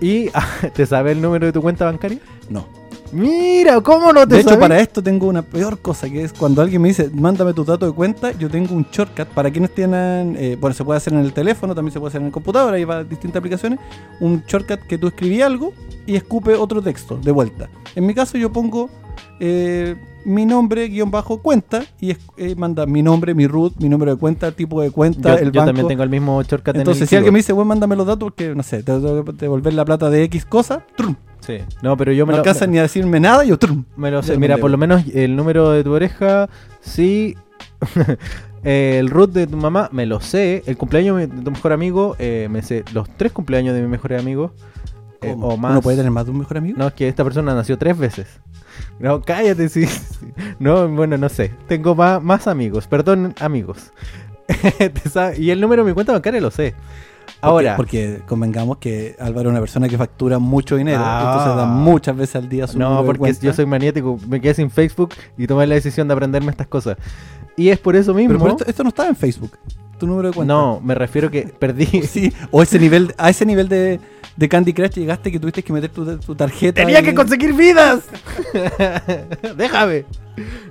Y, 0.00 0.30
¿te 0.74 0.86
sabes 0.86 1.12
el 1.12 1.22
número 1.22 1.46
de 1.46 1.52
tu 1.52 1.62
cuenta 1.62 1.84
bancaria? 1.84 2.18
No. 2.48 2.66
Mira, 3.12 3.80
¿cómo 3.80 4.12
no 4.12 4.26
te 4.26 4.36
De 4.36 4.40
hecho, 4.40 4.50
sabes? 4.50 4.68
para 4.68 4.80
esto 4.80 5.02
tengo 5.02 5.26
una 5.26 5.42
peor 5.42 5.80
cosa, 5.80 6.08
que 6.08 6.22
es 6.22 6.32
cuando 6.32 6.62
alguien 6.62 6.80
me 6.80 6.88
dice, 6.88 7.10
mándame 7.12 7.52
tu 7.52 7.64
dato 7.64 7.86
de 7.86 7.92
cuenta, 7.92 8.30
yo 8.32 8.48
tengo 8.48 8.72
un 8.72 8.86
shortcut 8.92 9.26
para 9.28 9.50
quienes 9.50 9.74
tienen, 9.74 10.36
eh, 10.38 10.56
bueno, 10.60 10.74
se 10.74 10.84
puede 10.84 10.98
hacer 10.98 11.12
en 11.12 11.20
el 11.20 11.32
teléfono, 11.32 11.74
también 11.74 11.92
se 11.92 11.98
puede 11.98 12.10
hacer 12.10 12.20
en 12.20 12.28
el 12.28 12.32
computador, 12.32 12.72
ahí 12.72 12.84
va 12.84 13.02
distintas 13.02 13.40
aplicaciones, 13.40 13.80
un 14.20 14.44
shortcut 14.46 14.80
que 14.86 14.96
tú 14.96 15.08
escribí 15.08 15.42
algo 15.42 15.72
y 16.06 16.14
escupe 16.14 16.54
otro 16.54 16.80
texto 16.80 17.16
de 17.16 17.32
vuelta. 17.32 17.68
En 17.96 18.06
mi 18.06 18.14
caso 18.14 18.38
yo 18.38 18.52
pongo 18.52 18.88
eh, 19.40 19.96
mi 20.24 20.44
nombre, 20.44 20.88
guion 20.88 21.10
bajo, 21.10 21.40
cuenta, 21.40 21.82
y 22.00 22.10
es- 22.10 22.18
eh, 22.36 22.54
manda 22.56 22.84
mi 22.86 23.02
nombre, 23.02 23.34
mi 23.34 23.46
root, 23.46 23.74
mi 23.80 23.88
número 23.88 24.12
de 24.14 24.18
cuenta, 24.18 24.52
tipo 24.52 24.82
de 24.82 24.90
cuenta, 24.90 25.30
Yo, 25.36 25.38
el 25.38 25.52
yo 25.52 25.60
banco. 25.60 25.66
también 25.68 25.88
tengo 25.88 26.02
el 26.02 26.10
mismo 26.10 26.42
shortcut 26.42 26.74
en 26.74 26.80
Entonces, 26.82 27.02
el 27.02 27.08
si 27.08 27.16
alguien 27.16 27.32
me 27.32 27.38
dice, 27.38 27.52
bueno, 27.52 27.68
mándame 27.68 27.96
los 27.96 28.06
datos, 28.06 28.20
porque, 28.28 28.54
no 28.54 28.62
sé, 28.62 28.78
te 28.78 28.92
tengo 28.92 29.24
que 29.24 29.32
devolver 29.32 29.72
la 29.74 29.84
plata 29.84 30.10
de 30.10 30.22
X 30.24 30.44
cosa, 30.44 30.84
trum, 30.96 31.16
Sí. 31.40 31.56
No, 31.82 31.96
pero 31.96 32.12
yo 32.12 32.26
me 32.26 32.32
no 32.32 32.36
lo, 32.36 32.40
alcanzan 32.42 32.70
ni 32.70 32.78
a 32.78 32.82
decirme 32.82 33.18
nada, 33.18 33.44
yo, 33.44 33.58
trum. 33.58 33.84
me 33.96 34.10
lo 34.10 34.22
sé. 34.22 34.36
Mira, 34.36 34.58
por 34.58 34.70
lo 34.70 34.76
menos 34.76 35.04
el 35.14 35.36
número 35.36 35.70
de 35.70 35.82
tu 35.82 35.92
oreja, 35.92 36.50
sí. 36.82 37.34
el 38.62 39.08
root 39.08 39.32
de 39.32 39.46
tu 39.46 39.56
mamá, 39.56 39.88
me 39.92 40.04
lo 40.06 40.20
sé. 40.20 40.62
El 40.66 40.76
cumpleaños 40.76 41.16
de 41.16 41.28
tu 41.28 41.50
mejor 41.50 41.72
amigo, 41.72 42.14
eh, 42.18 42.48
me 42.50 42.60
sé 42.62 42.84
los 42.92 43.08
tres 43.16 43.32
cumpleaños 43.32 43.74
de 43.74 43.80
mi 43.82 43.88
mejor 43.88 44.12
amigo. 44.14 44.52
eh, 45.22 45.34
o 45.38 45.56
más. 45.56 45.72
¿Uno 45.72 45.82
puede 45.82 45.96
tener 45.98 46.10
más 46.10 46.24
de 46.26 46.30
un 46.32 46.38
mejor 46.38 46.58
amigo? 46.58 46.78
No, 46.78 46.86
es 46.88 46.92
que 46.94 47.08
esta 47.08 47.24
persona 47.24 47.54
nació 47.54 47.76
tres 47.78 47.96
veces. 47.98 48.26
No, 48.98 49.20
cállate, 49.22 49.68
sí. 49.68 49.86
No, 50.58 50.88
bueno, 50.88 51.16
no 51.16 51.28
sé. 51.28 51.50
Tengo 51.66 51.94
más, 51.94 52.22
más 52.22 52.46
amigos. 52.46 52.86
Perdón, 52.86 53.34
amigos. 53.40 53.92
Y 55.38 55.50
el 55.50 55.60
número 55.60 55.84
de 55.84 55.90
mi 55.90 55.94
cuenta 55.94 56.12
bancaria 56.12 56.40
lo 56.40 56.50
sé. 56.50 56.74
Ahora, 57.42 57.76
Porque, 57.76 58.08
porque 58.08 58.26
convengamos 58.26 58.78
que 58.78 59.16
Álvaro 59.18 59.48
es 59.48 59.52
una 59.52 59.60
persona 59.60 59.88
que 59.88 59.96
factura 59.96 60.38
mucho 60.38 60.76
dinero. 60.76 61.00
Ah. 61.02 61.22
Entonces 61.24 61.56
da 61.56 61.66
muchas 61.66 62.16
veces 62.16 62.36
al 62.36 62.48
día 62.48 62.66
su 62.66 62.78
no, 62.78 63.04
porque 63.04 63.34
yo 63.40 63.52
soy 63.52 63.66
maniático. 63.66 64.18
Me 64.28 64.40
quedé 64.40 64.54
sin 64.54 64.70
Facebook 64.70 65.14
y 65.38 65.46
tomé 65.46 65.66
la 65.66 65.76
decisión 65.76 66.08
de 66.08 66.14
aprenderme 66.14 66.50
estas 66.50 66.66
cosas. 66.66 66.96
Y 67.56 67.68
es 67.68 67.78
por 67.78 67.96
eso 67.96 68.12
mismo. 68.12 68.34
Pero, 68.34 68.40
pero 68.40 68.50
esto, 68.52 68.64
esto 68.68 68.82
no 68.82 68.88
estaba 68.90 69.08
en 69.08 69.16
Facebook. 69.16 69.56
Tu 69.98 70.06
número 70.06 70.28
de 70.28 70.34
cuenta. 70.34 70.52
no, 70.52 70.80
me 70.82 70.94
refiero 70.94 71.30
que 71.30 71.42
perdí. 71.42 71.86
Sí, 72.10 72.32
o 72.50 72.62
ese 72.62 72.78
nivel, 72.78 73.14
a 73.16 73.30
ese 73.30 73.46
nivel 73.46 73.68
de, 73.68 74.00
de 74.40 74.48
Candy 74.48 74.72
Crush 74.72 74.92
llegaste 74.92 75.30
que 75.30 75.38
tuviste 75.38 75.62
que 75.62 75.70
meter 75.70 75.90
tu, 75.90 76.16
tu 76.18 76.34
tarjeta. 76.34 76.80
¡Tenía 76.80 77.02
que 77.02 77.14
conseguir 77.14 77.52
vidas! 77.52 78.04
Déjame. 79.56 80.06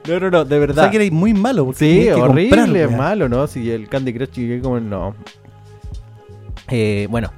No, 0.08 0.20
no, 0.20 0.32
no, 0.32 0.44
de 0.46 0.58
O 0.58 0.60
verdad. 0.60 0.82
sea 0.84 0.90
que 0.92 0.98
eres 0.98 1.12
muy 1.12 1.36
malo. 1.36 1.66
porque 1.66 1.78
Sí, 2.04 2.10
horrible, 2.10 2.88
weá. 2.88 2.98
malo, 2.98 3.30
¿no? 3.30 3.46
Si 3.46 3.70
el 3.70 3.88
Candy 3.88 4.12
Crush 4.14 4.32
llegué 4.32 4.60
como 4.60 4.80
no. 4.80 5.16
Eh, 6.68 7.08
bueno, 7.12 7.32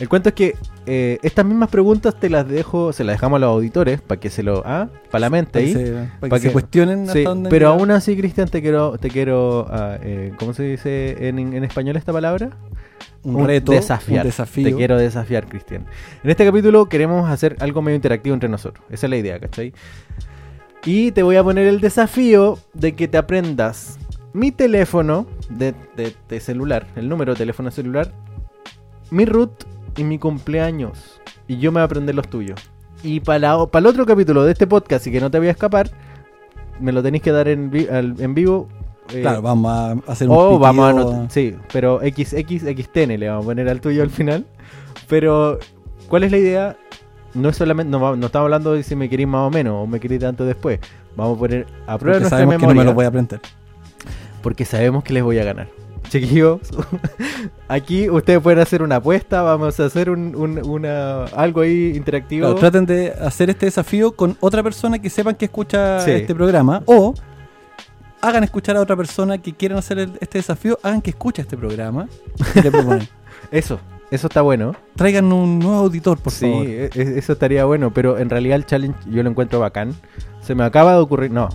el 0.00 0.08
cuento 0.08 0.30
es 0.30 0.34
que 0.34 0.56
eh, 0.86 1.18
estas 1.22 1.44
mismas 1.44 1.68
preguntas 1.68 2.18
te 2.18 2.28
las 2.28 2.48
dejo, 2.48 2.92
se 2.92 3.04
las 3.04 3.14
dejamos 3.14 3.36
a 3.36 3.40
los 3.40 3.48
auditores 3.50 4.00
para 4.00 4.20
que 4.20 4.30
se 4.30 4.42
lo, 4.42 4.62
ah, 4.66 4.88
para 5.12 5.20
la 5.20 5.30
mente 5.30 5.58
ahí. 5.60 5.74
para 6.20 6.30
que 6.40 6.48
se 6.48 6.52
cuestionen 6.52 7.02
hasta 7.02 7.12
Sí, 7.12 7.22
dónde 7.22 7.50
pero 7.50 7.66
llegar. 7.68 7.80
aún 7.80 7.90
así, 7.92 8.16
Cristian, 8.16 8.48
te 8.48 8.62
quiero, 8.62 8.98
te 8.98 9.10
quiero, 9.10 9.66
ah, 9.70 9.96
eh, 10.02 10.32
¿cómo 10.38 10.54
se 10.54 10.64
dice 10.64 11.28
en, 11.28 11.38
en 11.38 11.62
español 11.62 11.96
esta 11.96 12.12
palabra? 12.12 12.50
Un, 13.22 13.46
reto, 13.46 13.72
desafiar. 13.72 14.20
un 14.24 14.28
desafío. 14.28 14.64
Te 14.68 14.74
quiero 14.74 14.96
desafiar, 14.96 15.46
Cristian. 15.48 15.84
En 16.22 16.30
este 16.30 16.44
capítulo 16.46 16.86
queremos 16.88 17.28
hacer 17.28 17.56
algo 17.60 17.82
medio 17.82 17.96
interactivo 17.96 18.34
entre 18.34 18.48
nosotros. 18.48 18.84
Esa 18.90 19.06
es 19.06 19.10
la 19.10 19.16
idea, 19.16 19.38
¿cachai? 19.40 19.72
Y 20.84 21.10
te 21.12 21.22
voy 21.22 21.36
a 21.36 21.42
poner 21.44 21.66
el 21.66 21.80
desafío 21.80 22.58
de 22.74 22.92
que 22.94 23.08
te 23.08 23.18
aprendas 23.18 23.98
mi 24.32 24.52
teléfono 24.52 25.26
de, 25.50 25.74
de- 25.96 26.14
de 26.28 26.40
celular, 26.40 26.86
el 26.96 27.08
número 27.08 27.32
de 27.34 27.38
teléfono 27.38 27.70
celular, 27.70 28.12
mi 29.10 29.24
root 29.24 29.64
y 29.96 30.04
mi 30.04 30.18
cumpleaños. 30.18 31.20
Y 31.48 31.58
yo 31.58 31.72
me 31.72 31.76
voy 31.76 31.82
a 31.82 31.84
aprender 31.84 32.14
los 32.14 32.28
tuyos. 32.28 32.60
Y 33.02 33.20
para, 33.20 33.66
para 33.66 33.80
el 33.80 33.86
otro 33.86 34.06
capítulo 34.06 34.44
de 34.44 34.52
este 34.52 34.66
podcast 34.66 35.06
y 35.06 35.12
que 35.12 35.20
no 35.20 35.30
te 35.30 35.38
voy 35.38 35.48
a 35.48 35.52
escapar, 35.52 35.90
me 36.80 36.92
lo 36.92 37.02
tenéis 37.02 37.22
que 37.22 37.32
dar 37.32 37.48
en, 37.48 37.70
en 37.90 38.34
vivo. 38.34 38.68
Eh, 39.12 39.20
Claro, 39.22 39.42
vamos 39.42 39.70
a 39.72 39.92
hacer 40.12 40.28
un 40.28 40.36
o 40.36 40.58
vamos 40.58 40.84
a 40.84 40.88
anotar. 40.90 41.30
Sí, 41.30 41.54
pero 41.72 42.00
XXXTN 42.00 43.18
le 43.18 43.28
vamos 43.28 43.44
a 43.44 43.46
poner 43.48 43.68
al 43.68 43.80
tuyo 43.80 44.02
al 44.02 44.10
final. 44.10 44.46
Pero, 45.08 45.58
¿cuál 46.08 46.24
es 46.24 46.30
la 46.32 46.38
idea? 46.38 46.76
No 47.34 47.48
es 47.50 47.56
solamente, 47.56 47.90
no, 47.90 48.14
estamos 48.14 48.44
hablando 48.46 48.72
de 48.72 48.82
si 48.82 48.96
me 48.96 49.08
queréis 49.08 49.28
más 49.28 49.46
o 49.46 49.50
menos, 49.50 49.74
o 49.82 49.86
me 49.86 50.00
queréis 50.00 50.20
tanto 50.20 50.44
después. 50.44 50.80
Vamos 51.16 51.36
a 51.36 51.38
poner 51.38 51.66
a 51.86 51.98
prueba 51.98 51.98
Porque 51.98 52.10
nuestra 52.20 52.28
sabemos 52.38 52.54
que 52.56 52.62
no 52.62 52.68
memoria. 52.68 52.80
me 52.82 52.84
lo 52.86 52.94
voy 52.94 53.04
a 53.04 53.08
aprender. 53.08 53.40
Porque 54.42 54.64
sabemos 54.64 55.02
que 55.04 55.12
les 55.12 55.22
voy 55.22 55.38
a 55.38 55.44
ganar. 55.44 55.68
Chiquillos, 56.08 56.60
aquí 57.68 58.08
ustedes 58.08 58.40
pueden 58.40 58.58
hacer 58.60 58.82
una 58.82 58.96
apuesta, 58.96 59.42
vamos 59.42 59.78
a 59.78 59.84
hacer 59.84 60.08
un, 60.10 60.34
un- 60.34 60.64
una, 60.66 61.24
algo 61.24 61.60
ahí 61.60 61.92
interactivo. 61.94 62.46
Claro, 62.46 62.58
traten 62.58 62.86
de 62.86 63.12
hacer 63.20 63.50
este 63.50 63.66
desafío 63.66 64.12
con 64.12 64.36
otra 64.40 64.62
persona 64.62 64.98
que 64.98 65.10
sepan 65.10 65.34
que 65.34 65.46
escucha 65.46 66.00
Sí. 66.00 66.12
este 66.12 66.34
programa 66.34 66.82
o 66.86 67.12
hagan 68.20 68.44
escuchar 68.44 68.76
a 68.76 68.80
otra 68.80 68.96
persona 68.96 69.38
que 69.38 69.52
quieran 69.52 69.78
hacer 69.78 69.98
el- 69.98 70.18
este 70.20 70.38
desafío, 70.38 70.78
hagan 70.82 71.00
que 71.02 71.10
escuche 71.10 71.42
este 71.42 71.56
programa 71.56 72.08
y 72.54 72.60
le 72.62 72.70
proponen. 72.70 73.08
Eso, 73.50 73.78
eso 74.10 74.26
está 74.26 74.42
bueno. 74.42 74.74
Traigan 74.96 75.32
un 75.32 75.58
nuevo 75.58 75.76
auditor, 75.76 76.18
por 76.18 76.32
sí, 76.32 76.46
favor. 76.50 76.66
e- 76.66 76.90
e- 76.94 77.18
eso 77.18 77.32
estaría 77.32 77.64
bueno, 77.64 77.92
pero 77.94 78.18
en 78.18 78.28
realidad 78.28 78.56
el 78.56 78.66
challenge 78.66 78.98
yo 79.10 79.22
lo 79.22 79.30
encuentro 79.30 79.60
bacán. 79.60 79.94
Se 80.42 80.54
me 80.54 80.64
acaba 80.64 80.92
de 80.92 80.98
ocurrir, 80.98 81.30
no, 81.30 81.48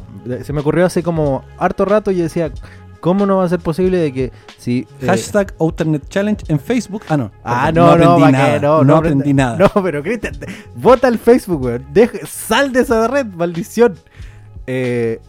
se 0.44 0.54
me 0.54 0.62
ocurrió 0.62 0.86
hace 0.86 1.04
como 1.04 1.44
harto 1.58 1.84
rato 1.86 2.10
y 2.12 2.16
decía, 2.16 2.52
¿cómo 3.00 3.26
no 3.26 3.38
va 3.38 3.44
a 3.46 3.50
ser 3.50 3.60
posible 3.60 3.98
de 3.98 4.14
que 4.14 4.32
si... 4.58 4.88
eh, 5.02 5.06
Hashtag 5.08 5.54
Alternate 5.60 6.08
Challenge 6.08 6.44
en 6.48 6.60
Facebook. 6.60 7.04
Ah, 7.10 7.18
no. 7.18 7.32
Ah, 7.44 7.72
no, 7.74 7.86
no, 7.86 7.92
aprendí 7.92 8.22
¿pa' 8.22 8.28
qué? 8.28 8.32
nada. 8.32 8.60
no, 8.60 8.84
No, 8.84 8.96
aprendí 8.98 9.34
nada. 9.34 9.58
No, 9.76 9.84
pero 9.84 10.02
Cristian, 10.02 10.36
vota 10.76 11.08
al 11.08 11.18
Facebook, 11.20 11.62
weón. 11.64 11.86
Deja- 11.92 12.26
sal 12.26 12.72
de 12.72 12.82
esa 12.82 13.08
red, 13.08 13.26
maldición. 13.28 13.96
Eh, 14.68 15.20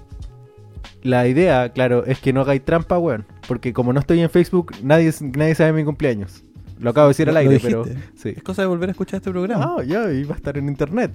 la 1.04 1.28
idea, 1.28 1.68
claro, 1.68 2.04
es 2.04 2.18
que 2.18 2.32
no 2.32 2.40
hagáis 2.40 2.64
trampa, 2.64 2.98
weón. 2.98 3.24
Porque 3.46 3.72
como 3.72 3.92
no 3.92 4.00
estoy 4.00 4.20
en 4.20 4.30
Facebook, 4.30 4.72
nadie, 4.82 5.12
nadie 5.20 5.54
sabe 5.54 5.72
mi 5.74 5.84
cumpleaños. 5.84 6.42
Lo 6.80 6.90
acabo 6.90 7.06
de 7.06 7.10
decir 7.10 7.28
al 7.28 7.36
aire, 7.36 7.60
pero... 7.62 7.84
Sí. 8.16 8.30
Es 8.36 8.42
cosa 8.42 8.62
de 8.62 8.68
volver 8.68 8.88
a 8.88 8.92
escuchar 8.92 9.18
este 9.18 9.30
programa. 9.30 9.76
Ah, 9.78 9.84
ya, 9.84 10.10
iba 10.12 10.34
a 10.34 10.36
estar 10.36 10.58
en 10.58 10.68
internet. 10.68 11.12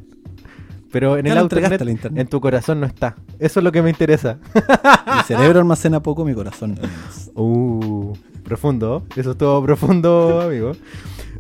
Pero 0.92 1.18
en 1.18 1.26
Ya 1.26 1.32
el 1.34 1.36
lo 1.38 1.42
auto 1.42 1.56
al 1.58 1.90
internet. 1.90 2.20
en 2.22 2.28
tu 2.28 2.40
corazón 2.40 2.80
no 2.80 2.86
está. 2.86 3.16
Eso 3.40 3.60
es 3.60 3.64
lo 3.64 3.72
que 3.72 3.82
me 3.82 3.90
interesa. 3.90 4.38
Mi 5.18 5.24
cerebro 5.28 5.60
almacena 5.60 6.02
poco, 6.02 6.24
mi 6.24 6.34
corazón. 6.34 6.80
Uh, 7.36 8.14
profundo. 8.44 9.04
Eso 9.16 9.32
es 9.32 9.38
todo 9.38 9.64
profundo, 9.64 10.42
amigo. 10.46 10.74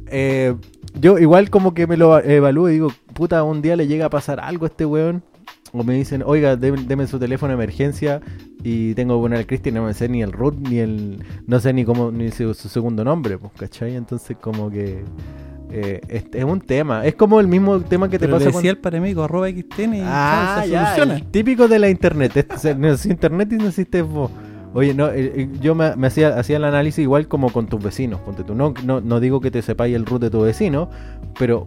Eh, 0.08 0.56
yo 1.00 1.18
igual 1.20 1.50
como 1.50 1.74
que 1.74 1.88
me 1.88 1.98
lo 1.98 2.20
evalúo 2.20 2.70
y 2.70 2.74
digo, 2.74 2.92
puta, 3.14 3.44
un 3.44 3.62
día 3.62 3.76
le 3.76 3.88
llega 3.88 4.06
a 4.06 4.10
pasar 4.10 4.40
algo 4.40 4.66
a 4.66 4.70
este 4.70 4.86
weón. 4.86 5.24
O 5.72 5.84
me 5.84 5.94
dicen, 5.94 6.24
oiga, 6.26 6.56
deme, 6.56 7.06
su 7.08 7.20
teléfono 7.20 7.50
de 7.52 7.64
emergencia 7.64 8.22
y 8.64 8.94
tengo 8.96 9.16
que 9.18 9.22
poner 9.22 9.40
al 9.40 9.46
Cristian, 9.46 9.76
no 9.76 9.84
me 9.84 9.94
sé 9.94 10.10
ni 10.10 10.22
el 10.24 10.32
root, 10.32 10.56
ni 10.68 10.80
el... 10.80 11.24
No 11.48 11.60
sé 11.60 11.74
ni 11.74 11.86
cómo, 11.86 12.12
ni 12.12 12.32
su, 12.32 12.54
su 12.56 12.70
segundo 12.70 13.04
nombre, 13.04 13.38
pues, 13.38 13.52
¿cachai? 13.58 13.96
Entonces 13.96 14.36
como 14.42 14.72
que... 14.72 15.04
eh, 15.72 16.02
es, 16.08 16.26
es 16.34 16.44
un 16.44 16.60
tema. 16.60 17.06
Es 17.06 17.14
como 17.14 17.40
el 17.40 17.48
mismo 17.48 17.80
tema 17.82 18.10
que 18.10 18.18
te 18.18 18.26
Pero 18.26 18.38
pasa 18.38 18.50
le 18.50 18.56
decía 18.56 18.72
al 18.72 18.78
paramédico 18.78 19.24
arroba 19.24 19.48
XTN 19.50 19.94
y 19.96 20.02
Ah, 20.04 20.62
se 20.64 20.72
ya, 20.72 20.86
soluciona. 20.96 21.16
el 21.18 21.26
típico 21.32 21.68
de 21.68 21.78
la 21.80 21.90
internet. 21.90 22.36
Este- 22.36 22.74
no, 22.74 22.98
si 22.98 23.10
internet 23.12 23.52
y 23.54 23.58
no 23.58 23.68
existe 23.68 24.02
vos. 24.02 24.32
Oye, 24.74 24.94
no, 24.94 25.08
eh, 25.10 25.34
eh, 25.36 25.50
yo 25.62 25.74
me, 25.76 25.96
me 25.96 26.08
hacía, 26.08 26.38
hacía 26.38 26.58
el 26.58 26.64
análisis 26.64 27.00
igual 27.04 27.28
como 27.28 27.52
con 27.52 27.68
tus 27.68 27.84
vecinos. 27.84 28.20
Ponte 28.22 28.44
tú. 28.44 28.54
No, 28.56 28.74
no, 28.86 29.02
no 29.02 29.20
digo 29.20 29.40
que 29.42 29.50
te 29.52 29.62
sepáis 29.62 29.96
el 29.96 30.06
root 30.06 30.22
de 30.22 30.30
tu 30.30 30.42
vecino, 30.42 30.90
pero 31.40 31.66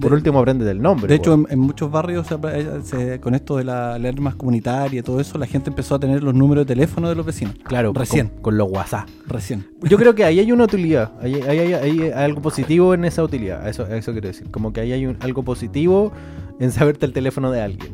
por 0.00 0.10
De- 0.10 0.16
último 0.16 0.38
aprendes 0.40 0.66
del 0.66 0.80
nombre. 0.82 1.08
De 1.08 1.14
hecho, 1.14 1.34
en, 1.34 1.46
en 1.50 1.58
muchos 1.58 1.90
barrios, 1.90 2.26
se 2.26 2.36
se- 2.82 3.20
con 3.20 3.34
esto 3.34 3.56
de 3.56 3.64
la 3.64 3.98
más 4.18 4.34
comunitaria 4.34 5.00
y 5.00 5.02
todo 5.02 5.20
eso, 5.20 5.38
la 5.38 5.46
gente 5.46 5.70
empezó 5.70 5.94
a 5.94 5.98
tener 6.00 6.22
los 6.22 6.34
números 6.34 6.66
de 6.66 6.74
teléfono 6.74 7.08
de 7.08 7.14
los 7.14 7.24
vecinos. 7.26 7.54
claro, 7.64 7.92
recién. 7.92 8.28
Con, 8.28 8.42
con 8.42 8.58
los 8.58 8.70
WhatsApp. 8.70 9.08
Recién. 9.26 9.66
Yo 9.82 9.96
creo 9.98 10.14
que 10.14 10.24
ahí 10.24 10.38
hay 10.40 10.52
una 10.52 10.64
utilidad. 10.64 11.12
Ahí, 11.20 11.34
ahí 11.34 11.58
hay, 11.58 11.72
ahí 11.74 12.00
hay 12.02 12.10
algo 12.10 12.40
positivo 12.42 12.94
en 12.94 13.04
esa 13.04 13.22
utilidad. 13.22 13.68
Eso, 13.68 13.86
eso 13.86 14.12
quiero 14.12 14.28
decir. 14.28 14.50
Como 14.50 14.72
que 14.72 14.80
ahí 14.80 14.92
hay 14.92 15.06
un- 15.06 15.16
algo 15.20 15.42
positivo 15.42 16.12
en 16.60 16.70
saberte 16.72 17.06
el 17.06 17.12
teléfono 17.12 17.50
de 17.50 17.60
alguien. 17.62 17.92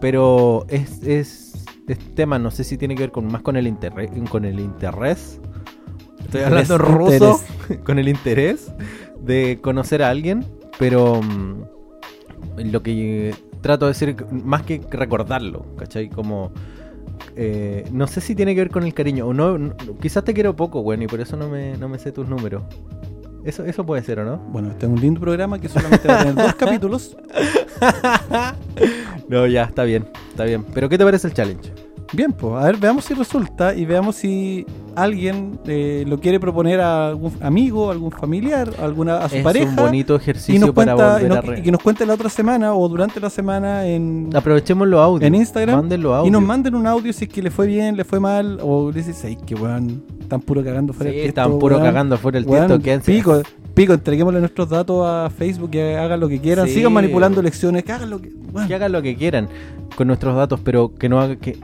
Pero 0.00 0.64
es, 0.68 1.02
es, 1.02 1.54
es 1.86 1.98
tema, 2.14 2.38
no 2.38 2.50
sé 2.50 2.64
si 2.64 2.78
tiene 2.78 2.94
que 2.94 3.02
ver 3.02 3.10
con 3.10 3.26
más 3.26 3.42
con 3.42 3.56
el 3.56 3.66
interés. 3.66 4.10
Con 4.30 4.44
el 4.44 4.58
interés. 4.60 5.40
Estoy 6.20 6.42
hablando 6.42 6.74
Interés, 6.76 7.20
ruso. 7.20 7.40
Con 7.84 7.98
el 7.98 8.08
interés 8.08 8.72
de 9.20 9.58
conocer 9.60 10.02
a 10.02 10.10
alguien. 10.10 10.44
Pero 10.80 11.20
mm, 11.22 11.62
lo 12.72 12.82
que 12.82 13.32
trato 13.60 13.84
de 13.86 13.90
decir, 13.92 14.16
más 14.32 14.62
que 14.62 14.80
recordarlo, 14.90 15.64
¿cachai? 15.76 16.08
Como... 16.08 16.50
eh, 17.36 17.84
no 17.92 18.06
sé 18.06 18.20
si 18.22 18.34
tiene 18.34 18.54
que 18.54 18.62
ver 18.62 18.70
con 18.70 18.82
el 18.84 18.94
cariño. 18.94 19.26
O 19.28 19.34
no, 19.34 19.58
no- 19.58 19.74
quizás 20.00 20.24
te 20.24 20.32
quiero 20.34 20.56
poco, 20.56 20.82
bueno, 20.82 21.04
y 21.04 21.06
por 21.06 21.20
eso 21.20 21.36
no 21.36 21.48
me, 21.48 21.76
no 21.76 21.88
me 21.88 21.98
sé 21.98 22.10
tus 22.12 22.26
números. 22.28 22.62
Eso, 23.44 23.64
eso 23.64 23.84
puede 23.86 24.02
ser, 24.02 24.20
¿o 24.20 24.24
no? 24.24 24.36
Bueno, 24.38 24.70
este 24.70 24.86
es 24.86 24.92
un 24.92 25.00
lindo 25.00 25.20
programa 25.20 25.58
que 25.58 25.68
solamente 25.68 26.08
va 26.08 26.14
a 26.14 26.18
tener 26.18 26.34
dos 26.34 26.54
capítulos. 26.58 27.16
No, 29.28 29.46
ya, 29.46 29.64
está 29.64 29.84
bien, 29.84 30.06
está 30.30 30.44
bien. 30.44 30.64
Pero 30.74 30.88
¿qué 30.88 30.98
te 30.98 31.04
parece 31.04 31.26
el 31.28 31.34
challenge? 31.34 31.72
Bien, 32.12 32.32
pues, 32.32 32.54
a 32.60 32.66
ver, 32.66 32.76
veamos 32.76 33.04
si 33.04 33.14
resulta 33.14 33.72
y 33.74 33.84
veamos 33.84 34.16
si 34.16 34.66
alguien 34.96 35.60
eh, 35.66 36.04
lo 36.08 36.18
quiere 36.18 36.40
proponer 36.40 36.80
a 36.80 37.06
algún 37.08 37.32
amigo, 37.40 37.90
algún 37.92 38.10
familiar, 38.10 38.68
alguna, 38.82 39.18
a 39.18 39.28
su 39.28 39.36
es 39.36 39.44
pareja. 39.44 39.68
un 39.68 39.76
bonito 39.76 40.14
y 40.14 40.16
ejercicio 40.16 40.60
nos 40.66 40.74
para 40.74 40.94
cuenta, 40.96 41.22
y, 41.22 41.28
nos- 41.28 41.38
a 41.38 41.40
re- 41.42 41.58
y 41.60 41.62
que 41.62 41.70
nos 41.70 41.80
cuente 41.80 42.04
la 42.04 42.14
otra 42.14 42.28
semana 42.28 42.74
o 42.74 42.88
durante 42.88 43.20
la 43.20 43.30
semana 43.30 43.86
en, 43.86 44.28
Aprovechemos 44.34 44.88
los 44.88 44.98
audios. 45.00 45.26
en 45.28 45.36
Instagram 45.36 45.88
los 45.88 46.12
audios. 46.12 46.26
y 46.26 46.30
nos 46.32 46.42
manden 46.42 46.74
un 46.74 46.86
audio 46.88 47.12
si 47.12 47.26
es 47.26 47.30
que 47.30 47.42
le 47.42 47.50
fue 47.52 47.68
bien, 47.68 47.96
le 47.96 48.04
fue 48.04 48.18
mal, 48.18 48.58
o 48.60 48.90
le 48.90 48.96
dices, 48.98 49.24
ay, 49.24 49.36
que 49.46 49.54
weón, 49.54 50.02
están 50.20 50.40
puro 50.40 50.64
cagando 50.64 50.92
fuera 50.92 51.12
Sí, 51.12 51.20
el 51.20 51.26
están 51.28 51.58
puro 51.60 51.76
weón". 51.76 51.86
cagando 51.86 52.16
fuera 52.16 52.38
el 52.38 52.44
Weón, 52.44 52.66
tiesto. 52.66 52.84
quédense- 52.84 53.04
pico, 53.06 53.40
pico, 53.74 53.92
entreguémosle 53.92 54.40
nuestros 54.40 54.68
datos 54.68 55.06
a 55.06 55.30
Facebook 55.30 55.70
que 55.70 55.96
hagan 55.96 56.18
lo 56.18 56.28
que 56.28 56.40
quieran, 56.40 56.66
Sí. 56.66 56.74
sigan 56.74 56.92
manipulando 56.92 57.40
elecciones, 57.40 57.84
que 57.84 57.92
hagan 57.92 58.10
lo 58.10 58.20
que. 58.20 58.30
hagan 58.74 58.90
lo 58.90 59.00
que 59.00 59.14
quieran 59.14 59.48
con 59.96 60.08
nuestros 60.08 60.34
datos, 60.36 60.58
pero 60.64 60.92
que 60.92 61.08
no 61.08 61.20
hagan 61.20 61.36
que. 61.36 61.56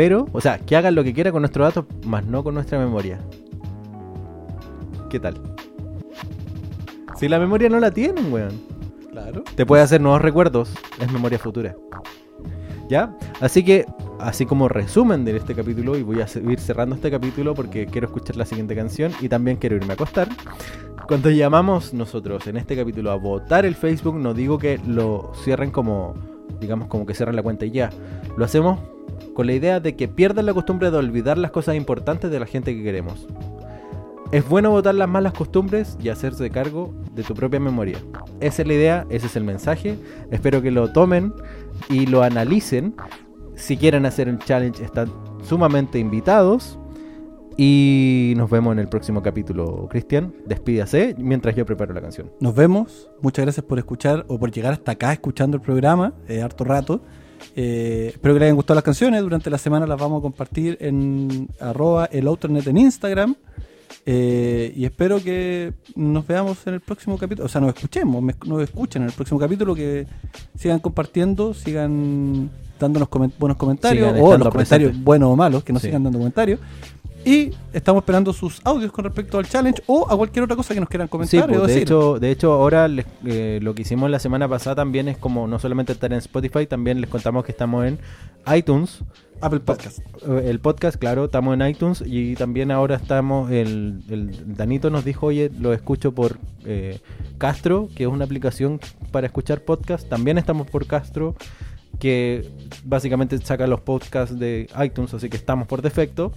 Pero, 0.00 0.26
o 0.32 0.40
sea, 0.40 0.58
que 0.58 0.76
hagan 0.76 0.94
lo 0.94 1.04
que 1.04 1.12
quieran 1.12 1.30
con 1.30 1.42
nuestros 1.42 1.74
datos, 1.74 1.84
más 2.06 2.24
no 2.24 2.42
con 2.42 2.54
nuestra 2.54 2.78
memoria. 2.78 3.18
¿Qué 5.10 5.20
tal? 5.20 5.38
Si 7.18 7.28
la 7.28 7.38
memoria 7.38 7.68
no 7.68 7.78
la 7.78 7.90
tienen, 7.90 8.32
weón. 8.32 8.62
Claro. 9.10 9.44
Te 9.54 9.66
puede 9.66 9.82
hacer 9.82 10.00
nuevos 10.00 10.22
recuerdos. 10.22 10.72
Es 10.98 11.12
memoria 11.12 11.38
futura. 11.38 11.76
¿Ya? 12.88 13.14
Así 13.42 13.62
que, 13.62 13.84
así 14.18 14.46
como 14.46 14.70
resumen 14.70 15.26
de 15.26 15.36
este 15.36 15.54
capítulo, 15.54 15.94
y 15.98 16.02
voy 16.02 16.22
a 16.22 16.26
seguir 16.26 16.60
cerrando 16.60 16.94
este 16.94 17.10
capítulo 17.10 17.52
porque 17.52 17.84
quiero 17.84 18.06
escuchar 18.06 18.36
la 18.36 18.46
siguiente 18.46 18.74
canción 18.74 19.12
y 19.20 19.28
también 19.28 19.58
quiero 19.58 19.76
irme 19.76 19.90
a 19.90 19.96
acostar. 19.96 20.30
Cuando 21.06 21.28
llamamos 21.28 21.92
nosotros 21.92 22.46
en 22.46 22.56
este 22.56 22.74
capítulo 22.74 23.10
a 23.10 23.16
votar 23.16 23.66
el 23.66 23.74
Facebook, 23.74 24.16
no 24.16 24.32
digo 24.32 24.56
que 24.56 24.80
lo 24.86 25.32
cierren 25.44 25.70
como 25.70 26.14
digamos 26.58 26.88
como 26.88 27.06
que 27.06 27.14
cierran 27.14 27.36
la 27.36 27.42
cuenta 27.42 27.66
y 27.66 27.70
ya. 27.70 27.90
Lo 28.38 28.46
hacemos 28.46 28.80
con 29.40 29.46
la 29.46 29.54
idea 29.54 29.80
de 29.80 29.96
que 29.96 30.06
pierdan 30.06 30.44
la 30.44 30.52
costumbre 30.52 30.90
de 30.90 30.98
olvidar 30.98 31.38
las 31.38 31.50
cosas 31.50 31.74
importantes 31.74 32.30
de 32.30 32.38
la 32.38 32.44
gente 32.44 32.76
que 32.76 32.82
queremos. 32.82 33.26
Es 34.32 34.46
bueno 34.46 34.70
votar 34.70 34.94
las 34.94 35.08
malas 35.08 35.32
costumbres 35.32 35.96
y 35.98 36.10
hacerse 36.10 36.50
cargo 36.50 36.92
de 37.14 37.22
tu 37.22 37.32
propia 37.32 37.58
memoria. 37.58 37.96
Esa 38.40 38.60
es 38.60 38.68
la 38.68 38.74
idea, 38.74 39.06
ese 39.08 39.28
es 39.28 39.36
el 39.36 39.44
mensaje. 39.44 39.96
Espero 40.30 40.60
que 40.60 40.70
lo 40.70 40.92
tomen 40.92 41.32
y 41.88 42.04
lo 42.04 42.22
analicen. 42.22 42.94
Si 43.54 43.78
quieren 43.78 44.04
hacer 44.04 44.28
un 44.28 44.38
challenge, 44.40 44.84
están 44.84 45.10
sumamente 45.42 45.98
invitados. 45.98 46.78
Y 47.56 48.34
nos 48.36 48.50
vemos 48.50 48.74
en 48.74 48.80
el 48.80 48.88
próximo 48.90 49.22
capítulo. 49.22 49.88
Cristian, 49.88 50.34
despídase 50.44 51.14
mientras 51.16 51.56
yo 51.56 51.64
preparo 51.64 51.94
la 51.94 52.02
canción. 52.02 52.30
Nos 52.40 52.54
vemos. 52.54 53.10
Muchas 53.22 53.46
gracias 53.46 53.64
por 53.64 53.78
escuchar 53.78 54.26
o 54.28 54.38
por 54.38 54.52
llegar 54.52 54.74
hasta 54.74 54.92
acá 54.92 55.14
escuchando 55.14 55.56
el 55.56 55.62
programa, 55.62 56.12
eh, 56.28 56.42
harto 56.42 56.64
rato. 56.64 57.00
Eh, 57.56 58.10
espero 58.14 58.34
que 58.34 58.40
les 58.40 58.46
hayan 58.46 58.56
gustado 58.56 58.74
las 58.76 58.84
canciones. 58.84 59.20
Durante 59.22 59.50
la 59.50 59.58
semana 59.58 59.86
las 59.86 59.98
vamos 60.00 60.20
a 60.20 60.22
compartir 60.22 60.76
en 60.80 61.48
arroba 61.60 62.06
el 62.06 62.28
en 62.66 62.76
Instagram. 62.76 63.34
Eh, 64.06 64.72
y 64.76 64.84
espero 64.84 65.22
que 65.22 65.72
nos 65.94 66.26
veamos 66.26 66.58
en 66.66 66.74
el 66.74 66.80
próximo 66.80 67.18
capítulo. 67.18 67.46
O 67.46 67.48
sea, 67.48 67.60
nos 67.60 67.74
escuchemos, 67.74 68.22
me- 68.22 68.34
nos 68.46 68.62
escuchen 68.62 69.02
en 69.02 69.08
el 69.08 69.14
próximo 69.14 69.38
capítulo. 69.38 69.74
Que 69.74 70.06
sigan 70.56 70.78
compartiendo, 70.78 71.52
sigan 71.54 72.50
dándonos 72.78 73.08
buenos 73.38 73.56
comentarios. 73.58 74.08
Sigan 74.08 74.22
o 74.22 74.30
los 74.38 74.48
comentarios 74.48 74.54
presentes. 74.90 75.04
buenos 75.04 75.28
o 75.30 75.36
malos, 75.36 75.64
que 75.64 75.72
nos 75.72 75.82
Sí. 75.82 75.88
sigan 75.88 76.04
dando 76.04 76.18
comentarios. 76.18 76.60
Y 77.24 77.50
estamos 77.74 78.00
esperando 78.02 78.32
sus 78.32 78.60
audios 78.64 78.90
con 78.92 79.04
respecto 79.04 79.38
al 79.38 79.46
challenge 79.46 79.82
o 79.86 80.10
a 80.10 80.16
cualquier 80.16 80.44
otra 80.44 80.56
cosa 80.56 80.72
que 80.72 80.80
nos 80.80 80.88
quieran 80.88 81.06
Sí, 81.06 81.10
comentar. 81.10 81.46
pues, 81.48 81.58
o 81.58 81.62
de, 81.62 81.66
decir. 81.68 81.82
hecho, 81.82 82.18
de 82.18 82.30
hecho, 82.30 82.52
ahora 82.52 82.88
les- 82.88 83.04
eh, 83.26 83.58
lo 83.62 83.74
que 83.74 83.82
hicimos 83.82 84.10
la 84.10 84.18
semana 84.18 84.48
pasada 84.48 84.76
también 84.76 85.06
es 85.08 85.18
como 85.18 85.46
no 85.46 85.58
solamente 85.58 85.92
estar 85.92 86.10
en 86.12 86.18
Spotify, 86.18 86.66
también 86.66 87.00
les 87.00 87.10
contamos 87.10 87.44
que 87.44 87.52
estamos 87.52 87.84
en 87.86 87.98
iTunes. 88.54 89.00
Apple 89.42 89.60
Podcast. 89.60 89.98
Eh, 90.26 90.44
El 90.46 90.60
podcast, 90.60 90.96
claro, 90.98 91.26
estamos 91.26 91.54
en 91.58 91.66
iTunes 91.66 92.02
y 92.06 92.34
también 92.36 92.70
ahora 92.70 92.96
estamos, 92.96 93.50
el, 93.50 94.02
el 94.08 94.54
Danito 94.56 94.88
nos 94.90 95.04
dijo, 95.04 95.26
oye, 95.26 95.50
lo 95.58 95.72
escucho 95.74 96.12
por 96.12 96.38
eh, 96.64 97.00
Castro, 97.38 97.88
que 97.94 98.04
es 98.04 98.08
una 98.08 98.24
aplicación 98.24 98.80
para 99.12 99.26
escuchar 99.26 99.62
podcast. 99.62 100.08
También 100.08 100.36
estamos 100.38 100.68
por 100.70 100.86
Castro, 100.86 101.34
que 101.98 102.50
básicamente 102.84 103.36
saca 103.38 103.66
los 103.66 103.80
podcasts 103.80 104.38
de 104.38 104.68
iTunes, 104.82 105.12
así 105.14 105.28
que 105.30 105.36
estamos 105.38 105.66
por 105.66 105.80
defecto. 105.82 106.32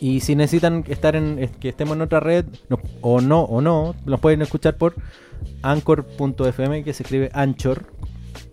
Y 0.00 0.20
si 0.20 0.36
necesitan 0.36 0.84
estar 0.88 1.16
en 1.16 1.48
que 1.60 1.68
estemos 1.68 1.96
en 1.96 2.02
otra 2.02 2.20
red 2.20 2.44
no- 2.68 2.78
o 3.00 3.20
no 3.20 3.42
o 3.42 3.60
no, 3.60 3.94
nos 4.06 4.20
pueden 4.20 4.42
escuchar 4.42 4.76
por 4.76 4.94
anchor.fm 5.62 6.84
que 6.84 6.92
se 6.92 7.02
escribe 7.02 7.30
anchor.fm. 7.32 7.98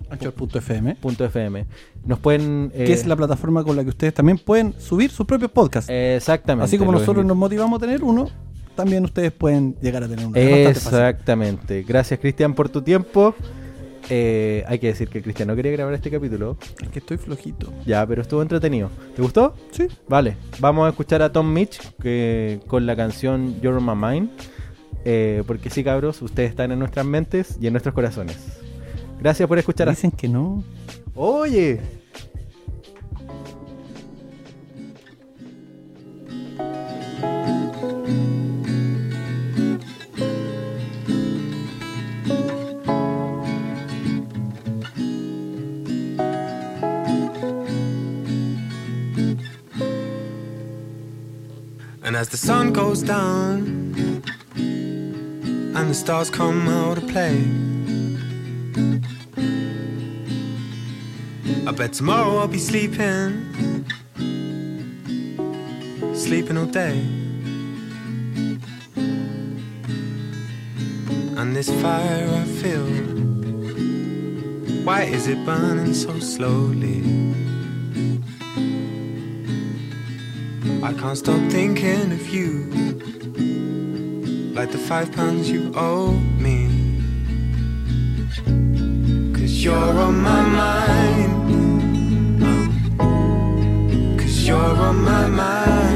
Anchor.fm. 0.10 1.66
Nos 2.06 2.20
pueden 2.20 2.72
que 2.72 2.84
eh, 2.86 2.94
es 2.94 3.06
la 3.06 3.16
plataforma 3.16 3.64
con 3.64 3.76
la 3.76 3.84
que 3.84 3.90
ustedes 3.90 4.14
también 4.14 4.38
pueden 4.38 4.74
subir 4.80 5.10
sus 5.10 5.26
propios 5.26 5.52
podcasts. 5.52 5.90
Exactamente. 5.92 6.66
Así 6.66 6.78
como 6.78 6.92
nosotros 6.92 7.26
nos 7.26 7.36
motivamos 7.36 7.78
a 7.78 7.80
tener 7.82 8.04
uno, 8.04 8.30
también 8.76 9.04
ustedes 9.04 9.32
pueden 9.32 9.76
llegar 9.82 10.04
a 10.04 10.08
tener 10.08 10.26
uno. 10.28 10.36
Exactamente. 10.38 11.84
Gracias, 11.84 12.20
Cristian, 12.20 12.54
por 12.54 12.70
tu 12.70 12.82
tiempo. 12.82 13.34
Eh, 14.10 14.64
hay 14.68 14.78
que 14.80 14.88
decir 14.88 15.08
que 15.10 15.22
Cristian 15.22 15.48
no 15.48 15.56
quería 15.56 15.72
grabar 15.72 15.94
este 15.94 16.12
capítulo. 16.12 16.58
Es 16.82 16.90
que 16.90 17.00
estoy 17.00 17.18
flojito. 17.18 17.74
Ya, 17.86 18.06
pero 18.06 18.22
estuvo 18.22 18.42
entretenido. 18.42 18.90
¿Te 19.16 19.22
gustó? 19.22 19.56
Sí. 19.72 19.88
Vale. 20.08 20.38
Vamos 20.60 20.86
a 20.86 20.90
escuchar 20.90 21.22
a 21.22 21.32
Tom 21.32 21.52
Mitch 21.52 21.80
que, 22.02 22.60
con 22.68 22.86
la 22.86 22.96
canción 22.96 23.60
You're 23.62 23.82
My 23.82 23.96
Mind. 23.96 24.30
Eh, 25.06 25.44
porque 25.48 25.70
sí, 25.70 25.84
cabros, 25.84 26.22
ustedes 26.22 26.50
están 26.50 26.72
en 26.72 26.80
nuestras 26.80 27.06
mentes 27.06 27.58
y 27.62 27.68
en 27.68 27.74
nuestros 27.74 27.94
corazones. 27.96 28.38
Gracias 29.20 29.48
por 29.48 29.58
escuchar. 29.58 29.88
a- 29.88 29.92
Dicen 29.92 30.12
que 30.12 30.28
no. 30.28 30.64
Oye. 31.16 31.80
And 52.16 52.22
as 52.22 52.30
the 52.30 52.38
sun 52.38 52.72
goes 52.72 53.02
down 53.02 53.92
and 54.56 55.90
the 55.90 55.94
stars 55.94 56.30
come 56.30 56.66
out 56.70 56.96
to 56.96 57.02
play, 57.02 57.44
I 61.68 61.72
bet 61.74 61.92
tomorrow 61.92 62.38
I'll 62.38 62.48
be 62.48 62.58
sleeping, 62.58 63.84
sleeping 66.14 66.58
all 66.58 66.68
day. 66.68 67.00
And 71.36 71.54
this 71.54 71.70
fire 71.82 72.30
I 72.30 72.46
feel, 72.62 72.88
why 74.86 75.02
is 75.02 75.28
it 75.28 75.46
burning 75.46 75.94
so 75.94 76.18
slowly? 76.20 77.45
I 80.86 80.94
can't 80.94 81.18
stop 81.18 81.42
thinking 81.50 82.12
of 82.12 82.30
you. 82.30 82.70
Like 84.54 84.72
the 84.72 84.78
five 84.78 85.12
pounds 85.12 85.50
you 85.50 85.74
owe 85.76 86.12
me. 86.38 86.68
Cause 89.34 89.64
you're 89.64 89.76
on 89.76 90.22
my 90.22 90.42
mind. 90.62 91.32
Cause 94.20 94.48
you're 94.48 94.78
on 94.88 94.98
my 95.04 95.26
mind 95.26 95.95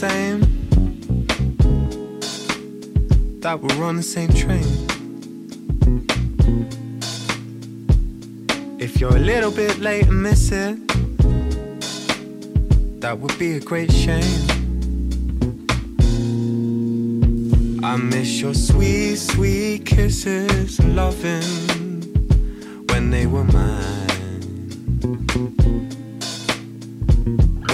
same. 0.00 0.40
That 3.40 3.60
we're 3.60 3.84
on 3.84 3.96
the 3.96 4.02
same 4.02 4.32
train. 4.32 4.64
If 8.78 8.98
you're 8.98 9.14
a 9.14 9.24
little 9.32 9.50
bit 9.50 9.78
late 9.78 10.06
and 10.06 10.22
miss 10.22 10.52
it, 10.52 10.78
that 13.02 13.18
would 13.18 13.38
be 13.38 13.56
a 13.56 13.60
great 13.60 13.92
shame. 13.92 14.40
I 17.84 17.96
miss 17.98 18.40
your 18.40 18.54
sweet, 18.54 19.16
sweet 19.16 19.84
kisses 19.84 20.80
loving 20.82 21.52
when 22.88 23.10
they 23.10 23.26
were 23.26 23.44
mine. 23.44 24.08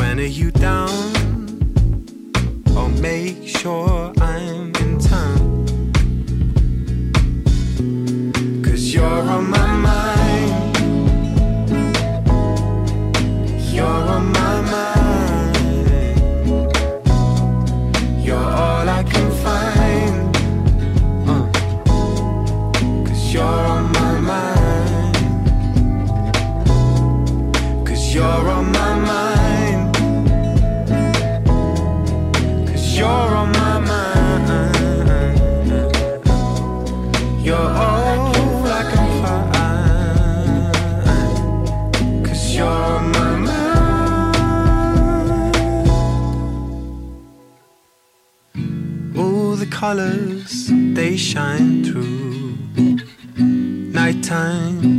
When 0.00 0.18
are 0.18 0.32
you 0.40 0.50
down? 0.50 1.15
shore 3.66 4.05
colors, 49.86 50.66
they 50.96 51.16
shine 51.16 51.84
through 51.84 52.58
nighttime. 53.38 54.95